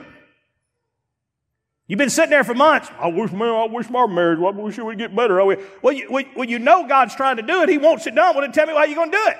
You've 1.86 1.98
been 1.98 2.10
sitting 2.10 2.30
there 2.30 2.44
for 2.44 2.54
months. 2.54 2.90
I 2.98 3.06
wish, 3.06 3.32
man, 3.32 3.48
I 3.48 3.64
wish 3.66 3.88
my 3.88 4.06
marriage, 4.06 4.38
I 4.40 4.50
wish 4.50 4.76
it 4.76 4.84
would 4.84 4.98
get 4.98 5.16
better. 5.16 5.42
Well, 5.42 5.92
you, 5.94 6.26
well, 6.36 6.44
you 6.44 6.58
know 6.58 6.86
God's 6.86 7.14
trying 7.14 7.36
to 7.36 7.42
do 7.42 7.62
it. 7.62 7.70
He 7.70 7.78
wants 7.78 8.06
it 8.06 8.14
done. 8.14 8.34
Well, 8.34 8.42
then 8.42 8.52
tell 8.52 8.66
me 8.66 8.74
why 8.74 8.84
you're 8.84 8.96
going 8.96 9.10
to 9.10 9.16
do 9.16 9.24
it. 9.28 9.36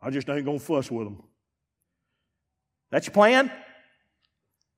I 0.00 0.08
just 0.08 0.26
ain't 0.30 0.46
going 0.46 0.58
to 0.58 0.64
fuss 0.64 0.90
with 0.90 1.06
them. 1.06 1.22
That's 2.92 3.06
your 3.06 3.14
plan? 3.14 3.50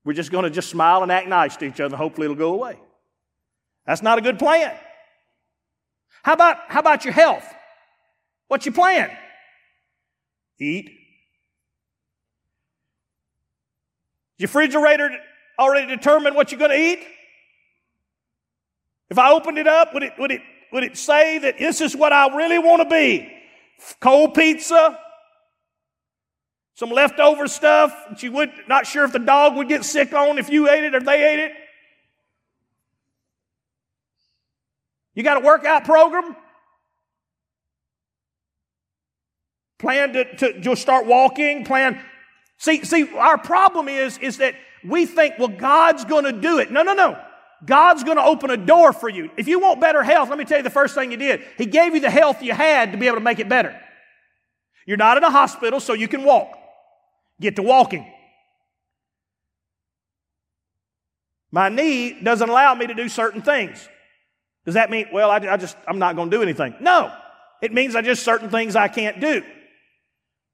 We're 0.05 0.15
just 0.15 0.31
going 0.31 0.45
to 0.45 0.51
just 0.51 0.71
smile 0.71 1.03
and 1.03 1.11
act 1.11 1.29
nice 1.29 1.57
to 1.57 1.67
each 1.67 1.81
other. 1.81 1.97
Hopefully 1.97 2.27
it'll 2.27 2.37
go 2.37 2.55
away. 2.55 2.79
That's 3.87 4.03
not 4.03 4.19
a 4.19 4.23
good 4.23 4.39
plan. 4.39 4.73
How 6.23 6.33
about, 6.33 6.57
how 6.69 6.81
about 6.81 7.05
your 7.05 7.13
health? 7.13 7.45
What's 8.49 8.65
your 8.65 8.75
plan? 8.75 9.11
Eat. 10.59 10.91
Your 14.39 14.47
refrigerator 14.47 15.11
already 15.59 15.89
determined 15.89 16.37
what 16.37 16.53
you're 16.53 16.59
going 16.59 16.71
to 16.71 16.79
eat? 16.79 17.01
If 19.11 19.19
I 19.19 19.33
opened 19.33 19.59
it 19.59 19.67
up, 19.67 19.93
would 19.93 20.03
it, 20.03 20.13
would 20.19 20.31
it, 20.31 20.41
would 20.73 20.85
it 20.85 20.97
say 20.97 21.39
that 21.39 21.59
this 21.59 21.81
is 21.81 21.97
what 21.97 22.13
I 22.13 22.35
really 22.35 22.59
want 22.59 22.83
to 22.83 22.89
be? 22.89 23.31
Cold 24.01 24.35
pizza, 24.35 24.99
some 26.75 26.91
leftover 26.91 27.47
stuff 27.47 27.95
that 28.11 28.23
you 28.23 28.33
would 28.33 28.51
not 28.69 28.87
sure 28.87 29.05
if 29.05 29.13
the 29.13 29.19
dog 29.19 29.57
would 29.57 29.69
get 29.69 29.85
sick 29.85 30.13
on 30.13 30.39
if 30.39 30.51
you 30.51 30.69
ate 30.69 30.85
it 30.85 30.95
or 30.95 31.01
they 31.01 31.35
ate 31.35 31.39
it. 31.39 31.53
You 35.15 35.23
got 35.23 35.37
a 35.37 35.41
workout 35.41 35.85
program? 35.85 36.35
Plan 39.79 40.13
to, 40.15 40.37
to 40.37 40.61
just 40.61 40.83
start 40.83 41.07
walking, 41.07 41.65
plan. 41.65 42.01
See, 42.59 42.85
see, 42.85 43.09
our 43.17 43.39
problem 43.39 43.89
is, 43.89 44.19
is 44.19 44.39
that 44.39 44.55
we 44.85 45.07
think, 45.07 45.39
well, 45.39 45.49
God's 45.49 46.05
going 46.05 46.25
to 46.25 46.33
do 46.33 46.59
it. 46.59 46.73
No, 46.73 46.83
no, 46.83 46.95
no. 46.95 47.19
God's 47.65 48.03
going 48.03 48.17
to 48.17 48.25
open 48.25 48.51
a 48.51 48.57
door 48.57 48.93
for 48.93 49.09
you. 49.09 49.31
If 49.37 49.47
you 49.47 49.61
want 49.61 49.81
better 49.81 50.03
health, 50.03 50.29
let 50.29 50.39
me 50.39 50.45
tell 50.45 50.59
you 50.59 50.65
the 50.65 50.71
first 50.71 50.95
thing 50.95 51.11
He 51.11 51.17
did. 51.17 51.43
He 51.57 51.67
gave 51.67 51.95
you 51.95 52.01
the 52.01 52.11
health 52.11 52.43
you 52.43 52.53
had 52.53 52.93
to 52.93 52.99
be 52.99 53.07
able 53.07 53.19
to 53.19 53.23
make 53.23 53.39
it 53.39 53.49
better. 53.49 53.81
You're 54.87 54.97
not 54.97 55.17
in 55.17 55.25
a 55.25 55.31
hospital, 55.31 55.81
so 55.81 55.93
you 55.93 56.09
can 56.09 56.25
walk. 56.25 56.59
Get 57.41 57.57
to 57.57 57.63
walking. 57.63 58.11
My 61.51 61.69
knee 61.69 62.21
doesn't 62.21 62.49
allow 62.49 62.75
me 62.75 62.87
to 62.89 62.95
do 62.95 63.09
certain 63.09 63.43
things. 63.43 63.89
Does 64.65 64.75
that 64.75 64.91
mean, 64.91 65.07
well, 65.13 65.31
I, 65.31 65.37
I 65.37 65.57
just, 65.57 65.77
I'm 65.87 65.99
not 65.99 66.17
going 66.17 66.31
to 66.31 66.37
do 66.37 66.43
anything? 66.43 66.75
No. 66.81 67.15
It 67.63 67.73
means 67.73 67.95
I 67.95 68.03
just 68.03 68.25
certain 68.25 68.51
things 68.51 68.77
I 68.77 68.89
can't 68.89 69.21
do. 69.21 69.43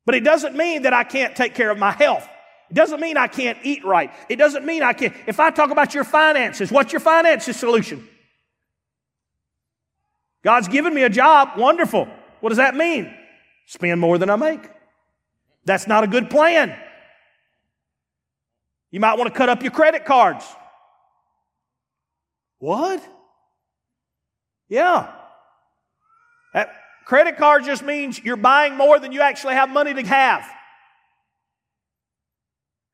But 0.04 0.14
it 0.14 0.24
doesn't 0.24 0.56
mean 0.56 0.82
that 0.82 0.92
I 0.92 1.04
can't 1.04 1.34
take 1.34 1.54
care 1.54 1.70
of 1.70 1.78
my 1.78 1.92
health. 1.92 2.28
It 2.70 2.74
doesn't 2.74 3.00
mean 3.00 3.16
I 3.16 3.26
can't 3.26 3.58
eat 3.62 3.84
right. 3.84 4.12
It 4.28 4.36
doesn't 4.36 4.64
mean 4.64 4.82
I 4.82 4.92
can't. 4.92 5.14
If 5.26 5.40
I 5.40 5.50
talk 5.50 5.70
about 5.70 5.94
your 5.94 6.04
finances, 6.04 6.70
what's 6.70 6.92
your 6.92 7.00
finances 7.00 7.56
solution? 7.56 8.06
God's 10.42 10.68
given 10.68 10.94
me 10.94 11.02
a 11.02 11.10
job. 11.10 11.50
Wonderful. 11.56 12.08
What 12.40 12.50
does 12.50 12.58
that 12.58 12.74
mean? 12.74 13.14
Spend 13.66 14.00
more 14.00 14.18
than 14.18 14.30
I 14.30 14.36
make. 14.36 14.68
That's 15.64 15.86
not 15.86 16.04
a 16.04 16.06
good 16.06 16.30
plan. 16.30 16.74
You 18.90 19.00
might 19.00 19.18
want 19.18 19.32
to 19.32 19.36
cut 19.36 19.48
up 19.48 19.62
your 19.62 19.72
credit 19.72 20.04
cards. 20.04 20.44
What? 22.58 23.02
Yeah. 24.68 25.12
That 26.54 26.72
credit 27.04 27.36
card 27.36 27.64
just 27.64 27.82
means 27.82 28.18
you're 28.22 28.36
buying 28.36 28.76
more 28.76 28.98
than 28.98 29.12
you 29.12 29.20
actually 29.20 29.54
have 29.54 29.70
money 29.70 29.94
to 29.94 30.02
have. 30.02 30.42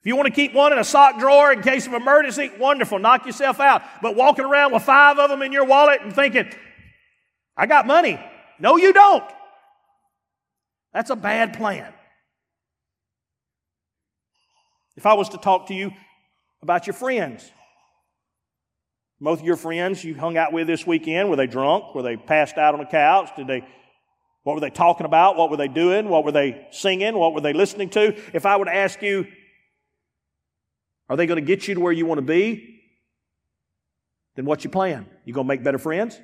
If 0.00 0.06
you 0.06 0.16
want 0.16 0.26
to 0.26 0.32
keep 0.32 0.52
one 0.52 0.72
in 0.72 0.78
a 0.78 0.84
sock 0.84 1.18
drawer 1.18 1.52
in 1.52 1.62
case 1.62 1.86
of 1.86 1.92
emergency, 1.92 2.50
wonderful, 2.58 2.98
knock 2.98 3.26
yourself 3.26 3.58
out. 3.58 3.82
But 4.02 4.14
walking 4.14 4.44
around 4.44 4.72
with 4.72 4.84
five 4.84 5.18
of 5.18 5.30
them 5.30 5.42
in 5.42 5.50
your 5.52 5.64
wallet 5.64 6.00
and 6.02 6.14
thinking, 6.14 6.48
I 7.56 7.66
got 7.66 7.86
money. 7.86 8.20
No, 8.60 8.76
you 8.76 8.92
don't. 8.92 9.24
That's 10.92 11.10
a 11.10 11.16
bad 11.16 11.56
plan. 11.56 11.92
If 14.96 15.06
I 15.06 15.14
was 15.14 15.28
to 15.30 15.38
talk 15.38 15.68
to 15.68 15.74
you 15.74 15.92
about 16.62 16.86
your 16.86 16.94
friends, 16.94 17.50
most 19.20 19.40
of 19.40 19.46
your 19.46 19.56
friends 19.56 20.04
you 20.04 20.14
hung 20.14 20.36
out 20.36 20.52
with 20.52 20.66
this 20.66 20.86
weekend, 20.86 21.30
were 21.30 21.36
they 21.36 21.46
drunk? 21.46 21.94
Were 21.94 22.02
they 22.02 22.16
passed 22.16 22.58
out 22.58 22.74
on 22.74 22.80
the 22.80 22.86
couch? 22.86 23.30
Did 23.36 23.46
they 23.46 23.66
what 24.46 24.54
were 24.54 24.60
they 24.60 24.70
talking 24.70 25.06
about? 25.06 25.36
What 25.36 25.50
were 25.50 25.56
they 25.56 25.66
doing? 25.66 26.08
What 26.08 26.24
were 26.24 26.30
they 26.30 26.68
singing? 26.70 27.18
What 27.18 27.34
were 27.34 27.40
they 27.40 27.52
listening 27.52 27.90
to? 27.90 28.16
If 28.32 28.46
I 28.46 28.56
were 28.56 28.66
to 28.66 28.74
ask 28.74 29.02
you, 29.02 29.26
are 31.08 31.16
they 31.16 31.26
going 31.26 31.40
to 31.40 31.44
get 31.44 31.66
you 31.66 31.74
to 31.74 31.80
where 31.80 31.92
you 31.92 32.06
want 32.06 32.18
to 32.18 32.24
be? 32.24 32.80
Then 34.36 34.44
what's 34.44 34.62
your 34.62 34.70
plan? 34.70 35.08
You 35.24 35.34
going 35.34 35.46
to 35.46 35.48
make 35.48 35.64
better 35.64 35.78
friends? 35.78 36.20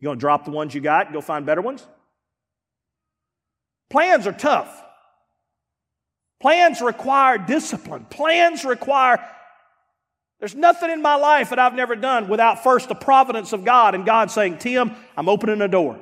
You 0.00 0.06
going 0.06 0.18
to 0.18 0.20
drop 0.20 0.44
the 0.44 0.50
ones 0.50 0.74
you 0.74 0.80
got 0.80 1.06
and 1.06 1.14
go 1.14 1.20
find 1.20 1.46
better 1.46 1.60
ones? 1.60 1.86
Plans 3.88 4.26
are 4.26 4.32
tough. 4.32 4.81
Plans 6.42 6.82
require 6.82 7.38
discipline. 7.38 8.04
Plans 8.10 8.64
require. 8.64 9.24
There's 10.40 10.56
nothing 10.56 10.90
in 10.90 11.00
my 11.00 11.14
life 11.14 11.50
that 11.50 11.60
I've 11.60 11.74
never 11.74 11.94
done 11.94 12.26
without 12.26 12.64
first 12.64 12.88
the 12.88 12.96
providence 12.96 13.52
of 13.52 13.64
God 13.64 13.94
and 13.94 14.04
God 14.04 14.28
saying, 14.28 14.58
Tim, 14.58 14.90
I'm 15.16 15.28
opening 15.28 15.62
a 15.62 15.68
door. 15.68 16.00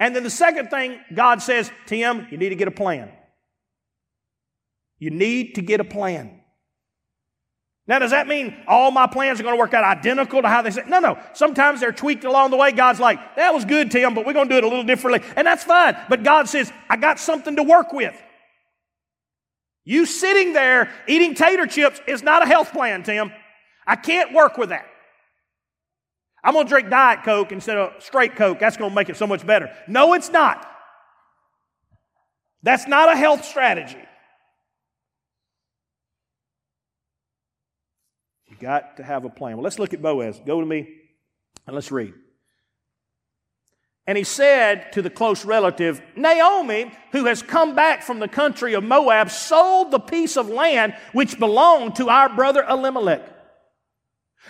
And 0.00 0.16
then 0.16 0.22
the 0.22 0.30
second 0.30 0.70
thing 0.70 0.98
God 1.12 1.42
says, 1.42 1.70
Tim, 1.84 2.26
you 2.30 2.38
need 2.38 2.48
to 2.48 2.54
get 2.54 2.68
a 2.68 2.72
plan. 2.72 3.12
You 4.98 5.10
need 5.10 5.56
to 5.56 5.60
get 5.60 5.80
a 5.80 5.84
plan. 5.84 6.40
Now, 7.86 7.98
does 7.98 8.12
that 8.12 8.28
mean 8.28 8.56
all 8.66 8.90
my 8.90 9.06
plans 9.06 9.40
are 9.40 9.42
going 9.42 9.54
to 9.54 9.60
work 9.60 9.74
out 9.74 9.84
identical 9.84 10.40
to 10.40 10.48
how 10.48 10.62
they 10.62 10.70
say? 10.70 10.84
No, 10.88 11.00
no. 11.00 11.18
Sometimes 11.34 11.80
they're 11.80 11.92
tweaked 11.92 12.24
along 12.24 12.50
the 12.50 12.56
way. 12.56 12.72
God's 12.72 12.98
like, 12.98 13.36
that 13.36 13.52
was 13.52 13.66
good, 13.66 13.90
Tim, 13.90 14.14
but 14.14 14.24
we're 14.24 14.32
going 14.32 14.48
to 14.48 14.54
do 14.54 14.58
it 14.58 14.64
a 14.64 14.68
little 14.68 14.84
differently. 14.84 15.26
And 15.36 15.46
that's 15.46 15.64
fine. 15.64 15.98
But 16.08 16.22
God 16.22 16.48
says, 16.48 16.72
I 16.88 16.96
got 16.96 17.18
something 17.18 17.56
to 17.56 17.62
work 17.62 17.92
with. 17.92 18.18
You 19.88 20.04
sitting 20.04 20.52
there 20.52 20.90
eating 21.06 21.34
tater 21.34 21.66
chips 21.66 21.98
is 22.06 22.22
not 22.22 22.42
a 22.42 22.46
health 22.46 22.72
plan, 22.72 23.04
Tim. 23.04 23.32
I 23.86 23.96
can't 23.96 24.34
work 24.34 24.58
with 24.58 24.68
that. 24.68 24.84
I'm 26.44 26.52
going 26.52 26.66
to 26.66 26.68
drink 26.68 26.90
Diet 26.90 27.24
Coke 27.24 27.52
instead 27.52 27.78
of 27.78 28.02
straight 28.02 28.36
Coke. 28.36 28.58
That's 28.58 28.76
going 28.76 28.90
to 28.90 28.94
make 28.94 29.08
it 29.08 29.16
so 29.16 29.26
much 29.26 29.46
better. 29.46 29.74
No, 29.88 30.12
it's 30.12 30.28
not. 30.28 30.70
That's 32.62 32.86
not 32.86 33.10
a 33.10 33.16
health 33.16 33.46
strategy. 33.46 33.96
You 38.48 38.56
got 38.60 38.98
to 38.98 39.02
have 39.02 39.24
a 39.24 39.30
plan. 39.30 39.56
Well, 39.56 39.64
let's 39.64 39.78
look 39.78 39.94
at 39.94 40.02
Boaz. 40.02 40.38
Go 40.44 40.60
to 40.60 40.66
me 40.66 40.86
and 41.66 41.74
let's 41.74 41.90
read. 41.90 42.12
And 44.08 44.16
he 44.16 44.24
said 44.24 44.90
to 44.92 45.02
the 45.02 45.10
close 45.10 45.44
relative, 45.44 46.00
Naomi, 46.16 46.90
who 47.12 47.26
has 47.26 47.42
come 47.42 47.74
back 47.74 48.02
from 48.02 48.20
the 48.20 48.26
country 48.26 48.72
of 48.72 48.82
Moab, 48.82 49.30
sold 49.30 49.90
the 49.90 49.98
piece 49.98 50.38
of 50.38 50.48
land 50.48 50.94
which 51.12 51.38
belonged 51.38 51.96
to 51.96 52.08
our 52.08 52.34
brother 52.34 52.64
Elimelech. 52.66 53.20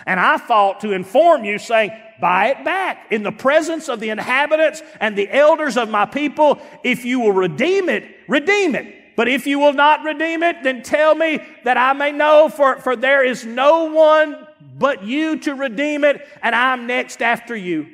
And 0.05 0.17
I 0.17 0.37
thought 0.37 0.79
to 0.79 0.93
inform 0.93 1.43
you, 1.43 1.57
saying, 1.57 1.91
Buy 2.21 2.51
it 2.51 2.63
back 2.63 3.11
in 3.11 3.23
the 3.23 3.33
presence 3.33 3.89
of 3.89 3.99
the 3.99 4.11
inhabitants 4.11 4.81
and 5.01 5.17
the 5.17 5.29
elders 5.29 5.75
of 5.75 5.89
my 5.89 6.05
people. 6.05 6.61
If 6.81 7.03
you 7.03 7.19
will 7.19 7.33
redeem 7.33 7.89
it, 7.89 8.05
redeem 8.29 8.75
it. 8.75 9.17
But 9.17 9.27
if 9.27 9.45
you 9.45 9.59
will 9.59 9.73
not 9.73 10.05
redeem 10.05 10.41
it, 10.41 10.63
then 10.63 10.83
tell 10.83 11.15
me 11.15 11.41
that 11.65 11.75
I 11.75 11.91
may 11.91 12.13
know, 12.13 12.47
for, 12.47 12.77
for 12.79 12.95
there 12.95 13.25
is 13.25 13.45
no 13.45 13.91
one 13.91 14.47
but 14.77 15.03
you 15.03 15.37
to 15.39 15.53
redeem 15.53 16.05
it, 16.05 16.25
and 16.41 16.55
I'm 16.55 16.87
next 16.87 17.21
after 17.21 17.57
you. 17.57 17.87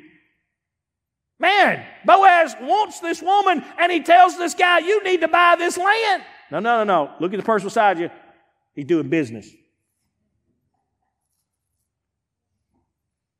Man, 1.38 1.84
Boaz 2.04 2.56
wants 2.60 3.00
this 3.00 3.20
woman, 3.20 3.64
and 3.78 3.92
he 3.92 4.00
tells 4.00 4.38
this 4.38 4.54
guy, 4.54 4.78
You 4.78 5.02
need 5.04 5.20
to 5.20 5.28
buy 5.28 5.56
this 5.56 5.76
land. 5.76 6.22
No, 6.50 6.60
no, 6.60 6.84
no, 6.84 6.84
no. 6.84 7.14
Look 7.20 7.34
at 7.34 7.36
the 7.36 7.44
person 7.44 7.66
beside 7.66 7.98
you. 7.98 8.10
He's 8.74 8.86
doing 8.86 9.08
business. 9.08 9.48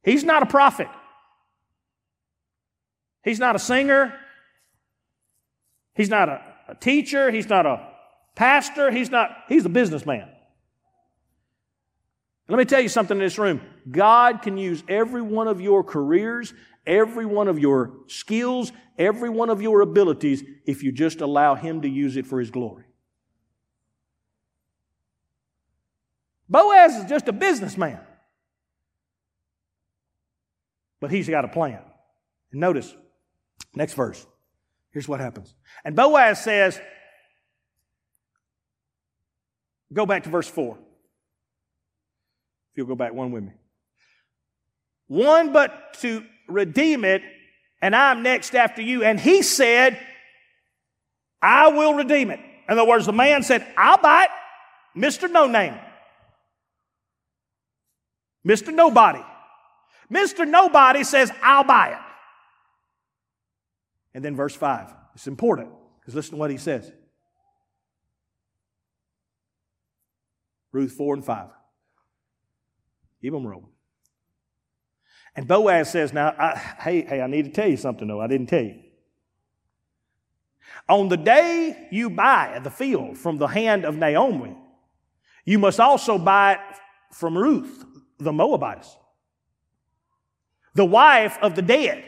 He's 0.02 0.24
not 0.24 0.42
a 0.42 0.46
prophet. 0.46 0.88
He's 3.24 3.38
not 3.38 3.56
a 3.56 3.58
singer. 3.58 4.14
He's 5.94 6.10
not 6.10 6.28
a 6.28 6.56
a 6.68 6.74
teacher, 6.74 7.30
he's 7.30 7.48
not 7.48 7.66
a 7.66 7.88
pastor, 8.34 8.90
he's 8.90 9.10
not, 9.10 9.30
he's 9.48 9.64
a 9.64 9.68
businessman. 9.68 10.28
Let 12.48 12.58
me 12.58 12.64
tell 12.64 12.80
you 12.80 12.88
something 12.88 13.16
in 13.16 13.22
this 13.22 13.38
room. 13.38 13.60
God 13.90 14.42
can 14.42 14.56
use 14.56 14.82
every 14.88 15.22
one 15.22 15.48
of 15.48 15.60
your 15.60 15.82
careers, 15.82 16.54
every 16.86 17.26
one 17.26 17.48
of 17.48 17.58
your 17.58 17.92
skills, 18.06 18.72
every 18.98 19.28
one 19.28 19.50
of 19.50 19.60
your 19.60 19.80
abilities 19.80 20.42
if 20.66 20.82
you 20.82 20.92
just 20.92 21.20
allow 21.20 21.54
Him 21.54 21.82
to 21.82 21.88
use 21.88 22.16
it 22.16 22.26
for 22.26 22.40
His 22.40 22.50
glory. 22.50 22.84
Boaz 26.48 26.96
is 26.96 27.08
just 27.08 27.28
a 27.28 27.32
businessman. 27.32 28.00
But 31.00 31.10
he's 31.10 31.28
got 31.28 31.44
a 31.44 31.48
plan. 31.48 31.80
And 32.52 32.60
notice, 32.60 32.94
next 33.74 33.94
verse. 33.94 34.24
Here's 34.92 35.08
what 35.08 35.20
happens. 35.20 35.54
And 35.84 35.94
Boaz 35.94 36.42
says, 36.42 36.80
go 39.92 40.06
back 40.06 40.22
to 40.24 40.30
verse 40.30 40.48
4. 40.48 40.76
If 40.76 40.80
you'll 42.76 42.86
go 42.86 42.94
back 42.94 43.12
one 43.12 43.32
with 43.32 43.44
me. 43.44 43.52
One 45.08 45.52
but 45.52 45.94
to 46.00 46.24
redeem 46.48 47.04
it, 47.04 47.22
and 47.80 47.94
I'm 47.94 48.22
next 48.22 48.54
after 48.54 48.82
you. 48.82 49.04
And 49.04 49.18
he 49.18 49.42
said, 49.42 49.98
I 51.42 51.68
will 51.68 51.94
redeem 51.94 52.30
it. 52.30 52.40
In 52.68 52.78
other 52.78 52.86
words, 52.86 53.06
the 53.06 53.12
man 53.12 53.42
said, 53.42 53.66
I'll 53.76 53.98
buy 53.98 54.24
it. 54.24 54.30
Mr. 54.98 55.30
No 55.30 55.46
Name. 55.46 55.74
Mr. 58.46 58.72
Nobody. 58.72 59.22
Mr. 60.12 60.46
Nobody 60.46 61.04
says, 61.04 61.30
I'll 61.42 61.64
buy 61.64 61.90
it. 61.90 61.98
And 64.14 64.24
then 64.24 64.34
verse 64.36 64.54
5. 64.54 64.92
It's 65.14 65.26
important 65.26 65.70
because 66.00 66.14
listen 66.14 66.32
to 66.32 66.36
what 66.36 66.50
he 66.50 66.56
says. 66.56 66.90
Ruth 70.72 70.92
4 70.92 71.14
and 71.14 71.24
5. 71.24 71.48
Keep 73.20 73.32
them 73.32 73.46
rolling. 73.46 73.75
And 75.36 75.46
Boaz 75.46 75.90
says, 75.90 76.12
Now, 76.12 76.34
I, 76.38 76.56
hey, 76.56 77.02
hey, 77.02 77.20
I 77.20 77.26
need 77.26 77.44
to 77.44 77.50
tell 77.50 77.68
you 77.68 77.76
something, 77.76 78.08
though. 78.08 78.20
I 78.20 78.26
didn't 78.26 78.46
tell 78.46 78.62
you. 78.62 78.80
On 80.88 81.08
the 81.08 81.16
day 81.16 81.88
you 81.90 82.10
buy 82.10 82.60
the 82.62 82.70
field 82.70 83.18
from 83.18 83.38
the 83.38 83.46
hand 83.46 83.84
of 83.84 83.96
Naomi, 83.96 84.56
you 85.44 85.58
must 85.58 85.78
also 85.78 86.16
buy 86.16 86.54
it 86.54 86.60
from 87.12 87.36
Ruth, 87.36 87.84
the 88.18 88.32
Moabitess, 88.32 88.96
the 90.74 90.84
wife 90.84 91.38
of 91.42 91.54
the 91.54 91.62
dead, 91.62 92.04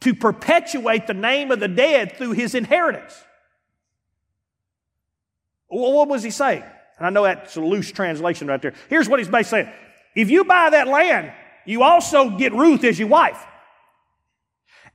to 0.00 0.14
perpetuate 0.14 1.06
the 1.06 1.14
name 1.14 1.50
of 1.50 1.60
the 1.60 1.68
dead 1.68 2.16
through 2.16 2.32
his 2.32 2.54
inheritance. 2.54 3.22
What 5.68 6.08
was 6.08 6.22
he 6.22 6.30
saying? 6.30 6.64
And 6.98 7.06
I 7.06 7.10
know 7.10 7.24
that's 7.24 7.56
a 7.56 7.60
loose 7.60 7.90
translation 7.90 8.46
right 8.46 8.62
there. 8.62 8.74
Here's 8.88 9.08
what 9.08 9.18
he's 9.18 9.28
basically 9.28 9.64
saying. 9.64 9.74
If 10.14 10.30
you 10.30 10.44
buy 10.44 10.70
that 10.70 10.88
land, 10.88 11.32
you 11.66 11.82
also 11.82 12.30
get 12.30 12.52
Ruth 12.52 12.84
as 12.84 12.98
your 12.98 13.08
wife. 13.08 13.44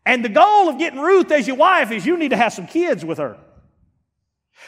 And 0.06 0.26
the 0.26 0.30
goal 0.30 0.70
of 0.70 0.80
getting 0.80 1.00
Ruth 1.00 1.32
as 1.32 1.46
your 1.46 1.58
wife 1.58 1.92
is 1.92 2.06
you 2.06 2.18
need 2.18 2.30
to 2.30 2.38
have 2.38 2.54
some 2.54 2.66
kids 2.66 3.06
with 3.06 3.20
her. 3.20 3.38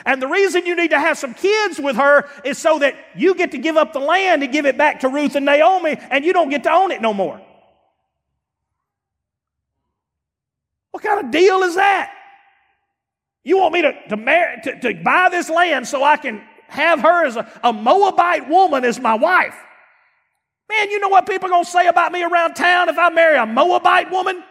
And 0.05 0.21
the 0.21 0.27
reason 0.27 0.65
you 0.65 0.75
need 0.75 0.91
to 0.91 0.99
have 0.99 1.17
some 1.17 1.33
kids 1.33 1.79
with 1.79 1.95
her 1.95 2.29
is 2.43 2.57
so 2.57 2.79
that 2.79 2.95
you 3.15 3.35
get 3.35 3.51
to 3.51 3.57
give 3.57 3.77
up 3.77 3.93
the 3.93 3.99
land 3.99 4.43
and 4.43 4.51
give 4.51 4.65
it 4.65 4.77
back 4.77 5.01
to 5.01 5.09
Ruth 5.09 5.35
and 5.35 5.45
Naomi, 5.45 5.97
and 6.09 6.25
you 6.25 6.33
don't 6.33 6.49
get 6.49 6.63
to 6.63 6.71
own 6.71 6.91
it 6.91 7.01
no 7.01 7.13
more. 7.13 7.41
What 10.91 11.03
kind 11.03 11.25
of 11.25 11.31
deal 11.31 11.63
is 11.63 11.75
that? 11.75 12.11
You 13.43 13.57
want 13.57 13.73
me 13.73 13.81
to, 13.81 13.93
to, 14.09 14.61
to, 14.63 14.79
to 14.79 15.03
buy 15.03 15.29
this 15.29 15.49
land 15.49 15.87
so 15.87 16.03
I 16.03 16.17
can 16.17 16.41
have 16.67 17.01
her 17.01 17.25
as 17.25 17.35
a, 17.35 17.47
a 17.63 17.73
Moabite 17.73 18.49
woman 18.49 18.85
as 18.85 18.99
my 18.99 19.15
wife? 19.15 19.55
Man, 20.69 20.89
you 20.89 20.99
know 20.99 21.09
what 21.09 21.27
people 21.27 21.47
are 21.47 21.51
going 21.51 21.65
to 21.65 21.69
say 21.69 21.87
about 21.87 22.11
me 22.11 22.23
around 22.23 22.55
town 22.55 22.89
if 22.89 22.97
I 22.97 23.09
marry 23.09 23.37
a 23.37 23.45
Moabite 23.45 24.11
woman? 24.11 24.43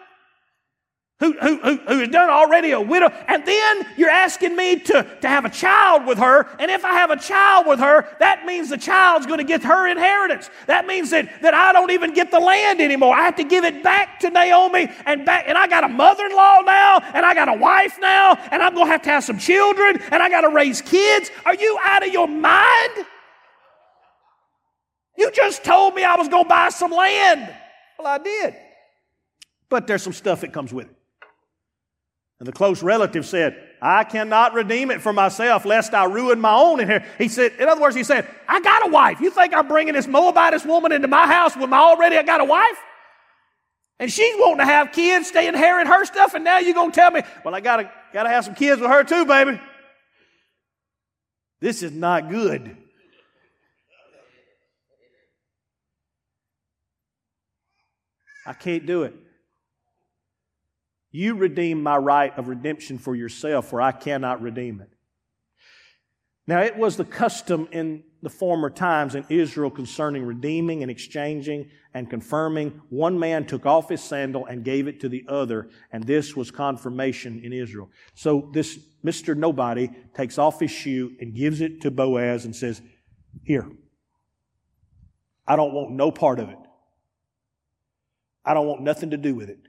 who, 1.22 1.32
who, 1.34 1.56
who, 1.58 1.76
who 1.76 2.00
is 2.00 2.08
done 2.08 2.28
already 2.28 2.72
a 2.72 2.80
widow, 2.80 3.06
and 3.28 3.46
then 3.46 3.86
you're 3.96 4.10
asking 4.10 4.56
me 4.56 4.80
to, 4.80 5.06
to 5.20 5.28
have 5.28 5.44
a 5.44 5.48
child 5.48 6.04
with 6.04 6.18
her, 6.18 6.48
and 6.58 6.68
if 6.68 6.84
I 6.84 6.94
have 6.94 7.12
a 7.12 7.16
child 7.16 7.68
with 7.68 7.78
her, 7.78 8.08
that 8.18 8.44
means 8.44 8.70
the 8.70 8.76
child's 8.76 9.24
going 9.26 9.38
to 9.38 9.44
get 9.44 9.62
her 9.62 9.86
inheritance. 9.86 10.50
That 10.66 10.84
means 10.84 11.10
that, 11.10 11.42
that 11.42 11.54
I 11.54 11.72
don't 11.72 11.92
even 11.92 12.12
get 12.12 12.32
the 12.32 12.40
land 12.40 12.80
anymore. 12.80 13.14
I 13.14 13.22
have 13.22 13.36
to 13.36 13.44
give 13.44 13.64
it 13.64 13.84
back 13.84 14.18
to 14.20 14.30
Naomi, 14.30 14.90
and 15.06 15.24
back, 15.24 15.44
and 15.46 15.56
I 15.56 15.68
got 15.68 15.84
a 15.84 15.88
mother-in-law 15.88 16.62
now, 16.62 16.98
and 17.14 17.24
I 17.24 17.34
got 17.34 17.48
a 17.48 17.54
wife 17.54 17.98
now, 18.00 18.36
and 18.50 18.60
I'm 18.60 18.74
going 18.74 18.86
to 18.86 18.90
have 18.90 19.02
to 19.02 19.10
have 19.10 19.22
some 19.22 19.38
children, 19.38 20.02
and 20.10 20.20
I 20.20 20.28
got 20.28 20.40
to 20.40 20.48
raise 20.48 20.82
kids. 20.82 21.30
Are 21.46 21.54
you 21.54 21.78
out 21.84 22.04
of 22.04 22.12
your 22.12 22.26
mind? 22.26 23.06
You 25.16 25.30
just 25.30 25.64
told 25.64 25.94
me 25.94 26.04
I 26.04 26.16
was 26.16 26.28
going 26.28 26.44
to 26.44 26.48
buy 26.48 26.70
some 26.70 26.90
land. 26.90 27.54
Well, 27.98 28.06
I 28.08 28.18
did. 28.18 28.54
But 29.68 29.86
there's 29.86 30.02
some 30.02 30.12
stuff 30.12 30.40
that 30.40 30.52
comes 30.52 30.72
with 30.72 30.86
it. 30.86 30.96
And 32.38 32.48
the 32.48 32.52
close 32.52 32.82
relative 32.82 33.24
said, 33.24 33.56
I 33.80 34.02
cannot 34.02 34.54
redeem 34.54 34.90
it 34.90 35.00
for 35.00 35.12
myself 35.12 35.64
lest 35.64 35.94
I 35.94 36.06
ruin 36.06 36.40
my 36.40 36.54
own 36.54 36.80
in 36.80 36.88
here. 36.88 37.04
He 37.16 37.28
said, 37.28 37.52
in 37.58 37.68
other 37.68 37.80
words, 37.80 37.94
he 37.94 38.02
said, 38.02 38.26
I 38.48 38.60
got 38.60 38.88
a 38.88 38.90
wife. 38.90 39.20
You 39.20 39.30
think 39.30 39.54
I'm 39.54 39.68
bringing 39.68 39.94
this 39.94 40.06
Moabitess 40.06 40.64
woman 40.64 40.90
into 40.90 41.08
my 41.08 41.26
house 41.26 41.56
when 41.56 41.72
I 41.72 41.78
already 41.78 42.20
got 42.24 42.40
a 42.40 42.44
wife? 42.44 42.78
And 44.00 44.10
she's 44.10 44.34
wanting 44.38 44.58
to 44.58 44.64
have 44.64 44.90
kids, 44.90 45.28
stay 45.28 45.46
inherit 45.46 45.86
her 45.86 46.04
stuff, 46.04 46.34
and 46.34 46.42
now 46.42 46.58
you're 46.58 46.74
gonna 46.74 46.90
tell 46.90 47.12
me, 47.12 47.22
well, 47.44 47.54
I 47.54 47.60
gotta 47.60 47.88
gotta 48.12 48.28
have 48.28 48.44
some 48.44 48.56
kids 48.56 48.80
with 48.80 48.90
her 48.90 49.04
too, 49.04 49.24
baby. 49.24 49.60
This 51.60 51.84
is 51.84 51.92
not 51.92 52.28
good. 52.28 52.76
I 58.46 58.52
can't 58.52 58.86
do 58.86 59.02
it. 59.04 59.14
You 61.10 61.34
redeem 61.34 61.82
my 61.82 61.96
right 61.96 62.36
of 62.38 62.48
redemption 62.48 62.98
for 62.98 63.14
yourself, 63.14 63.68
for 63.68 63.80
I 63.80 63.92
cannot 63.92 64.40
redeem 64.40 64.80
it. 64.80 64.88
Now, 66.46 66.60
it 66.62 66.76
was 66.76 66.96
the 66.96 67.04
custom 67.04 67.68
in 67.70 68.02
the 68.22 68.30
former 68.30 68.70
times 68.70 69.14
in 69.14 69.24
Israel 69.28 69.70
concerning 69.70 70.24
redeeming 70.24 70.82
and 70.82 70.90
exchanging 70.90 71.70
and 71.94 72.08
confirming. 72.08 72.80
One 72.88 73.18
man 73.18 73.46
took 73.46 73.66
off 73.66 73.90
his 73.90 74.02
sandal 74.02 74.46
and 74.46 74.64
gave 74.64 74.88
it 74.88 75.00
to 75.00 75.08
the 75.08 75.24
other, 75.28 75.68
and 75.92 76.04
this 76.04 76.34
was 76.34 76.50
confirmation 76.50 77.40
in 77.44 77.52
Israel. 77.52 77.90
So 78.14 78.50
this 78.52 78.78
Mr. 79.04 79.36
Nobody 79.36 79.90
takes 80.14 80.38
off 80.38 80.60
his 80.60 80.70
shoe 80.70 81.12
and 81.20 81.34
gives 81.34 81.60
it 81.60 81.80
to 81.82 81.90
Boaz 81.90 82.44
and 82.44 82.54
says, 82.54 82.80
Here, 83.44 83.68
I 85.46 85.56
don't 85.56 85.74
want 85.74 85.90
no 85.92 86.10
part 86.10 86.38
of 86.38 86.48
it. 86.48 86.58
I 88.44 88.54
don't 88.54 88.66
want 88.66 88.82
nothing 88.82 89.10
to 89.10 89.16
do 89.16 89.34
with 89.34 89.48
it. 89.48 89.60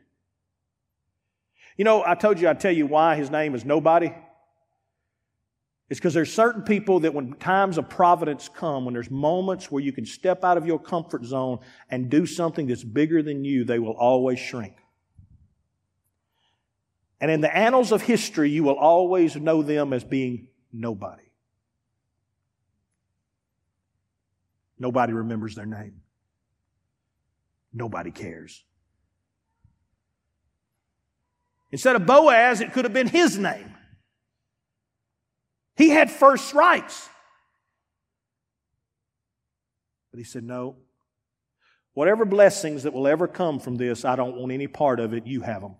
You 1.77 1.85
know, 1.85 2.03
I 2.05 2.15
told 2.15 2.39
you 2.39 2.47
I'd 2.47 2.59
tell 2.59 2.71
you 2.71 2.85
why 2.85 3.15
his 3.15 3.29
name 3.29 3.55
is 3.55 3.65
nobody. 3.65 4.13
It's 5.89 5.99
because 5.99 6.13
there's 6.13 6.33
certain 6.33 6.63
people 6.63 7.01
that 7.01 7.13
when 7.13 7.33
times 7.33 7.77
of 7.77 7.89
providence 7.89 8.49
come, 8.49 8.85
when 8.85 8.93
there's 8.93 9.11
moments 9.11 9.71
where 9.71 9.83
you 9.83 9.91
can 9.91 10.05
step 10.05 10.43
out 10.43 10.57
of 10.57 10.65
your 10.65 10.79
comfort 10.79 11.23
zone 11.25 11.59
and 11.89 12.09
do 12.09 12.25
something 12.25 12.67
that's 12.67 12.83
bigger 12.83 13.21
than 13.21 13.43
you, 13.43 13.63
they 13.63 13.79
will 13.79 13.93
always 13.93 14.39
shrink. 14.39 14.75
And 17.19 17.29
in 17.31 17.41
the 17.41 17.55
annals 17.55 17.91
of 17.91 18.01
history, 18.01 18.49
you 18.49 18.63
will 18.63 18.77
always 18.77 19.35
know 19.35 19.61
them 19.61 19.93
as 19.93 20.03
being 20.03 20.47
nobody. 20.71 21.23
Nobody 24.79 25.13
remembers 25.13 25.55
their 25.55 25.65
name. 25.65 26.02
Nobody 27.73 28.11
cares. 28.11 28.63
Instead 31.71 31.95
of 31.95 32.05
Boaz, 32.05 32.61
it 32.61 32.71
could 32.71 32.85
have 32.85 32.93
been 32.93 33.07
his 33.07 33.37
name. 33.37 33.73
He 35.75 35.89
had 35.89 36.11
first 36.11 36.53
rights. 36.53 37.09
But 40.11 40.19
he 40.19 40.23
said, 40.23 40.43
No. 40.43 40.75
Whatever 41.95 42.25
blessings 42.25 42.83
that 42.83 42.93
will 42.93 43.07
ever 43.07 43.27
come 43.27 43.59
from 43.59 43.75
this, 43.75 44.03
I 44.05 44.15
don't 44.15 44.35
want 44.35 44.51
any 44.51 44.67
part 44.67 44.99
of 44.99 45.13
it. 45.13 45.27
You 45.27 45.41
have 45.41 45.61
them. 45.61 45.75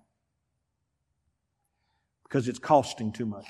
Because 2.23 2.47
it's 2.47 2.59
costing 2.59 3.11
too 3.11 3.25
much. 3.25 3.47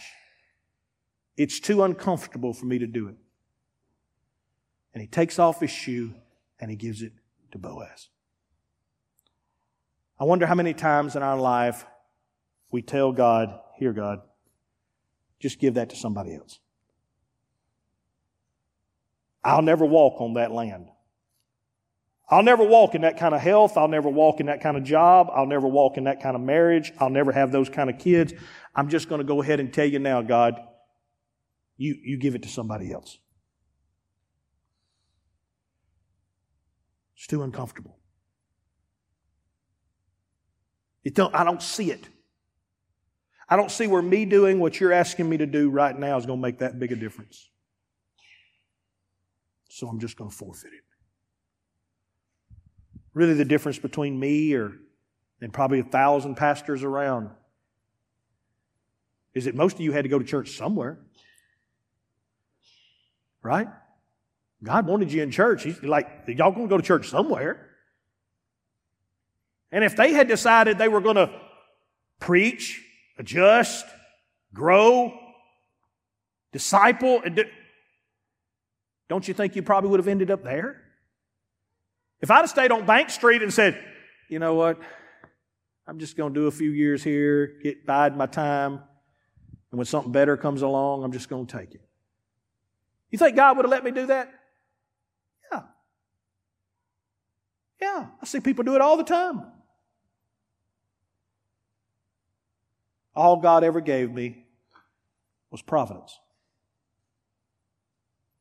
It's 1.35 1.59
too 1.59 1.83
uncomfortable 1.83 2.53
for 2.53 2.65
me 2.65 2.79
to 2.79 2.87
do 2.87 3.07
it. 3.07 3.15
And 4.93 5.01
he 5.01 5.07
takes 5.07 5.39
off 5.39 5.59
his 5.59 5.71
shoe 5.71 6.13
and 6.59 6.69
he 6.69 6.77
gives 6.77 7.01
it 7.01 7.13
to 7.51 7.57
Boaz. 7.57 8.09
I 10.24 10.26
wonder 10.26 10.45
how 10.45 10.55
many 10.55 10.74
times 10.74 11.17
in 11.17 11.21
our 11.21 11.38
life 11.38 11.86
we 12.71 12.82
tell 12.82 13.11
God, 13.11 13.59
Here, 13.78 13.91
God, 13.91 14.21
just 15.41 15.59
give 15.59 15.74
that 15.74 15.89
to 15.89 15.97
somebody 15.97 16.34
else. 16.34 16.61
I'll 19.43 19.61
never 19.61 19.86
walk 19.86 20.21
on 20.21 20.36
that 20.36 20.53
land. 20.53 20.88
I'll 22.30 22.41
never 22.41 22.63
walk 22.63 22.95
in 22.95 23.01
that 23.01 23.19
kind 23.19 23.36
of 23.36 23.41
health. 23.41 23.76
I'll 23.76 23.89
never 23.89 24.07
walk 24.07 24.39
in 24.39 24.45
that 24.45 24.61
kind 24.61 24.78
of 24.78 24.86
job. 24.86 25.28
I'll 25.30 25.45
never 25.45 25.67
walk 25.67 25.97
in 25.97 26.05
that 26.05 26.24
kind 26.24 26.38
of 26.38 26.41
marriage. 26.41 26.93
I'll 27.01 27.09
never 27.09 27.34
have 27.34 27.51
those 27.51 27.67
kind 27.67 27.89
of 27.89 27.99
kids. 27.99 28.34
I'm 28.74 28.88
just 28.88 29.09
going 29.09 29.19
to 29.19 29.28
go 29.28 29.41
ahead 29.41 29.59
and 29.59 29.74
tell 29.74 29.86
you 29.86 29.99
now, 29.99 30.21
God, 30.21 30.55
you, 31.76 31.97
you 32.01 32.15
give 32.15 32.34
it 32.34 32.43
to 32.43 32.47
somebody 32.47 32.93
else. 32.93 33.17
It's 37.17 37.28
too 37.28 37.43
uncomfortable. 37.43 37.99
Don't, 41.12 41.36
I 41.36 41.43
don't 41.43 41.62
see 41.62 41.91
it. 41.91 42.08
I 43.49 43.56
don't 43.56 43.72
see 43.72 43.88
where 43.88 44.01
me 44.01 44.26
doing 44.26 44.60
what 44.60 44.80
you're 44.80 44.93
asking 44.93 45.30
me 45.30 45.38
to 45.38 45.45
do 45.45 45.70
right 45.70 45.97
now 45.97 46.18
is 46.18 46.26
going 46.26 46.39
to 46.39 46.41
make 46.41 46.60
that 46.60 46.80
big 46.80 46.91
a 46.91 46.95
difference. 46.95 47.49
So 49.70 49.88
I'm 49.88 49.99
just 49.99 50.18
going 50.18 50.30
to 50.30 50.36
forfeit 50.36 50.72
it. 50.74 50.84
Really, 53.14 53.34
the 53.34 53.45
difference 53.45 53.80
between 53.80 54.20
me 54.20 54.54
or 54.54 54.74
and 55.41 55.51
probably 55.51 55.80
a 55.80 55.84
thousand 55.84 56.36
pastors 56.36 56.84
around 56.84 57.30
is 59.34 59.45
that 59.45 59.56
most 59.56 59.76
of 59.76 59.82
you 59.82 59.91
had 59.91 60.04
to 60.04 60.10
go 60.10 60.18
to 60.18 60.24
church 60.24 60.51
somewhere. 60.51 60.99
Right? 63.41 63.68
God 64.64 64.88
wanted 64.88 65.12
you 65.12 65.22
in 65.22 65.32
church. 65.32 65.64
He's 65.64 65.84
like, 65.84 66.08
y'all 66.28 66.51
going 66.51 66.68
to 66.68 66.70
go 66.70 66.78
to 66.78 66.84
church 66.84 67.10
somewhere. 67.10 67.70
And 69.74 69.84
if 69.84 69.95
they 69.95 70.13
had 70.13 70.28
decided 70.28 70.78
they 70.78 70.88
were 70.88 71.01
going 71.01 71.15
to 71.15 71.32
preach 72.19 72.80
adjust, 73.17 73.86
grow, 74.53 75.17
disciple. 76.51 77.24
Don't 79.09 79.28
you 79.28 79.34
think 79.34 79.55
you 79.55 79.63
probably 79.63 79.89
would 79.89 79.99
have 79.99 80.07
ended 80.07 80.30
up 80.30 80.43
there? 80.43 80.80
If 82.21 82.30
I'd 82.30 82.38
have 82.38 82.49
stayed 82.49 82.71
on 82.71 82.86
Bank 82.86 83.09
Street 83.09 83.41
and 83.41 83.51
said, 83.51 83.84
you 84.30 84.38
know 84.38 84.53
what, 84.53 84.80
I'm 85.88 85.97
just 85.97 86.15
going 86.15 86.34
to 86.34 86.39
do 86.39 86.47
a 86.47 86.51
few 86.51 86.69
years 86.69 87.03
here, 87.03 87.57
get 87.61 87.86
bide 87.86 88.15
my 88.15 88.28
time, 88.28 88.74
and 88.74 89.78
when 89.78 89.86
something 89.86 90.11
better 90.11 90.38
comes 90.38 90.61
along, 90.61 91.03
I'm 91.03 91.11
just 91.11 91.30
going 91.30 91.47
to 91.47 91.57
take 91.57 91.74
it. 91.74 91.82
You 93.09 93.17
think 93.17 93.36
God 93.36 93.57
would 93.57 93.65
have 93.65 93.71
let 93.71 93.84
me 93.84 93.89
do 93.89 94.05
that? 94.05 94.32
Yeah. 95.51 95.61
Yeah, 97.82 98.05
I 98.21 98.26
see 98.26 98.39
people 98.39 98.63
do 98.63 98.76
it 98.76 98.82
all 98.82 98.97
the 98.97 99.03
time. 99.03 99.41
All 103.16 103.38
God 103.38 103.64
ever 103.64 103.82
gave 103.82 104.11
me 104.11 104.45
was 105.51 105.61
providence. 105.61 106.20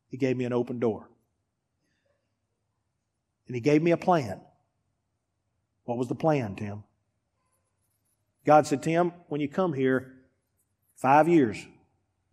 He 0.09 0.17
gave 0.17 0.37
me 0.37 0.45
an 0.45 0.53
open 0.53 0.79
door. 0.79 1.09
And 3.47 3.55
He 3.55 3.61
gave 3.61 3.83
me 3.83 3.91
a 3.91 3.97
plan. 3.97 4.41
What 5.85 5.99
was 5.99 6.09
the 6.09 6.15
plan, 6.15 6.55
Tim? 6.55 6.85
God 8.45 8.67
said, 8.67 8.83
Tim, 8.83 9.13
when 9.29 9.41
you 9.41 9.49
come 9.49 9.73
here, 9.73 10.15
five 10.97 11.29
years, 11.29 11.67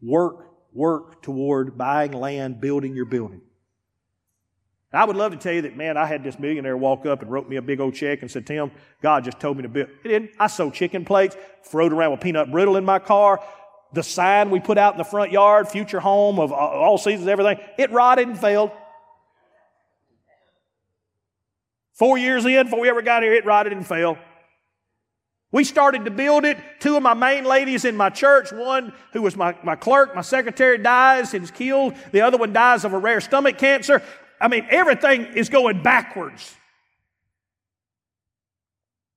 work, 0.02 0.48
work 0.74 1.22
toward 1.22 1.78
buying 1.78 2.14
land, 2.14 2.62
building 2.62 2.96
your 2.96 3.06
building. 3.06 3.42
I 4.92 5.06
would 5.06 5.16
love 5.16 5.34
to 5.34 5.38
tell 5.38 5.54
you 5.54 5.62
that, 5.64 5.78
man, 5.78 5.98
I 5.98 6.06
had 6.06 6.24
this 6.24 6.40
millionaire 6.40 6.76
walk 6.76 7.06
up 7.06 7.22
and 7.22 7.32
wrote 7.32 7.48
me 7.48 7.58
a 7.58 7.62
big 7.62 7.80
old 7.80 7.94
check 7.94 8.24
and 8.24 8.32
said, 8.32 8.48
Tim, 8.48 8.72
God 9.04 9.24
just 9.24 9.40
told 9.40 9.58
me 9.58 9.64
to 9.64 9.70
build. 9.70 9.90
He 10.02 10.10
didn't. 10.10 10.32
I 10.40 10.48
sold 10.48 10.74
chicken 10.74 11.06
plates, 11.06 11.38
rode 11.72 11.94
around 11.94 12.12
with 12.12 12.22
peanut 12.22 12.52
brittle 12.52 12.76
in 12.76 12.86
my 12.86 12.98
car. 12.98 13.40
The 13.94 14.02
sign 14.02 14.50
we 14.50 14.60
put 14.60 14.80
out 14.80 14.96
in 14.96 14.98
the 14.98 15.04
front 15.04 15.32
yard, 15.32 15.68
future 15.68 16.00
home 16.00 16.40
of 16.40 16.52
uh, 16.52 16.56
all 16.56 16.98
seasons, 16.98 17.28
everything, 17.28 17.60
it 17.78 17.92
rotted 17.92 18.28
and 18.28 18.40
failed. 18.40 18.72
Four 21.94 22.18
years 22.18 22.46
in, 22.46 22.64
before 22.64 22.80
we 22.80 22.90
ever 22.90 23.02
got 23.04 23.22
here, 23.22 23.34
it 23.34 23.46
rotted 23.46 23.74
and 23.74 23.86
failed. 23.86 24.18
We 25.52 25.64
started 25.64 26.06
to 26.06 26.12
build 26.12 26.46
it. 26.46 26.58
Two 26.80 26.96
of 26.96 27.04
my 27.04 27.14
main 27.14 27.44
ladies 27.44 27.86
in 27.86 27.98
my 27.98 28.10
church, 28.10 28.52
one 28.52 28.94
who 29.14 29.22
was 29.22 29.36
my, 29.36 29.56
my 29.64 29.76
clerk, 29.76 30.16
my 30.16 30.22
secretary 30.22 30.78
dies 30.78 31.34
and 31.34 31.44
is 31.44 31.52
killed. 31.52 31.96
The 32.12 32.22
other 32.22 32.38
one 32.38 32.54
dies 32.54 32.86
of 32.86 32.94
a 32.94 32.98
rare 32.98 33.22
stomach 33.22 33.58
cancer. 33.58 34.02
I 34.42 34.48
mean, 34.48 34.66
everything 34.70 35.26
is 35.36 35.50
going 35.50 35.84
backwards. 35.84 36.56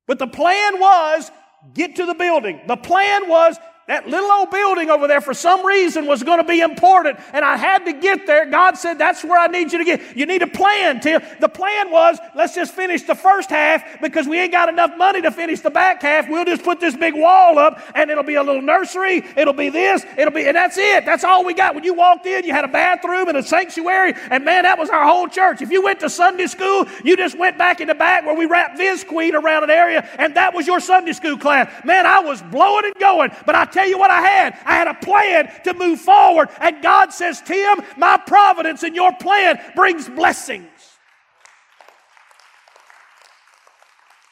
But 0.06 0.18
the 0.18 0.26
plan 0.26 0.80
was 0.80 1.30
get 1.74 1.96
to 1.96 2.06
the 2.06 2.14
building. 2.14 2.60
The 2.66 2.76
plan 2.76 3.28
was 3.28 3.56
that 3.88 4.06
little 4.06 4.30
old 4.30 4.50
building 4.50 4.90
over 4.90 5.08
there, 5.08 5.20
for 5.20 5.34
some 5.34 5.66
reason, 5.66 6.06
was 6.06 6.22
going 6.22 6.38
to 6.38 6.44
be 6.44 6.60
important, 6.60 7.18
and 7.32 7.44
I 7.44 7.56
had 7.56 7.84
to 7.86 7.92
get 7.92 8.28
there. 8.28 8.48
God 8.48 8.78
said, 8.78 8.96
That's 8.96 9.24
where 9.24 9.38
I 9.38 9.48
need 9.48 9.72
you 9.72 9.78
to 9.78 9.84
get. 9.84 10.16
You 10.16 10.24
need 10.24 10.40
a 10.42 10.46
plan, 10.46 11.00
Tim. 11.00 11.20
The 11.40 11.48
plan 11.48 11.90
was, 11.90 12.18
let's 12.36 12.54
just 12.54 12.74
finish 12.74 13.02
the 13.02 13.16
first 13.16 13.50
half 13.50 14.00
because 14.00 14.28
we 14.28 14.38
ain't 14.38 14.52
got 14.52 14.68
enough 14.68 14.96
money 14.96 15.20
to 15.22 15.32
finish 15.32 15.60
the 15.60 15.70
back 15.70 16.00
half. 16.00 16.28
We'll 16.28 16.44
just 16.44 16.62
put 16.62 16.78
this 16.78 16.96
big 16.96 17.14
wall 17.14 17.58
up, 17.58 17.80
and 17.96 18.08
it'll 18.08 18.22
be 18.22 18.36
a 18.36 18.42
little 18.44 18.62
nursery. 18.62 19.24
It'll 19.36 19.52
be 19.52 19.68
this. 19.68 20.06
It'll 20.16 20.32
be, 20.32 20.46
and 20.46 20.56
that's 20.56 20.78
it. 20.78 21.04
That's 21.04 21.24
all 21.24 21.44
we 21.44 21.52
got. 21.52 21.74
When 21.74 21.82
you 21.82 21.94
walked 21.94 22.26
in, 22.26 22.44
you 22.44 22.52
had 22.52 22.64
a 22.64 22.68
bathroom 22.68 23.28
and 23.28 23.36
a 23.36 23.42
sanctuary, 23.42 24.14
and 24.30 24.44
man, 24.44 24.62
that 24.62 24.78
was 24.78 24.90
our 24.90 25.04
whole 25.04 25.26
church. 25.26 25.60
If 25.60 25.72
you 25.72 25.82
went 25.82 25.98
to 26.00 26.08
Sunday 26.08 26.46
school, 26.46 26.86
you 27.02 27.16
just 27.16 27.36
went 27.36 27.58
back 27.58 27.80
in 27.80 27.88
the 27.88 27.96
back 27.96 28.24
where 28.24 28.36
we 28.36 28.46
wrapped 28.46 28.78
Visqueen 28.78 29.34
around 29.34 29.64
an 29.64 29.70
area, 29.70 30.08
and 30.18 30.36
that 30.36 30.54
was 30.54 30.68
your 30.68 30.78
Sunday 30.78 31.14
school 31.14 31.36
class. 31.36 31.68
Man, 31.84 32.06
I 32.06 32.20
was 32.20 32.40
blowing 32.42 32.84
and 32.84 32.94
going, 32.94 33.32
but 33.44 33.56
I 33.56 33.71
tell 33.72 33.88
you 33.88 33.98
what 33.98 34.10
I 34.10 34.20
had. 34.20 34.58
I 34.64 34.74
had 34.74 34.88
a 34.88 34.94
plan 34.94 35.50
to 35.64 35.74
move 35.74 36.00
forward. 36.00 36.48
And 36.60 36.82
God 36.82 37.12
says, 37.12 37.40
Tim, 37.40 37.80
my 37.96 38.16
providence 38.16 38.82
and 38.82 38.94
your 38.94 39.12
plan 39.14 39.60
brings 39.74 40.08
blessings. 40.08 40.68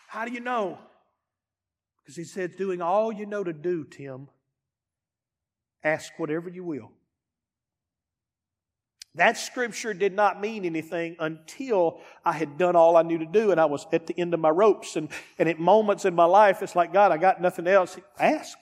How 0.09 0.25
do 0.25 0.33
you 0.33 0.41
know? 0.41 0.79
Because 2.03 2.17
he 2.17 2.25
said, 2.25 2.57
doing 2.57 2.83
all 2.83 3.13
you 3.13 3.27
know 3.27 3.45
to 3.45 3.53
do, 3.53 3.85
Tim, 3.85 4.29
ask 5.85 6.13
whatever 6.19 6.49
you 6.49 6.65
will. 6.65 6.91
That 9.17 9.37
scripture 9.37 9.93
did 9.93 10.15
not 10.15 10.41
mean 10.41 10.65
anything 10.65 11.17
until 11.19 12.01
I 12.25 12.33
had 12.33 12.59
done 12.59 12.77
all 12.77 12.97
I 12.97 13.03
knew 13.03 13.19
to 13.19 13.27
do 13.27 13.51
and 13.51 13.61
I 13.61 13.65
was 13.65 13.87
at 13.93 14.07
the 14.07 14.19
end 14.19 14.35
of 14.35 14.41
my 14.41 14.51
ropes. 14.51 14.97
And, 14.97 15.09
and 15.39 15.49
at 15.49 15.59
moments 15.59 16.05
in 16.05 16.15
my 16.15 16.27
life, 16.27 16.63
it's 16.63 16.77
like, 16.77 16.93
God, 16.93 17.11
I 17.11 17.17
got 17.17 17.41
nothing 17.41 17.67
else. 17.67 17.99
Ask. 18.19 18.57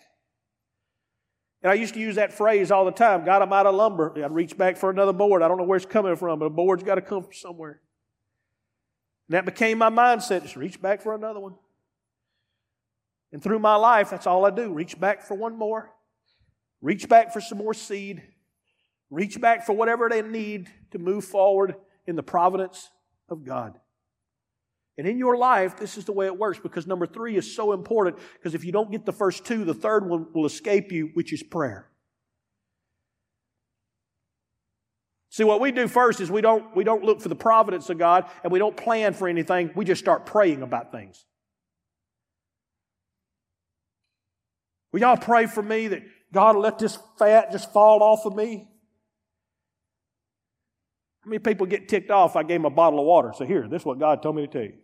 And 1.62 1.72
I 1.72 1.74
used 1.74 1.94
to 1.94 2.00
use 2.00 2.14
that 2.14 2.32
phrase 2.32 2.70
all 2.70 2.84
the 2.84 2.92
time 2.92 3.24
God, 3.24 3.42
I'm 3.42 3.52
out 3.52 3.66
of 3.66 3.74
lumber. 3.74 4.12
I'd 4.22 4.32
reach 4.32 4.56
back 4.56 4.76
for 4.76 4.90
another 4.90 5.12
board. 5.12 5.42
I 5.42 5.48
don't 5.48 5.58
know 5.58 5.64
where 5.64 5.76
it's 5.76 5.86
coming 5.86 6.16
from, 6.16 6.38
but 6.38 6.46
a 6.46 6.50
board's 6.50 6.82
got 6.82 6.96
to 6.96 7.02
come 7.02 7.24
from 7.24 7.32
somewhere. 7.32 7.80
And 9.28 9.34
that 9.34 9.44
became 9.44 9.78
my 9.78 9.90
mindset 9.90 10.42
just 10.42 10.56
reach 10.56 10.80
back 10.80 11.02
for 11.02 11.14
another 11.14 11.40
one. 11.40 11.54
And 13.32 13.42
through 13.42 13.58
my 13.58 13.74
life, 13.74 14.10
that's 14.10 14.26
all 14.26 14.46
I 14.46 14.50
do 14.50 14.72
reach 14.72 14.98
back 14.98 15.22
for 15.22 15.34
one 15.34 15.56
more, 15.56 15.90
reach 16.80 17.08
back 17.08 17.32
for 17.32 17.40
some 17.40 17.58
more 17.58 17.74
seed, 17.74 18.22
reach 19.10 19.40
back 19.40 19.66
for 19.66 19.74
whatever 19.74 20.08
they 20.08 20.22
need 20.22 20.70
to 20.92 20.98
move 20.98 21.24
forward 21.24 21.74
in 22.06 22.16
the 22.16 22.22
providence 22.22 22.90
of 23.28 23.44
God. 23.44 23.78
And 24.98 25.06
in 25.06 25.16
your 25.16 25.36
life, 25.36 25.76
this 25.76 25.96
is 25.96 26.04
the 26.04 26.12
way 26.12 26.26
it 26.26 26.36
works 26.36 26.58
because 26.58 26.86
number 26.86 27.06
three 27.06 27.36
is 27.36 27.54
so 27.54 27.72
important 27.72 28.18
because 28.34 28.56
if 28.56 28.64
you 28.64 28.72
don't 28.72 28.90
get 28.90 29.06
the 29.06 29.12
first 29.12 29.46
two, 29.46 29.64
the 29.64 29.72
third 29.72 30.08
one 30.08 30.26
will 30.34 30.44
escape 30.44 30.90
you, 30.90 31.10
which 31.14 31.32
is 31.32 31.40
prayer. 31.40 31.88
See, 35.30 35.44
what 35.44 35.60
we 35.60 35.70
do 35.70 35.86
first 35.86 36.20
is 36.20 36.32
we 36.32 36.40
don't, 36.40 36.74
we 36.74 36.82
don't 36.82 37.04
look 37.04 37.20
for 37.20 37.28
the 37.28 37.36
providence 37.36 37.88
of 37.90 37.98
God 37.98 38.28
and 38.42 38.52
we 38.52 38.58
don't 38.58 38.76
plan 38.76 39.14
for 39.14 39.28
anything. 39.28 39.70
We 39.76 39.84
just 39.84 40.00
start 40.02 40.26
praying 40.26 40.62
about 40.62 40.90
things. 40.90 41.24
Will 44.90 45.00
y'all 45.00 45.16
pray 45.16 45.46
for 45.46 45.62
me 45.62 45.86
that 45.88 46.02
God 46.32 46.56
let 46.56 46.80
this 46.80 46.98
fat 47.20 47.52
just 47.52 47.72
fall 47.72 48.02
off 48.02 48.26
of 48.26 48.34
me? 48.34 48.66
How 51.20 51.30
many 51.30 51.38
people 51.38 51.66
get 51.66 51.88
ticked 51.88 52.10
off? 52.10 52.34
I 52.34 52.42
gave 52.42 52.58
them 52.58 52.64
a 52.64 52.70
bottle 52.70 52.98
of 52.98 53.06
water. 53.06 53.32
So 53.36 53.44
here, 53.44 53.68
this 53.68 53.82
is 53.82 53.86
what 53.86 54.00
God 54.00 54.22
told 54.24 54.34
me 54.34 54.46
to 54.46 54.52
tell 54.52 54.62
you. 54.62 54.74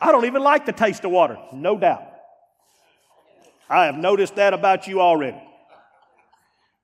I 0.00 0.12
don't 0.12 0.26
even 0.26 0.42
like 0.42 0.66
the 0.66 0.72
taste 0.72 1.04
of 1.04 1.10
water, 1.10 1.38
no 1.52 1.78
doubt. 1.78 2.04
I 3.68 3.86
have 3.86 3.96
noticed 3.96 4.36
that 4.36 4.54
about 4.54 4.86
you 4.86 5.00
already. 5.00 5.40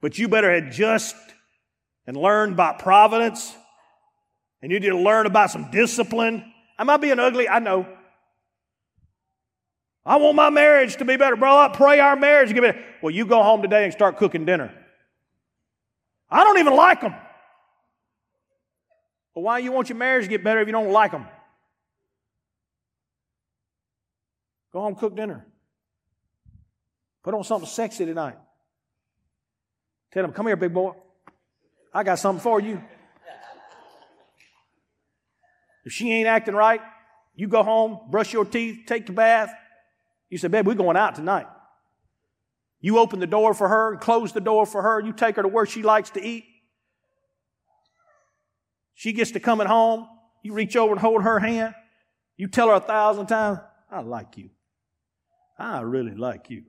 But 0.01 0.19
you 0.19 0.29
better 0.29 0.51
adjust 0.51 1.17
and 2.07 2.17
learn 2.17 2.53
about 2.53 2.79
providence. 2.79 3.57
And 4.61 4.71
you 4.71 4.81
need 4.81 4.89
to 4.89 4.99
learn 4.99 5.27
about 5.27 5.51
some 5.51 5.71
discipline. 5.71 6.45
Am 6.79 6.91
I 6.91 6.97
being 6.97 7.19
ugly? 7.19 7.49
I 7.49 7.59
know. 7.59 7.87
I 10.07 10.17
want 10.17 10.37
my 10.37 10.51
marriage 10.51 10.97
to 10.97 11.05
be 11.05 11.17
better. 11.17 11.37
Bro, 11.37 11.57
I 11.57 11.69
pray 11.69 12.01
our 12.01 12.17
marriage 12.17 12.53
get 12.53 12.61
better. 12.61 12.85
Well, 13.03 13.11
you 13.11 13.25
go 13.25 13.43
home 13.43 13.63
today 13.63 13.85
and 13.85 13.93
start 13.93 14.19
cooking 14.19 14.45
dinner. 14.45 14.75
I 16.31 16.45
don't 16.45 16.59
even 16.59 16.75
like 16.75 17.01
them. 17.01 17.15
Well, 19.35 19.45
why 19.45 19.59
you 19.59 19.73
want 19.73 19.89
your 19.89 19.97
marriage 19.97 20.25
to 20.25 20.31
get 20.31 20.45
better 20.45 20.61
if 20.61 20.69
you 20.69 20.73
don't 20.73 20.91
like 20.91 21.13
them? 21.13 21.27
Go 24.75 24.81
home, 24.81 24.97
cook 24.97 25.15
dinner. 25.15 25.47
Put 27.23 27.33
on 27.33 27.45
something 27.45 27.69
sexy 27.69 28.05
tonight. 28.05 28.35
Tell 30.13 30.25
him, 30.25 30.33
come 30.33 30.49
here, 30.49 30.57
big 30.57 30.75
boy. 30.75 30.95
I 31.93 32.03
got 32.03 32.19
something 32.19 32.43
for 32.43 32.61
you. 32.61 32.83
If 35.85 35.93
she 35.93 36.11
ain't 36.11 36.27
acting 36.27 36.57
right, 36.57 36.81
you 37.37 37.47
go 37.47 37.63
home, 37.63 38.11
brush 38.11 38.33
your 38.33 38.45
teeth, 38.45 38.81
take 38.87 39.07
your 39.07 39.15
bath. 39.15 39.55
You 40.29 40.39
say, 40.39 40.49
babe, 40.49 40.67
we're 40.67 40.75
going 40.75 40.97
out 40.97 41.15
tonight. 41.15 41.47
You 42.81 42.99
open 42.99 43.21
the 43.21 43.29
door 43.29 43.55
for 43.55 43.69
her 43.69 43.93
and 43.93 44.01
close 44.01 44.33
the 44.33 44.41
door 44.41 44.67
for 44.67 44.83
her. 44.83 45.01
You 45.01 45.13
take 45.13 45.37
her 45.37 45.43
to 45.43 45.49
where 45.49 45.67
she 45.67 45.85
likes 45.85 46.11
to 46.11 46.23
eat. 46.23 46.47
She 48.95 49.13
gets 49.13 49.31
to 49.33 49.41
coming 49.41 49.69
home. 49.69 50.09
You 50.43 50.53
reach 50.53 50.75
over 50.75 50.91
and 50.91 51.01
hold 51.01 51.23
her 51.23 51.39
hand. 51.39 51.77
You 52.37 52.49
tell 52.49 52.69
her 52.69 52.75
a 52.75 52.81
thousand 52.81 53.27
times, 53.27 53.61
I 53.89 54.01
like 54.01 54.37
you. 54.37 54.51
I 55.59 55.81
really 55.81 56.15
like 56.15 56.51
you. 56.51 56.65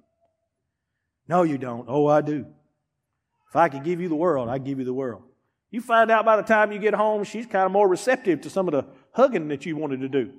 No, 1.28 1.44
you 1.44 1.58
don't. 1.58 1.86
Oh, 1.90 2.08
I 2.08 2.22
do. 2.22 2.46
If 3.50 3.56
I 3.56 3.70
could 3.70 3.84
give 3.84 4.00
you 4.00 4.10
the 4.10 4.16
world, 4.16 4.50
I'd 4.50 4.64
give 4.64 4.80
you 4.80 4.86
the 4.86 4.94
world. 4.94 5.24
You 5.72 5.82
find 5.82 6.12
out 6.12 6.26
by 6.26 6.38
the 6.38 6.44
time 6.44 6.72
you 6.72 6.80
get 6.80 6.94
home, 6.94 7.24
she's 7.24 7.46
kind 7.46 7.66
of 7.66 7.72
more 7.72 7.88
receptive 7.88 8.42
to 8.42 8.50
some 8.50 8.68
of 8.68 8.74
the 8.74 8.86
hugging 9.12 9.48
that 9.50 9.66
you 9.66 9.76
wanted 9.76 10.02
to 10.02 10.10
do. 10.10 10.32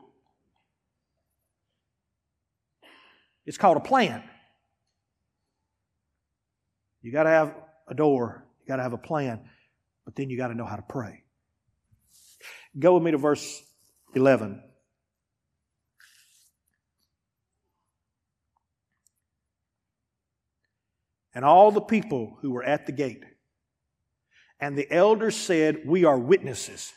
It's 3.45 3.59
called 3.59 3.77
a 3.77 3.81
plan. 3.81 4.23
You 7.03 7.13
got 7.13 7.25
to 7.25 7.31
have 7.31 7.55
a 7.87 7.95
door, 7.95 8.45
you 8.61 8.67
got 8.67 8.77
to 8.77 8.83
have 8.83 8.93
a 8.93 8.99
plan, 8.99 9.41
but 10.05 10.17
then 10.17 10.29
you 10.29 10.37
got 10.37 10.49
to 10.49 10.55
know 10.55 10.65
how 10.65 10.77
to 10.77 10.85
pray. 10.89 11.23
Go 12.79 12.95
with 12.95 13.03
me 13.03 13.13
to 13.13 13.19
verse 13.19 13.63
11. 14.15 14.63
And 21.37 21.45
all 21.45 21.71
the 21.71 21.83
people 21.83 22.39
who 22.41 22.51
were 22.51 22.65
at 22.65 22.87
the 22.87 22.93
gate. 22.93 23.23
And 24.59 24.77
the 24.77 24.91
elders 24.91 25.37
said, 25.37 25.83
We 25.85 26.07
are 26.07 26.19
witnesses. 26.19 26.95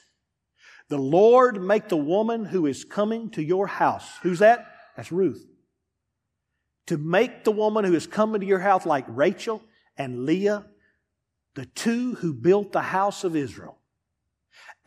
The 0.88 0.98
Lord 0.98 1.62
make 1.62 1.90
the 1.90 1.98
woman 1.98 2.46
who 2.46 2.66
is 2.66 2.86
coming 2.86 3.32
to 3.32 3.44
your 3.44 3.68
house. 3.68 4.10
Who's 4.24 4.40
that? 4.40 4.66
That's 4.96 5.12
Ruth. 5.12 5.46
To 6.88 6.98
make 6.98 7.44
the 7.44 7.52
woman 7.52 7.84
who 7.84 7.94
is 7.94 8.08
coming 8.08 8.40
to 8.40 8.48
your 8.48 8.60
house 8.60 8.86
like 8.86 9.04
Rachel 9.10 9.62
and 9.98 10.26
Leah, 10.26 10.66
the 11.56 11.66
two 11.66 12.16
who 12.16 12.34
built 12.34 12.72
the 12.72 12.82
house 12.82 13.26
of 13.26 13.36
Israel. 13.36 13.78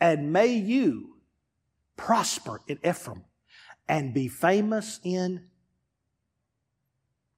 And 0.01 0.33
may 0.33 0.55
you 0.55 1.17
prosper 1.95 2.59
in 2.67 2.79
Ephraim 2.83 3.23
and 3.87 4.15
be 4.15 4.27
famous 4.27 4.99
in 5.03 5.45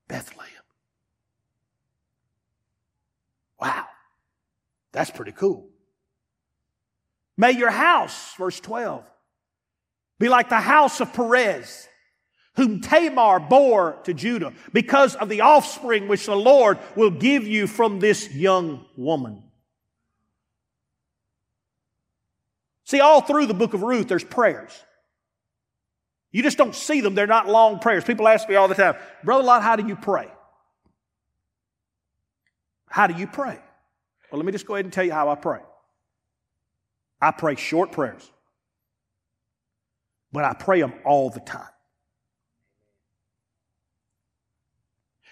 Bethlehem. 0.07 0.54
Wow, 3.59 3.85
that's 4.91 5.11
pretty 5.11 5.31
cool. 5.31 5.69
May 7.37 7.51
your 7.51 7.71
house, 7.71 8.33
verse 8.35 8.59
12, 8.59 9.03
be 10.19 10.29
like 10.29 10.49
the 10.49 10.59
house 10.59 11.01
of 11.01 11.13
Perez, 11.13 11.87
whom 12.55 12.79
Tamar 12.79 13.39
bore 13.39 13.99
to 14.03 14.13
Judah, 14.13 14.53
because 14.71 15.15
of 15.15 15.27
the 15.27 15.41
offspring 15.41 16.07
which 16.07 16.25
the 16.25 16.35
Lord 16.35 16.79
will 16.95 17.11
give 17.11 17.45
you 17.45 17.67
from 17.67 17.99
this 17.99 18.33
young 18.33 18.85
woman. 18.95 19.43
See, 22.85 22.99
all 22.99 23.19
through 23.21 23.47
the 23.47 23.53
book 23.53 23.73
of 23.73 23.83
Ruth, 23.83 24.07
there's 24.07 24.23
prayers. 24.23 24.71
You 26.31 26.43
just 26.43 26.57
don't 26.57 26.75
see 26.75 27.01
them. 27.01 27.15
They're 27.15 27.27
not 27.27 27.47
long 27.47 27.79
prayers. 27.79 28.03
People 28.03 28.27
ask 28.27 28.47
me 28.47 28.55
all 28.55 28.67
the 28.67 28.75
time, 28.75 28.95
Brother 29.23 29.43
Lott, 29.43 29.63
how 29.63 29.75
do 29.75 29.87
you 29.87 29.95
pray? 29.95 30.29
How 32.95 33.07
do 33.07 33.13
you 33.13 33.27
pray? 33.27 33.59
Well, 34.31 34.39
let 34.39 34.45
me 34.45 34.53
just 34.53 34.65
go 34.65 34.75
ahead 34.75 34.85
and 34.85 34.93
tell 34.93 35.03
you 35.03 35.11
how 35.11 35.27
I 35.27 35.35
pray. 35.35 35.59
I 37.19 37.31
pray 37.31 37.55
short 37.55 37.91
prayers, 37.91 38.31
but 40.31 40.45
I 40.45 40.53
pray 40.53 40.79
them 40.79 40.93
all 41.03 41.29
the 41.29 41.41
time. 41.41 41.67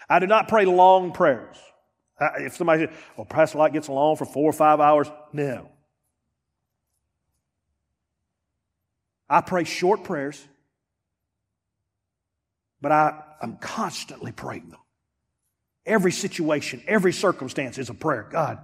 I 0.09 0.19
do 0.19 0.27
not 0.27 0.49
pray 0.49 0.65
long 0.65 1.13
prayers. 1.13 1.55
If 2.19 2.57
somebody 2.57 2.87
says, 2.87 2.95
well, 3.15 3.23
Pastor 3.23 3.59
Light 3.59 3.71
gets 3.71 3.87
along 3.87 4.17
for 4.17 4.25
four 4.25 4.49
or 4.49 4.53
five 4.53 4.81
hours, 4.81 5.09
no. 5.31 5.71
I 9.29 9.39
pray 9.39 9.63
short 9.63 10.03
prayers, 10.03 10.45
but 12.81 12.91
I, 12.91 13.23
I'm 13.41 13.55
constantly 13.55 14.33
praying 14.33 14.69
them. 14.69 14.82
Every 15.85 16.11
situation, 16.11 16.81
every 16.87 17.11
circumstance 17.13 17.77
is 17.77 17.89
a 17.89 17.93
prayer. 17.93 18.27
God, 18.31 18.59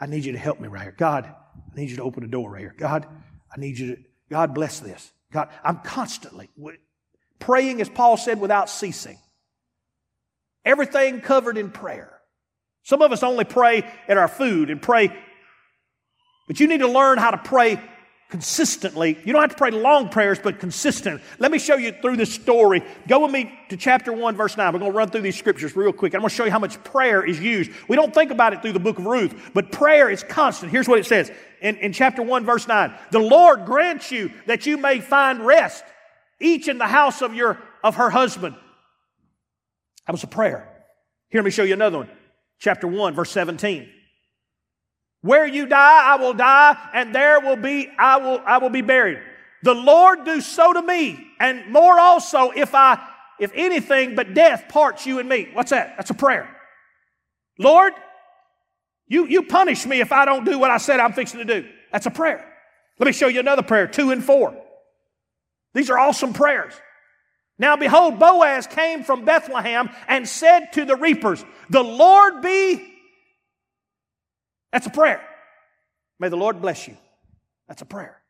I 0.00 0.06
need 0.06 0.24
you 0.24 0.32
to 0.32 0.38
help 0.38 0.60
me 0.60 0.68
right 0.68 0.82
here. 0.82 0.94
God, 0.96 1.24
I 1.26 1.80
need 1.80 1.90
you 1.90 1.96
to 1.96 2.02
open 2.02 2.24
a 2.24 2.28
door 2.28 2.50
right 2.50 2.60
here. 2.60 2.74
God, 2.76 3.06
I 3.54 3.60
need 3.60 3.78
you 3.78 3.96
to, 3.96 4.02
God 4.30 4.54
bless 4.54 4.80
this. 4.80 5.12
God, 5.32 5.48
I'm 5.62 5.78
constantly 5.78 6.48
praying, 7.38 7.80
as 7.80 7.88
Paul 7.88 8.16
said, 8.16 8.40
without 8.40 8.70
ceasing. 8.70 9.18
Everything 10.64 11.20
covered 11.20 11.56
in 11.56 11.70
prayer. 11.70 12.12
Some 12.82 13.02
of 13.02 13.12
us 13.12 13.22
only 13.22 13.44
pray 13.44 13.82
at 14.08 14.16
our 14.16 14.28
food 14.28 14.70
and 14.70 14.80
pray, 14.80 15.14
but 16.46 16.58
you 16.58 16.66
need 16.66 16.80
to 16.80 16.88
learn 16.88 17.18
how 17.18 17.30
to 17.30 17.38
pray 17.38 17.80
consistently. 18.28 19.18
You 19.24 19.32
don't 19.32 19.40
have 19.40 19.50
to 19.50 19.56
pray 19.56 19.70
long 19.70 20.10
prayers, 20.10 20.38
but 20.38 20.60
consistent. 20.60 21.22
Let 21.38 21.50
me 21.50 21.58
show 21.58 21.76
you 21.76 21.92
through 21.92 22.18
this 22.18 22.32
story. 22.32 22.82
Go 23.06 23.20
with 23.20 23.30
me 23.30 23.58
to 23.70 23.76
chapter 23.76 24.12
1, 24.12 24.36
verse 24.36 24.56
9. 24.56 24.72
We're 24.72 24.78
going 24.80 24.92
to 24.92 24.96
run 24.96 25.08
through 25.08 25.22
these 25.22 25.38
scriptures 25.38 25.74
real 25.74 25.92
quick. 25.92 26.14
I'm 26.14 26.20
going 26.20 26.28
to 26.28 26.34
show 26.34 26.44
you 26.44 26.50
how 26.50 26.58
much 26.58 26.82
prayer 26.84 27.24
is 27.24 27.40
used. 27.40 27.70
We 27.88 27.96
don't 27.96 28.12
think 28.12 28.30
about 28.30 28.52
it 28.52 28.60
through 28.60 28.74
the 28.74 28.80
book 28.80 28.98
of 28.98 29.06
Ruth, 29.06 29.50
but 29.54 29.72
prayer 29.72 30.10
is 30.10 30.22
constant. 30.22 30.70
Here's 30.70 30.86
what 30.86 30.98
it 30.98 31.06
says 31.06 31.32
in, 31.62 31.76
in 31.76 31.92
chapter 31.94 32.22
1, 32.22 32.44
verse 32.44 32.68
9. 32.68 32.92
The 33.12 33.18
Lord 33.18 33.64
grants 33.64 34.12
you 34.12 34.30
that 34.46 34.66
you 34.66 34.76
may 34.76 35.00
find 35.00 35.46
rest, 35.46 35.84
each 36.38 36.68
in 36.68 36.76
the 36.76 36.86
house 36.86 37.22
of 37.22 37.34
your 37.34 37.58
of 37.82 37.96
her 37.96 38.10
husband. 38.10 38.56
That 40.06 40.12
was 40.12 40.24
a 40.24 40.26
prayer. 40.26 40.68
Here, 41.30 41.40
let 41.40 41.44
me 41.44 41.50
show 41.50 41.62
you 41.62 41.74
another 41.74 41.98
one. 41.98 42.10
Chapter 42.58 42.88
1, 42.88 43.14
verse 43.14 43.30
17. 43.30 43.88
Where 45.22 45.46
you 45.46 45.66
die, 45.66 46.02
I 46.04 46.16
will 46.16 46.34
die, 46.34 46.76
and 46.94 47.14
there 47.14 47.40
will 47.40 47.56
be, 47.56 47.90
I 47.98 48.18
will, 48.18 48.40
I 48.46 48.58
will 48.58 48.70
be 48.70 48.82
buried. 48.82 49.18
The 49.62 49.74
Lord 49.74 50.24
do 50.24 50.40
so 50.40 50.72
to 50.72 50.82
me, 50.82 51.26
and 51.40 51.72
more 51.72 51.98
also 51.98 52.50
if 52.50 52.74
I, 52.74 53.02
if 53.40 53.50
anything 53.54 54.14
but 54.14 54.34
death 54.34 54.68
parts 54.68 55.06
you 55.06 55.18
and 55.18 55.28
me. 55.28 55.48
What's 55.52 55.70
that? 55.70 55.94
That's 55.96 56.10
a 56.10 56.14
prayer. 56.14 56.48
Lord, 57.58 57.92
you, 59.08 59.26
you 59.26 59.42
punish 59.42 59.86
me 59.86 60.00
if 60.00 60.12
I 60.12 60.24
don't 60.24 60.44
do 60.44 60.58
what 60.58 60.70
I 60.70 60.78
said 60.78 61.00
I'm 61.00 61.12
fixing 61.12 61.44
to 61.44 61.44
do. 61.44 61.68
That's 61.90 62.06
a 62.06 62.10
prayer. 62.10 62.44
Let 62.98 63.06
me 63.06 63.12
show 63.12 63.28
you 63.28 63.40
another 63.40 63.62
prayer, 63.62 63.86
two 63.86 64.10
and 64.10 64.22
four. 64.22 64.54
These 65.74 65.90
are 65.90 65.98
awesome 65.98 66.32
prayers. 66.32 66.74
Now 67.58 67.76
behold, 67.76 68.18
Boaz 68.18 68.66
came 68.68 69.02
from 69.02 69.24
Bethlehem 69.24 69.90
and 70.06 70.28
said 70.28 70.72
to 70.74 70.84
the 70.84 70.94
reapers, 70.94 71.44
The 71.70 71.82
Lord 71.82 72.42
be 72.42 72.97
that's 74.72 74.86
a 74.86 74.90
prayer. 74.90 75.22
May 76.18 76.28
the 76.28 76.36
Lord 76.36 76.60
bless 76.60 76.88
you. 76.88 76.96
That's 77.68 77.82
a 77.82 77.86
prayer. 77.86 78.20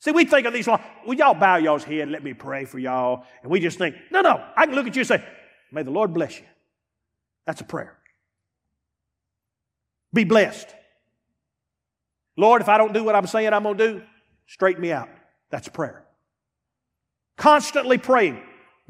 See, 0.00 0.12
we 0.12 0.24
think 0.24 0.46
of 0.46 0.52
these 0.52 0.66
well, 0.66 0.80
y'all 1.08 1.34
bow 1.34 1.56
y'all's 1.56 1.84
head, 1.84 2.08
let 2.08 2.24
me 2.24 2.32
pray 2.32 2.64
for 2.64 2.78
y'all. 2.78 3.24
And 3.42 3.50
we 3.50 3.60
just 3.60 3.78
think, 3.78 3.94
no, 4.10 4.20
no, 4.20 4.42
I 4.56 4.66
can 4.66 4.74
look 4.74 4.86
at 4.86 4.96
you 4.96 5.00
and 5.00 5.08
say, 5.08 5.24
may 5.70 5.82
the 5.82 5.90
Lord 5.90 6.14
bless 6.14 6.38
you. 6.38 6.46
That's 7.46 7.60
a 7.60 7.64
prayer. 7.64 7.98
Be 10.12 10.24
blessed. 10.24 10.68
Lord, 12.36 12.62
if 12.62 12.68
I 12.68 12.78
don't 12.78 12.94
do 12.94 13.04
what 13.04 13.14
I'm 13.14 13.26
saying 13.26 13.52
I'm 13.52 13.62
going 13.62 13.76
to 13.76 13.92
do, 13.92 14.02
straighten 14.46 14.80
me 14.80 14.92
out. 14.92 15.08
That's 15.50 15.68
a 15.68 15.70
prayer. 15.70 16.04
Constantly 17.36 17.98
praying. 17.98 18.40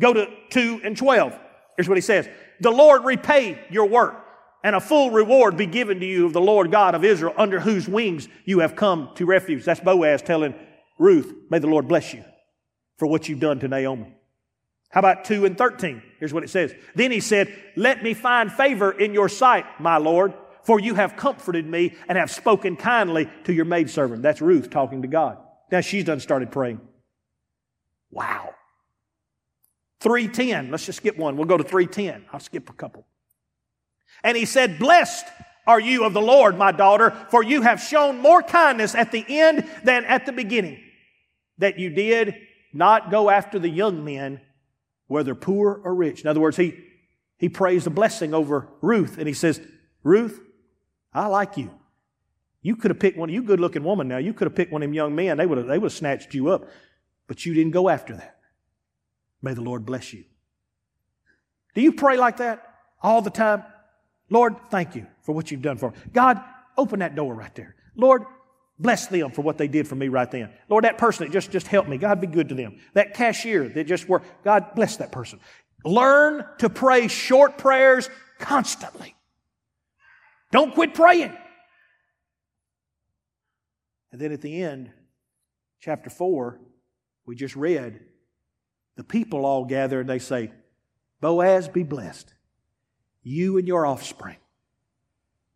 Go 0.00 0.12
to 0.12 0.28
2 0.50 0.80
and 0.84 0.96
12. 0.96 1.38
Here's 1.76 1.88
what 1.88 1.96
he 1.96 2.02
says. 2.02 2.28
The 2.60 2.70
Lord 2.70 3.04
repay 3.04 3.58
your 3.70 3.86
work 3.86 4.19
and 4.62 4.76
a 4.76 4.80
full 4.80 5.10
reward 5.10 5.56
be 5.56 5.66
given 5.66 6.00
to 6.00 6.06
you 6.06 6.26
of 6.26 6.32
the 6.32 6.40
Lord 6.40 6.70
God 6.70 6.94
of 6.94 7.04
Israel, 7.04 7.34
under 7.36 7.60
whose 7.60 7.88
wings 7.88 8.28
you 8.44 8.60
have 8.60 8.76
come 8.76 9.10
to 9.14 9.26
refuge. 9.26 9.64
That's 9.64 9.80
Boaz 9.80 10.22
telling 10.22 10.54
Ruth, 10.98 11.32
may 11.48 11.58
the 11.58 11.66
Lord 11.66 11.88
bless 11.88 12.12
you 12.12 12.24
for 12.98 13.06
what 13.06 13.28
you've 13.28 13.40
done 13.40 13.58
to 13.60 13.68
Naomi. 13.68 14.14
How 14.90 15.00
about 15.00 15.24
2 15.24 15.46
and 15.46 15.56
13? 15.56 16.02
Here's 16.18 16.34
what 16.34 16.42
it 16.42 16.50
says. 16.50 16.74
Then 16.94 17.10
he 17.10 17.20
said, 17.20 17.54
Let 17.76 18.02
me 18.02 18.12
find 18.12 18.52
favor 18.52 18.90
in 18.90 19.14
your 19.14 19.28
sight, 19.28 19.64
my 19.78 19.96
Lord, 19.96 20.34
for 20.64 20.80
you 20.80 20.94
have 20.96 21.16
comforted 21.16 21.64
me 21.64 21.94
and 22.08 22.18
have 22.18 22.30
spoken 22.30 22.76
kindly 22.76 23.30
to 23.44 23.52
your 23.52 23.64
maidservant. 23.64 24.22
That's 24.22 24.42
Ruth 24.42 24.68
talking 24.68 25.02
to 25.02 25.08
God. 25.08 25.38
Now 25.70 25.80
she's 25.80 26.04
done 26.04 26.20
started 26.20 26.50
praying. 26.50 26.80
Wow. 28.10 28.50
310. 30.00 30.70
Let's 30.70 30.86
just 30.86 30.98
skip 30.98 31.16
one. 31.16 31.36
We'll 31.36 31.46
go 31.46 31.56
to 31.56 31.64
310. 31.64 32.26
I'll 32.32 32.40
skip 32.40 32.68
a 32.68 32.72
couple. 32.72 33.06
And 34.22 34.36
he 34.36 34.44
said, 34.44 34.78
Blessed 34.78 35.26
are 35.66 35.80
you 35.80 36.04
of 36.04 36.12
the 36.12 36.20
Lord, 36.20 36.58
my 36.58 36.72
daughter, 36.72 37.10
for 37.30 37.42
you 37.42 37.62
have 37.62 37.80
shown 37.80 38.18
more 38.18 38.42
kindness 38.42 38.94
at 38.94 39.12
the 39.12 39.24
end 39.28 39.68
than 39.84 40.04
at 40.04 40.26
the 40.26 40.32
beginning, 40.32 40.80
that 41.58 41.78
you 41.78 41.90
did 41.90 42.34
not 42.72 43.10
go 43.10 43.30
after 43.30 43.58
the 43.58 43.68
young 43.68 44.04
men, 44.04 44.40
whether 45.06 45.34
poor 45.34 45.80
or 45.84 45.94
rich. 45.94 46.22
In 46.22 46.26
other 46.26 46.40
words, 46.40 46.56
he, 46.56 46.74
he 47.36 47.48
prays 47.48 47.86
a 47.86 47.90
blessing 47.90 48.34
over 48.34 48.68
Ruth, 48.80 49.18
and 49.18 49.26
he 49.26 49.34
says, 49.34 49.60
Ruth, 50.02 50.40
I 51.12 51.26
like 51.26 51.56
you. 51.56 51.70
You 52.62 52.76
could 52.76 52.90
have 52.90 53.00
picked 53.00 53.16
one, 53.16 53.28
you 53.28 53.42
good 53.42 53.60
looking 53.60 53.84
woman 53.84 54.08
now, 54.08 54.18
you 54.18 54.34
could 54.34 54.46
have 54.46 54.54
picked 54.54 54.72
one 54.72 54.82
of 54.82 54.88
them 54.88 54.94
young 54.94 55.14
men, 55.14 55.38
they 55.38 55.46
would 55.46 55.58
have, 55.58 55.66
they 55.66 55.78
would 55.78 55.90
have 55.90 55.98
snatched 55.98 56.34
you 56.34 56.50
up, 56.50 56.68
but 57.26 57.46
you 57.46 57.54
didn't 57.54 57.72
go 57.72 57.88
after 57.88 58.14
that. 58.16 58.38
May 59.42 59.54
the 59.54 59.62
Lord 59.62 59.86
bless 59.86 60.12
you. 60.12 60.24
Do 61.74 61.80
you 61.80 61.92
pray 61.92 62.16
like 62.16 62.38
that 62.38 62.62
all 63.02 63.22
the 63.22 63.30
time? 63.30 63.62
Lord, 64.30 64.54
thank 64.70 64.94
you 64.94 65.06
for 65.22 65.32
what 65.32 65.50
you've 65.50 65.62
done 65.62 65.76
for 65.76 65.90
me. 65.90 65.96
God, 66.12 66.40
open 66.78 67.00
that 67.00 67.16
door 67.16 67.34
right 67.34 67.54
there. 67.54 67.74
Lord, 67.96 68.22
bless 68.78 69.08
them 69.08 69.32
for 69.32 69.42
what 69.42 69.58
they 69.58 69.68
did 69.68 69.88
for 69.88 69.96
me 69.96 70.08
right 70.08 70.30
then. 70.30 70.50
Lord, 70.68 70.84
that 70.84 70.98
person 70.98 71.26
that 71.26 71.32
just, 71.32 71.50
just 71.50 71.66
helped 71.66 71.88
me, 71.88 71.98
God, 71.98 72.20
be 72.20 72.28
good 72.28 72.48
to 72.48 72.54
them. 72.54 72.78
That 72.94 73.14
cashier 73.14 73.68
that 73.68 73.84
just 73.84 74.08
worked, 74.08 74.44
God, 74.44 74.74
bless 74.76 74.96
that 74.98 75.10
person. 75.10 75.40
Learn 75.84 76.44
to 76.58 76.70
pray 76.70 77.08
short 77.08 77.58
prayers 77.58 78.08
constantly. 78.38 79.16
Don't 80.52 80.74
quit 80.74 80.94
praying. 80.94 81.36
And 84.12 84.20
then 84.20 84.32
at 84.32 84.40
the 84.40 84.62
end, 84.62 84.90
chapter 85.80 86.10
4, 86.10 86.60
we 87.26 87.34
just 87.34 87.56
read, 87.56 88.00
the 88.96 89.04
people 89.04 89.46
all 89.46 89.64
gather 89.64 90.00
and 90.00 90.08
they 90.08 90.18
say, 90.18 90.52
Boaz, 91.20 91.68
be 91.68 91.82
blessed 91.82 92.34
you 93.22 93.58
and 93.58 93.66
your 93.66 93.86
offspring. 93.86 94.36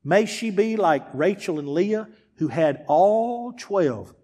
May 0.02 0.26
she 0.26 0.50
be 0.50 0.76
like 0.76 1.06
Rachel 1.14 1.58
and 1.58 1.68
Leah, 1.68 2.08
who 2.36 2.48
had 2.48 2.84
all 2.88 3.52
12 3.52 4.14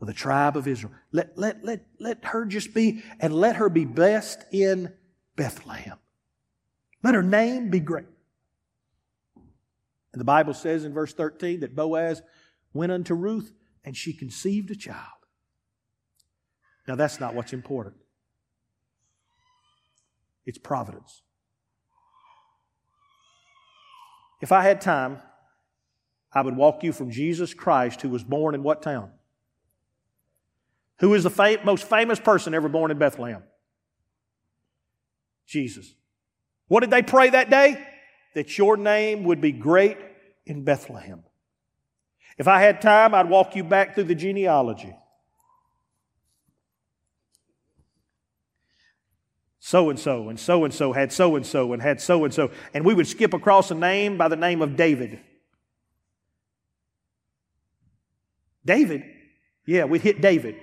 of 0.00 0.06
the 0.06 0.12
tribe 0.12 0.56
of 0.56 0.66
Israel. 0.66 0.92
Let, 1.12 1.38
let, 1.38 1.64
let, 1.64 1.86
let 2.00 2.24
her 2.24 2.44
just 2.44 2.74
be, 2.74 3.02
and 3.20 3.32
let 3.32 3.56
her 3.56 3.68
be 3.68 3.84
blessed 3.84 4.44
in 4.50 4.92
Bethlehem. 5.36 5.98
Let 7.02 7.14
her 7.14 7.22
name 7.22 7.70
be 7.70 7.80
great. 7.80 8.06
And 10.12 10.20
the 10.20 10.24
Bible 10.24 10.54
says 10.54 10.84
in 10.84 10.92
verse 10.92 11.12
13 11.12 11.60
that 11.60 11.76
Boaz 11.76 12.22
went 12.72 12.90
unto 12.90 13.14
Ruth 13.14 13.52
and 13.84 13.96
she 13.96 14.12
conceived 14.12 14.70
a 14.70 14.76
child. 14.76 14.98
Now, 16.88 16.94
that's 16.94 17.20
not 17.20 17.34
what's 17.34 17.52
important, 17.52 17.96
it's 20.44 20.58
providence. 20.58 21.22
If 24.40 24.52
I 24.52 24.62
had 24.62 24.80
time, 24.80 25.20
I 26.32 26.42
would 26.42 26.56
walk 26.56 26.82
you 26.82 26.92
from 26.92 27.10
Jesus 27.10 27.54
Christ, 27.54 28.02
who 28.02 28.10
was 28.10 28.22
born 28.22 28.54
in 28.54 28.62
what 28.62 28.82
town? 28.82 29.10
Who 31.00 31.14
is 31.14 31.24
the 31.24 31.60
most 31.64 31.84
famous 31.84 32.20
person 32.20 32.54
ever 32.54 32.68
born 32.68 32.90
in 32.90 32.98
Bethlehem? 32.98 33.42
Jesus. 35.46 35.94
What 36.68 36.80
did 36.80 36.90
they 36.90 37.02
pray 37.02 37.30
that 37.30 37.50
day? 37.50 37.86
That 38.34 38.58
your 38.58 38.76
name 38.76 39.24
would 39.24 39.40
be 39.40 39.52
great 39.52 39.98
in 40.44 40.64
Bethlehem. 40.64 41.22
If 42.38 42.48
I 42.48 42.60
had 42.60 42.82
time, 42.82 43.14
I'd 43.14 43.30
walk 43.30 43.56
you 43.56 43.64
back 43.64 43.94
through 43.94 44.04
the 44.04 44.14
genealogy. 44.14 44.94
So 49.66 49.90
and 49.90 49.98
so, 49.98 50.28
and 50.28 50.38
so 50.38 50.64
and 50.64 50.72
so 50.72 50.92
had 50.92 51.10
so 51.10 51.34
and 51.34 51.44
so, 51.44 51.72
and 51.72 51.82
had 51.82 52.00
so 52.00 52.24
and 52.24 52.32
so. 52.32 52.52
And 52.72 52.84
we 52.84 52.94
would 52.94 53.08
skip 53.08 53.34
across 53.34 53.68
a 53.72 53.74
name 53.74 54.16
by 54.16 54.28
the 54.28 54.36
name 54.36 54.62
of 54.62 54.76
David. 54.76 55.18
David? 58.64 59.02
Yeah, 59.66 59.86
we'd 59.86 60.02
hit 60.02 60.20
David. 60.20 60.54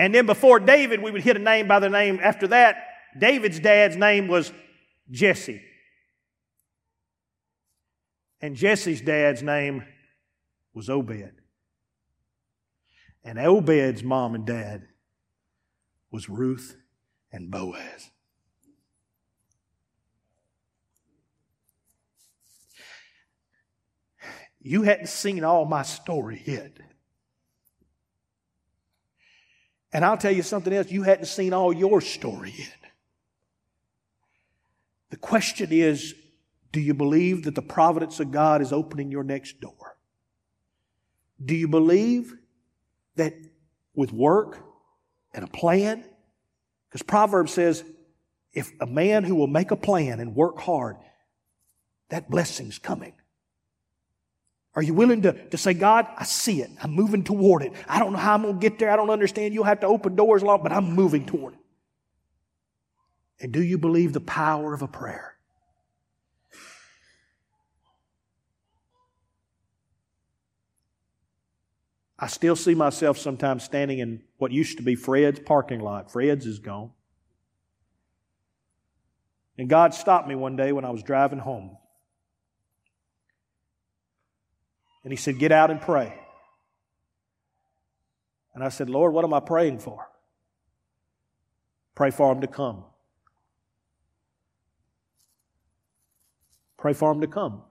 And 0.00 0.12
then 0.12 0.26
before 0.26 0.58
David, 0.58 1.00
we 1.00 1.12
would 1.12 1.22
hit 1.22 1.36
a 1.36 1.38
name 1.38 1.68
by 1.68 1.78
the 1.78 1.88
name 1.88 2.18
after 2.20 2.48
that. 2.48 2.88
David's 3.16 3.60
dad's 3.60 3.96
name 3.96 4.26
was 4.26 4.50
Jesse. 5.12 5.62
And 8.40 8.56
Jesse's 8.56 9.00
dad's 9.00 9.44
name 9.44 9.84
was 10.74 10.90
Obed. 10.90 11.30
And 13.22 13.38
Obed's 13.38 14.02
mom 14.02 14.34
and 14.34 14.44
dad 14.44 14.88
was 16.10 16.28
Ruth 16.28 16.78
and 17.34 17.50
Boaz. 17.50 18.10
You 24.60 24.82
hadn't 24.82 25.08
seen 25.08 25.42
all 25.42 25.64
my 25.64 25.82
story 25.82 26.40
yet. 26.46 26.78
And 29.92 30.04
I'll 30.04 30.16
tell 30.16 30.32
you 30.32 30.44
something 30.44 30.72
else, 30.72 30.90
you 30.90 31.02
hadn't 31.02 31.26
seen 31.26 31.52
all 31.52 31.72
your 31.72 32.00
story 32.00 32.54
yet. 32.56 32.68
The 35.10 35.16
question 35.16 35.68
is 35.72 36.14
do 36.72 36.80
you 36.80 36.94
believe 36.94 37.44
that 37.44 37.56
the 37.56 37.62
providence 37.62 38.20
of 38.20 38.30
God 38.30 38.62
is 38.62 38.72
opening 38.72 39.10
your 39.10 39.24
next 39.24 39.60
door? 39.60 39.96
Do 41.44 41.54
you 41.54 41.66
believe 41.66 42.32
that 43.16 43.34
with 43.94 44.12
work 44.12 44.64
and 45.32 45.44
a 45.44 45.48
plan? 45.48 46.04
Because 46.94 47.02
Proverbs 47.02 47.52
says, 47.52 47.82
if 48.52 48.70
a 48.80 48.86
man 48.86 49.24
who 49.24 49.34
will 49.34 49.48
make 49.48 49.72
a 49.72 49.76
plan 49.76 50.20
and 50.20 50.36
work 50.36 50.60
hard, 50.60 50.94
that 52.10 52.30
blessing's 52.30 52.78
coming. 52.78 53.14
Are 54.76 54.82
you 54.82 54.94
willing 54.94 55.22
to, 55.22 55.32
to 55.48 55.58
say, 55.58 55.74
God, 55.74 56.06
I 56.16 56.22
see 56.22 56.62
it. 56.62 56.70
I'm 56.80 56.92
moving 56.92 57.24
toward 57.24 57.62
it. 57.62 57.72
I 57.88 57.98
don't 57.98 58.12
know 58.12 58.18
how 58.20 58.34
I'm 58.34 58.42
going 58.42 58.54
to 58.54 58.60
get 58.60 58.78
there. 58.78 58.92
I 58.92 58.96
don't 58.96 59.10
understand. 59.10 59.54
You'll 59.54 59.64
have 59.64 59.80
to 59.80 59.88
open 59.88 60.14
doors 60.14 60.44
lot, 60.44 60.62
but 60.62 60.70
I'm 60.70 60.92
moving 60.92 61.26
toward 61.26 61.54
it. 61.54 61.60
And 63.40 63.50
do 63.50 63.60
you 63.60 63.76
believe 63.76 64.12
the 64.12 64.20
power 64.20 64.72
of 64.72 64.82
a 64.82 64.86
prayer? 64.86 65.33
I 72.18 72.28
still 72.28 72.56
see 72.56 72.74
myself 72.74 73.18
sometimes 73.18 73.64
standing 73.64 73.98
in 73.98 74.22
what 74.38 74.52
used 74.52 74.76
to 74.78 74.82
be 74.84 74.94
Fred's 74.94 75.40
parking 75.40 75.80
lot. 75.80 76.12
Fred's 76.12 76.46
is 76.46 76.58
gone. 76.58 76.90
And 79.58 79.68
God 79.68 79.94
stopped 79.94 80.28
me 80.28 80.34
one 80.34 80.56
day 80.56 80.72
when 80.72 80.84
I 80.84 80.90
was 80.90 81.02
driving 81.02 81.38
home. 81.38 81.76
And 85.02 85.12
he 85.12 85.16
said, 85.16 85.38
Get 85.38 85.52
out 85.52 85.70
and 85.70 85.80
pray. 85.80 86.18
And 88.54 88.62
I 88.62 88.68
said, 88.68 88.88
Lord, 88.88 89.12
what 89.12 89.24
am 89.24 89.34
I 89.34 89.40
praying 89.40 89.80
for? 89.80 90.08
Pray 91.94 92.10
for 92.10 92.32
him 92.32 92.40
to 92.40 92.46
come. 92.46 92.84
Pray 96.76 96.92
for 96.92 97.10
him 97.10 97.20
to 97.20 97.26
come. 97.26 97.62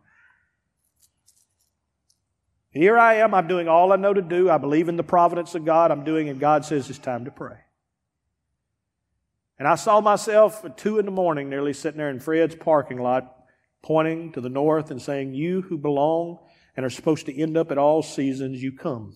Here 2.74 2.97
I 2.97 3.15
am. 3.15 3.36
I'm 3.36 3.47
doing 3.47 3.67
all 3.67 3.93
I 3.93 3.97
know 3.97 4.13
to 4.13 4.21
do. 4.21 4.49
I 4.49 4.57
believe 4.57 4.89
in 4.89 4.97
the 4.97 5.03
providence 5.03 5.53
of 5.53 5.63
God. 5.63 5.91
I'm 5.91 6.03
doing, 6.03 6.30
and 6.30 6.39
God 6.39 6.65
says 6.65 6.89
it's 6.89 6.97
time 6.97 7.26
to 7.26 7.32
pray. 7.32 7.57
And 9.59 9.67
I 9.67 9.76
saw 9.76 10.01
myself 10.01 10.65
at 10.65 10.78
two 10.78 10.97
in 10.97 11.05
the 11.05 11.11
morning, 11.11 11.49
nearly 11.49 11.74
sitting 11.74 11.99
there 11.99 12.09
in 12.09 12.19
Fred's 12.19 12.55
parking 12.55 12.97
lot, 12.97 13.36
pointing 13.84 14.32
to 14.32 14.41
the 14.41 14.49
north 14.49 14.89
and 14.89 14.99
saying, 14.99 15.36
You 15.36 15.61
who 15.61 15.78
belong 15.78 16.39
and 16.76 16.84
are 16.84 16.89
supposed 16.89 17.28
to 17.28 17.39
end 17.39 17.55
up 17.55 17.69
at 17.69 17.78
all 17.78 18.01
seasons, 18.01 18.63
you 18.63 18.71
come. 18.71 19.15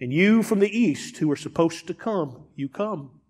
And 0.00 0.12
you 0.12 0.42
from 0.42 0.60
the 0.60 0.78
east 0.78 1.18
who 1.18 1.30
are 1.30 1.36
supposed 1.36 1.86
to 1.86 1.94
come, 1.94 2.46
you 2.56 2.68
come. 2.68 3.20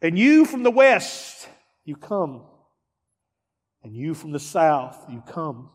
And 0.00 0.18
you 0.18 0.46
from 0.46 0.62
the 0.62 0.70
west, 0.70 1.48
you 1.84 1.96
come. 1.96 2.44
And 3.82 3.94
you 3.94 4.14
from 4.14 4.32
the 4.32 4.40
south, 4.40 5.04
you 5.10 5.22
come. 5.28 5.68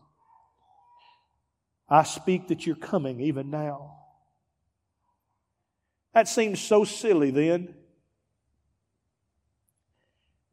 I 1.90 2.04
speak 2.04 2.48
that 2.48 2.66
you're 2.66 2.76
coming 2.76 3.20
even 3.20 3.50
now. 3.50 3.96
That 6.14 6.28
seems 6.28 6.60
so 6.60 6.84
silly 6.84 7.30
then. 7.30 7.74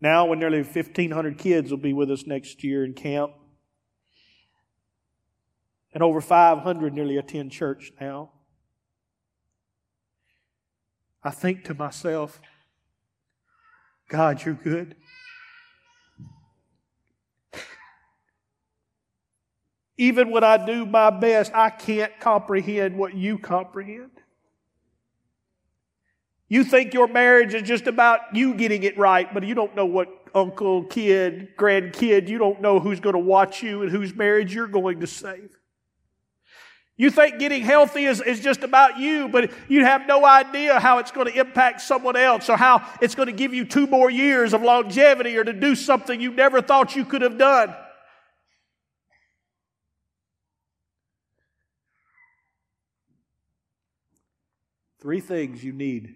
Now, 0.02 0.26
when 0.26 0.40
nearly 0.40 0.62
1,500 0.62 1.38
kids 1.38 1.72
will 1.72 1.78
be 1.78 1.94
with 1.94 2.12
us 2.12 2.26
next 2.28 2.64
year 2.64 2.84
in 2.84 2.94
camp, 2.94 3.32
and 5.94 6.04
over 6.04 6.22
500 6.22 6.94
nearly 6.94 7.18
attend 7.18 7.52
church 7.52 7.92
now. 8.00 8.32
I 11.24 11.32
think 11.32 11.64
to 11.66 11.74
myself, 11.74 12.40
God, 14.08 14.46
you're 14.46 14.54
good. 14.54 14.96
Even 19.98 20.30
when 20.30 20.44
I 20.44 20.64
do 20.64 20.86
my 20.86 21.10
best, 21.10 21.52
I 21.54 21.70
can't 21.70 22.12
comprehend 22.20 22.98
what 22.98 23.16
you 23.16 23.40
comprehend. 23.40 24.12
You 26.50 26.64
think 26.64 26.94
your 26.94 27.08
marriage 27.08 27.54
is 27.54 27.64
just 27.64 27.88
about 27.88 28.36
you 28.36 28.54
getting 28.54 28.84
it 28.84 28.98
right, 28.98 29.32
but 29.34 29.44
you 29.44 29.54
don't 29.54 29.76
know 29.76 29.86
what 29.86 30.08
uncle, 30.34 30.84
kid, 30.84 31.58
grandkid, 31.58 32.28
you 32.30 32.38
don't 32.38 32.62
know 32.62 32.80
who's 32.80 33.00
going 33.00 33.14
to 33.16 33.20
watch 33.20 33.64
you 33.64 33.82
and 33.82 33.92
whose 33.92 34.14
marriage 34.14 34.54
you're 34.54 34.68
going 34.68 35.00
to 35.02 35.08
save. 35.08 35.50
You 36.96 37.12
think 37.12 37.38
getting 37.38 37.62
healthy 37.62 38.06
is, 38.06 38.22
is 38.22 38.40
just 38.40 38.64
about 38.64 38.98
you, 38.98 39.30
but 39.30 39.52
you 39.68 39.84
have 39.86 40.08
no 40.08 40.26
idea 40.26 40.80
how 40.80 40.98
it's 40.98 41.12
going 41.12 41.28
to 41.28 41.40
impact 41.40 41.82
someone 41.82 42.16
else 42.16 42.50
or 42.50 42.58
how 42.58 42.88
it's 43.02 43.14
going 43.14 43.28
to 43.28 43.34
give 43.34 43.54
you 43.54 43.66
two 43.66 43.86
more 43.86 44.10
years 44.10 44.54
of 44.54 44.64
longevity 44.64 45.38
or 45.38 45.44
to 45.44 45.54
do 45.54 45.76
something 45.76 46.20
you 46.20 46.32
never 46.32 46.62
thought 46.62 46.96
you 46.96 47.06
could 47.06 47.22
have 47.22 47.38
done. 47.38 47.76
Three 55.02 55.20
things 55.20 55.64
you 55.64 55.74
need. 55.74 56.16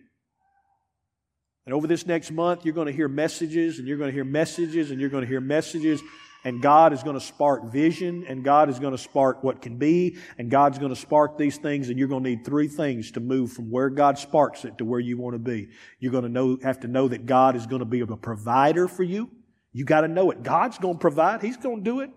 And 1.65 1.73
over 1.73 1.85
this 1.87 2.05
next 2.05 2.31
month, 2.31 2.65
you're 2.65 2.73
going 2.73 2.87
to 2.87 2.93
hear 2.93 3.07
messages, 3.07 3.79
and 3.79 3.87
you're 3.87 3.97
going 3.97 4.09
to 4.09 4.13
hear 4.13 4.23
messages, 4.23 4.91
and 4.91 4.99
you're 4.99 5.09
going 5.09 5.23
to 5.23 5.29
hear 5.29 5.41
messages 5.41 6.01
and 6.43 6.61
God 6.61 6.93
is 6.93 7.03
going 7.03 7.15
to 7.15 7.25
spark 7.25 7.71
vision, 7.71 8.25
and 8.27 8.43
God 8.43 8.69
is 8.69 8.79
going 8.79 8.93
to 8.93 8.97
spark 8.97 9.43
what 9.43 9.61
can 9.61 9.77
be, 9.77 10.17
and 10.37 10.49
God's 10.49 10.79
going 10.79 10.93
to 10.93 10.99
spark 10.99 11.37
these 11.37 11.57
things, 11.57 11.89
and 11.89 11.99
you're 11.99 12.07
going 12.07 12.23
to 12.23 12.29
need 12.31 12.45
three 12.45 12.67
things 12.67 13.11
to 13.11 13.19
move 13.19 13.53
from 13.53 13.69
where 13.69 13.89
God 13.89 14.17
sparks 14.17 14.65
it 14.65 14.77
to 14.79 14.85
where 14.85 14.99
you 14.99 15.17
want 15.17 15.35
to 15.35 15.39
be. 15.39 15.69
You're 15.99 16.11
going 16.11 16.23
to 16.23 16.29
know, 16.29 16.57
have 16.63 16.79
to 16.81 16.87
know 16.87 17.07
that 17.07 17.25
God 17.25 17.55
is 17.55 17.67
going 17.67 17.79
to 17.79 17.85
be 17.85 17.99
a 17.99 18.07
provider 18.07 18.87
for 18.87 19.03
you. 19.03 19.29
You 19.71 19.85
got 19.85 20.01
to 20.01 20.07
know 20.07 20.31
it. 20.31 20.41
God's 20.41 20.77
going 20.79 20.95
to 20.95 20.99
provide. 20.99 21.41
He's 21.41 21.57
going 21.57 21.77
to 21.77 21.83
do 21.83 21.99
it. 22.01 22.09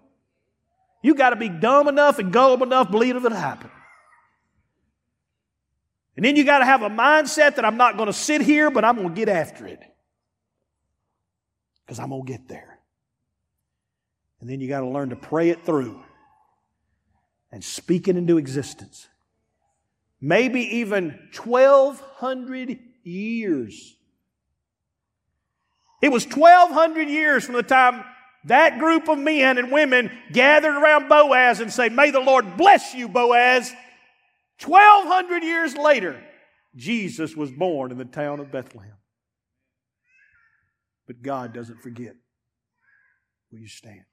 You 1.03 1.15
got 1.15 1.31
to 1.31 1.37
be 1.37 1.51
dumb 1.51 1.87
enough 1.87 2.19
and 2.19 2.33
gullible 2.33 2.67
enough, 2.67 2.91
believe 2.91 3.15
it'll 3.17 3.31
happen. 3.31 3.71
And 6.17 6.25
then 6.25 6.37
you 6.37 6.45
got 6.45 6.59
to 6.59 6.65
have 6.65 6.83
a 6.83 6.91
mindset 6.91 7.57
that 7.57 7.65
I'm 7.65 7.77
not 7.77 7.97
going 7.97 8.07
to 8.07 8.13
sit 8.13 8.41
here, 8.41 8.71
but 8.71 8.85
I'm 8.85 8.97
going 8.97 9.09
to 9.09 9.15
get 9.15 9.29
after 9.29 9.67
it. 9.67 9.81
Because 11.85 11.99
I'm 11.99 12.11
going 12.11 12.25
to 12.25 12.33
get 12.33 12.49
there. 12.49 12.79
And 14.41 14.49
then 14.49 14.61
you 14.61 14.69
got 14.69 14.81
to 14.81 14.89
learn 14.89 15.11
to 15.11 15.17
pray 15.17 15.51
it 15.51 15.65
through 15.65 16.03
and 17.51 17.65
speak 17.65 18.09
it 18.09 18.17
into 18.17 18.39
existence. 18.39 19.09
Maybe 20.21 20.61
even 20.79 21.19
1,200 21.35 22.79
years. 23.03 23.97
It 26.01 26.13
was 26.13 26.27
1,200 26.27 27.09
years 27.09 27.45
from 27.45 27.55
the 27.55 27.63
time 27.63 28.05
that 28.45 28.79
group 28.79 29.09
of 29.09 29.19
men 29.19 29.57
and 29.57 29.73
women 29.73 30.11
gathered 30.33 30.77
around 30.77 31.09
Boaz 31.09 31.61
and 31.61 31.73
say, 31.73 31.89
May 31.89 32.11
the 32.11 32.21
Lord 32.21 32.57
bless 32.57 32.95
you, 32.95 33.09
Boaz. 33.09 33.73
1200 34.63 35.43
years 35.43 35.77
later, 35.77 36.23
Jesus 36.77 37.37
was 37.37 37.53
born 37.53 37.91
in 37.91 37.99
the 37.99 38.05
town 38.05 38.41
of 38.41 38.51
Bethlehem. 38.51 38.97
But 41.07 41.23
God 41.23 41.53
doesn't 41.53 41.83
forget. 41.83 42.15
Will 43.51 43.61
you 43.61 43.69
stand? 43.69 44.05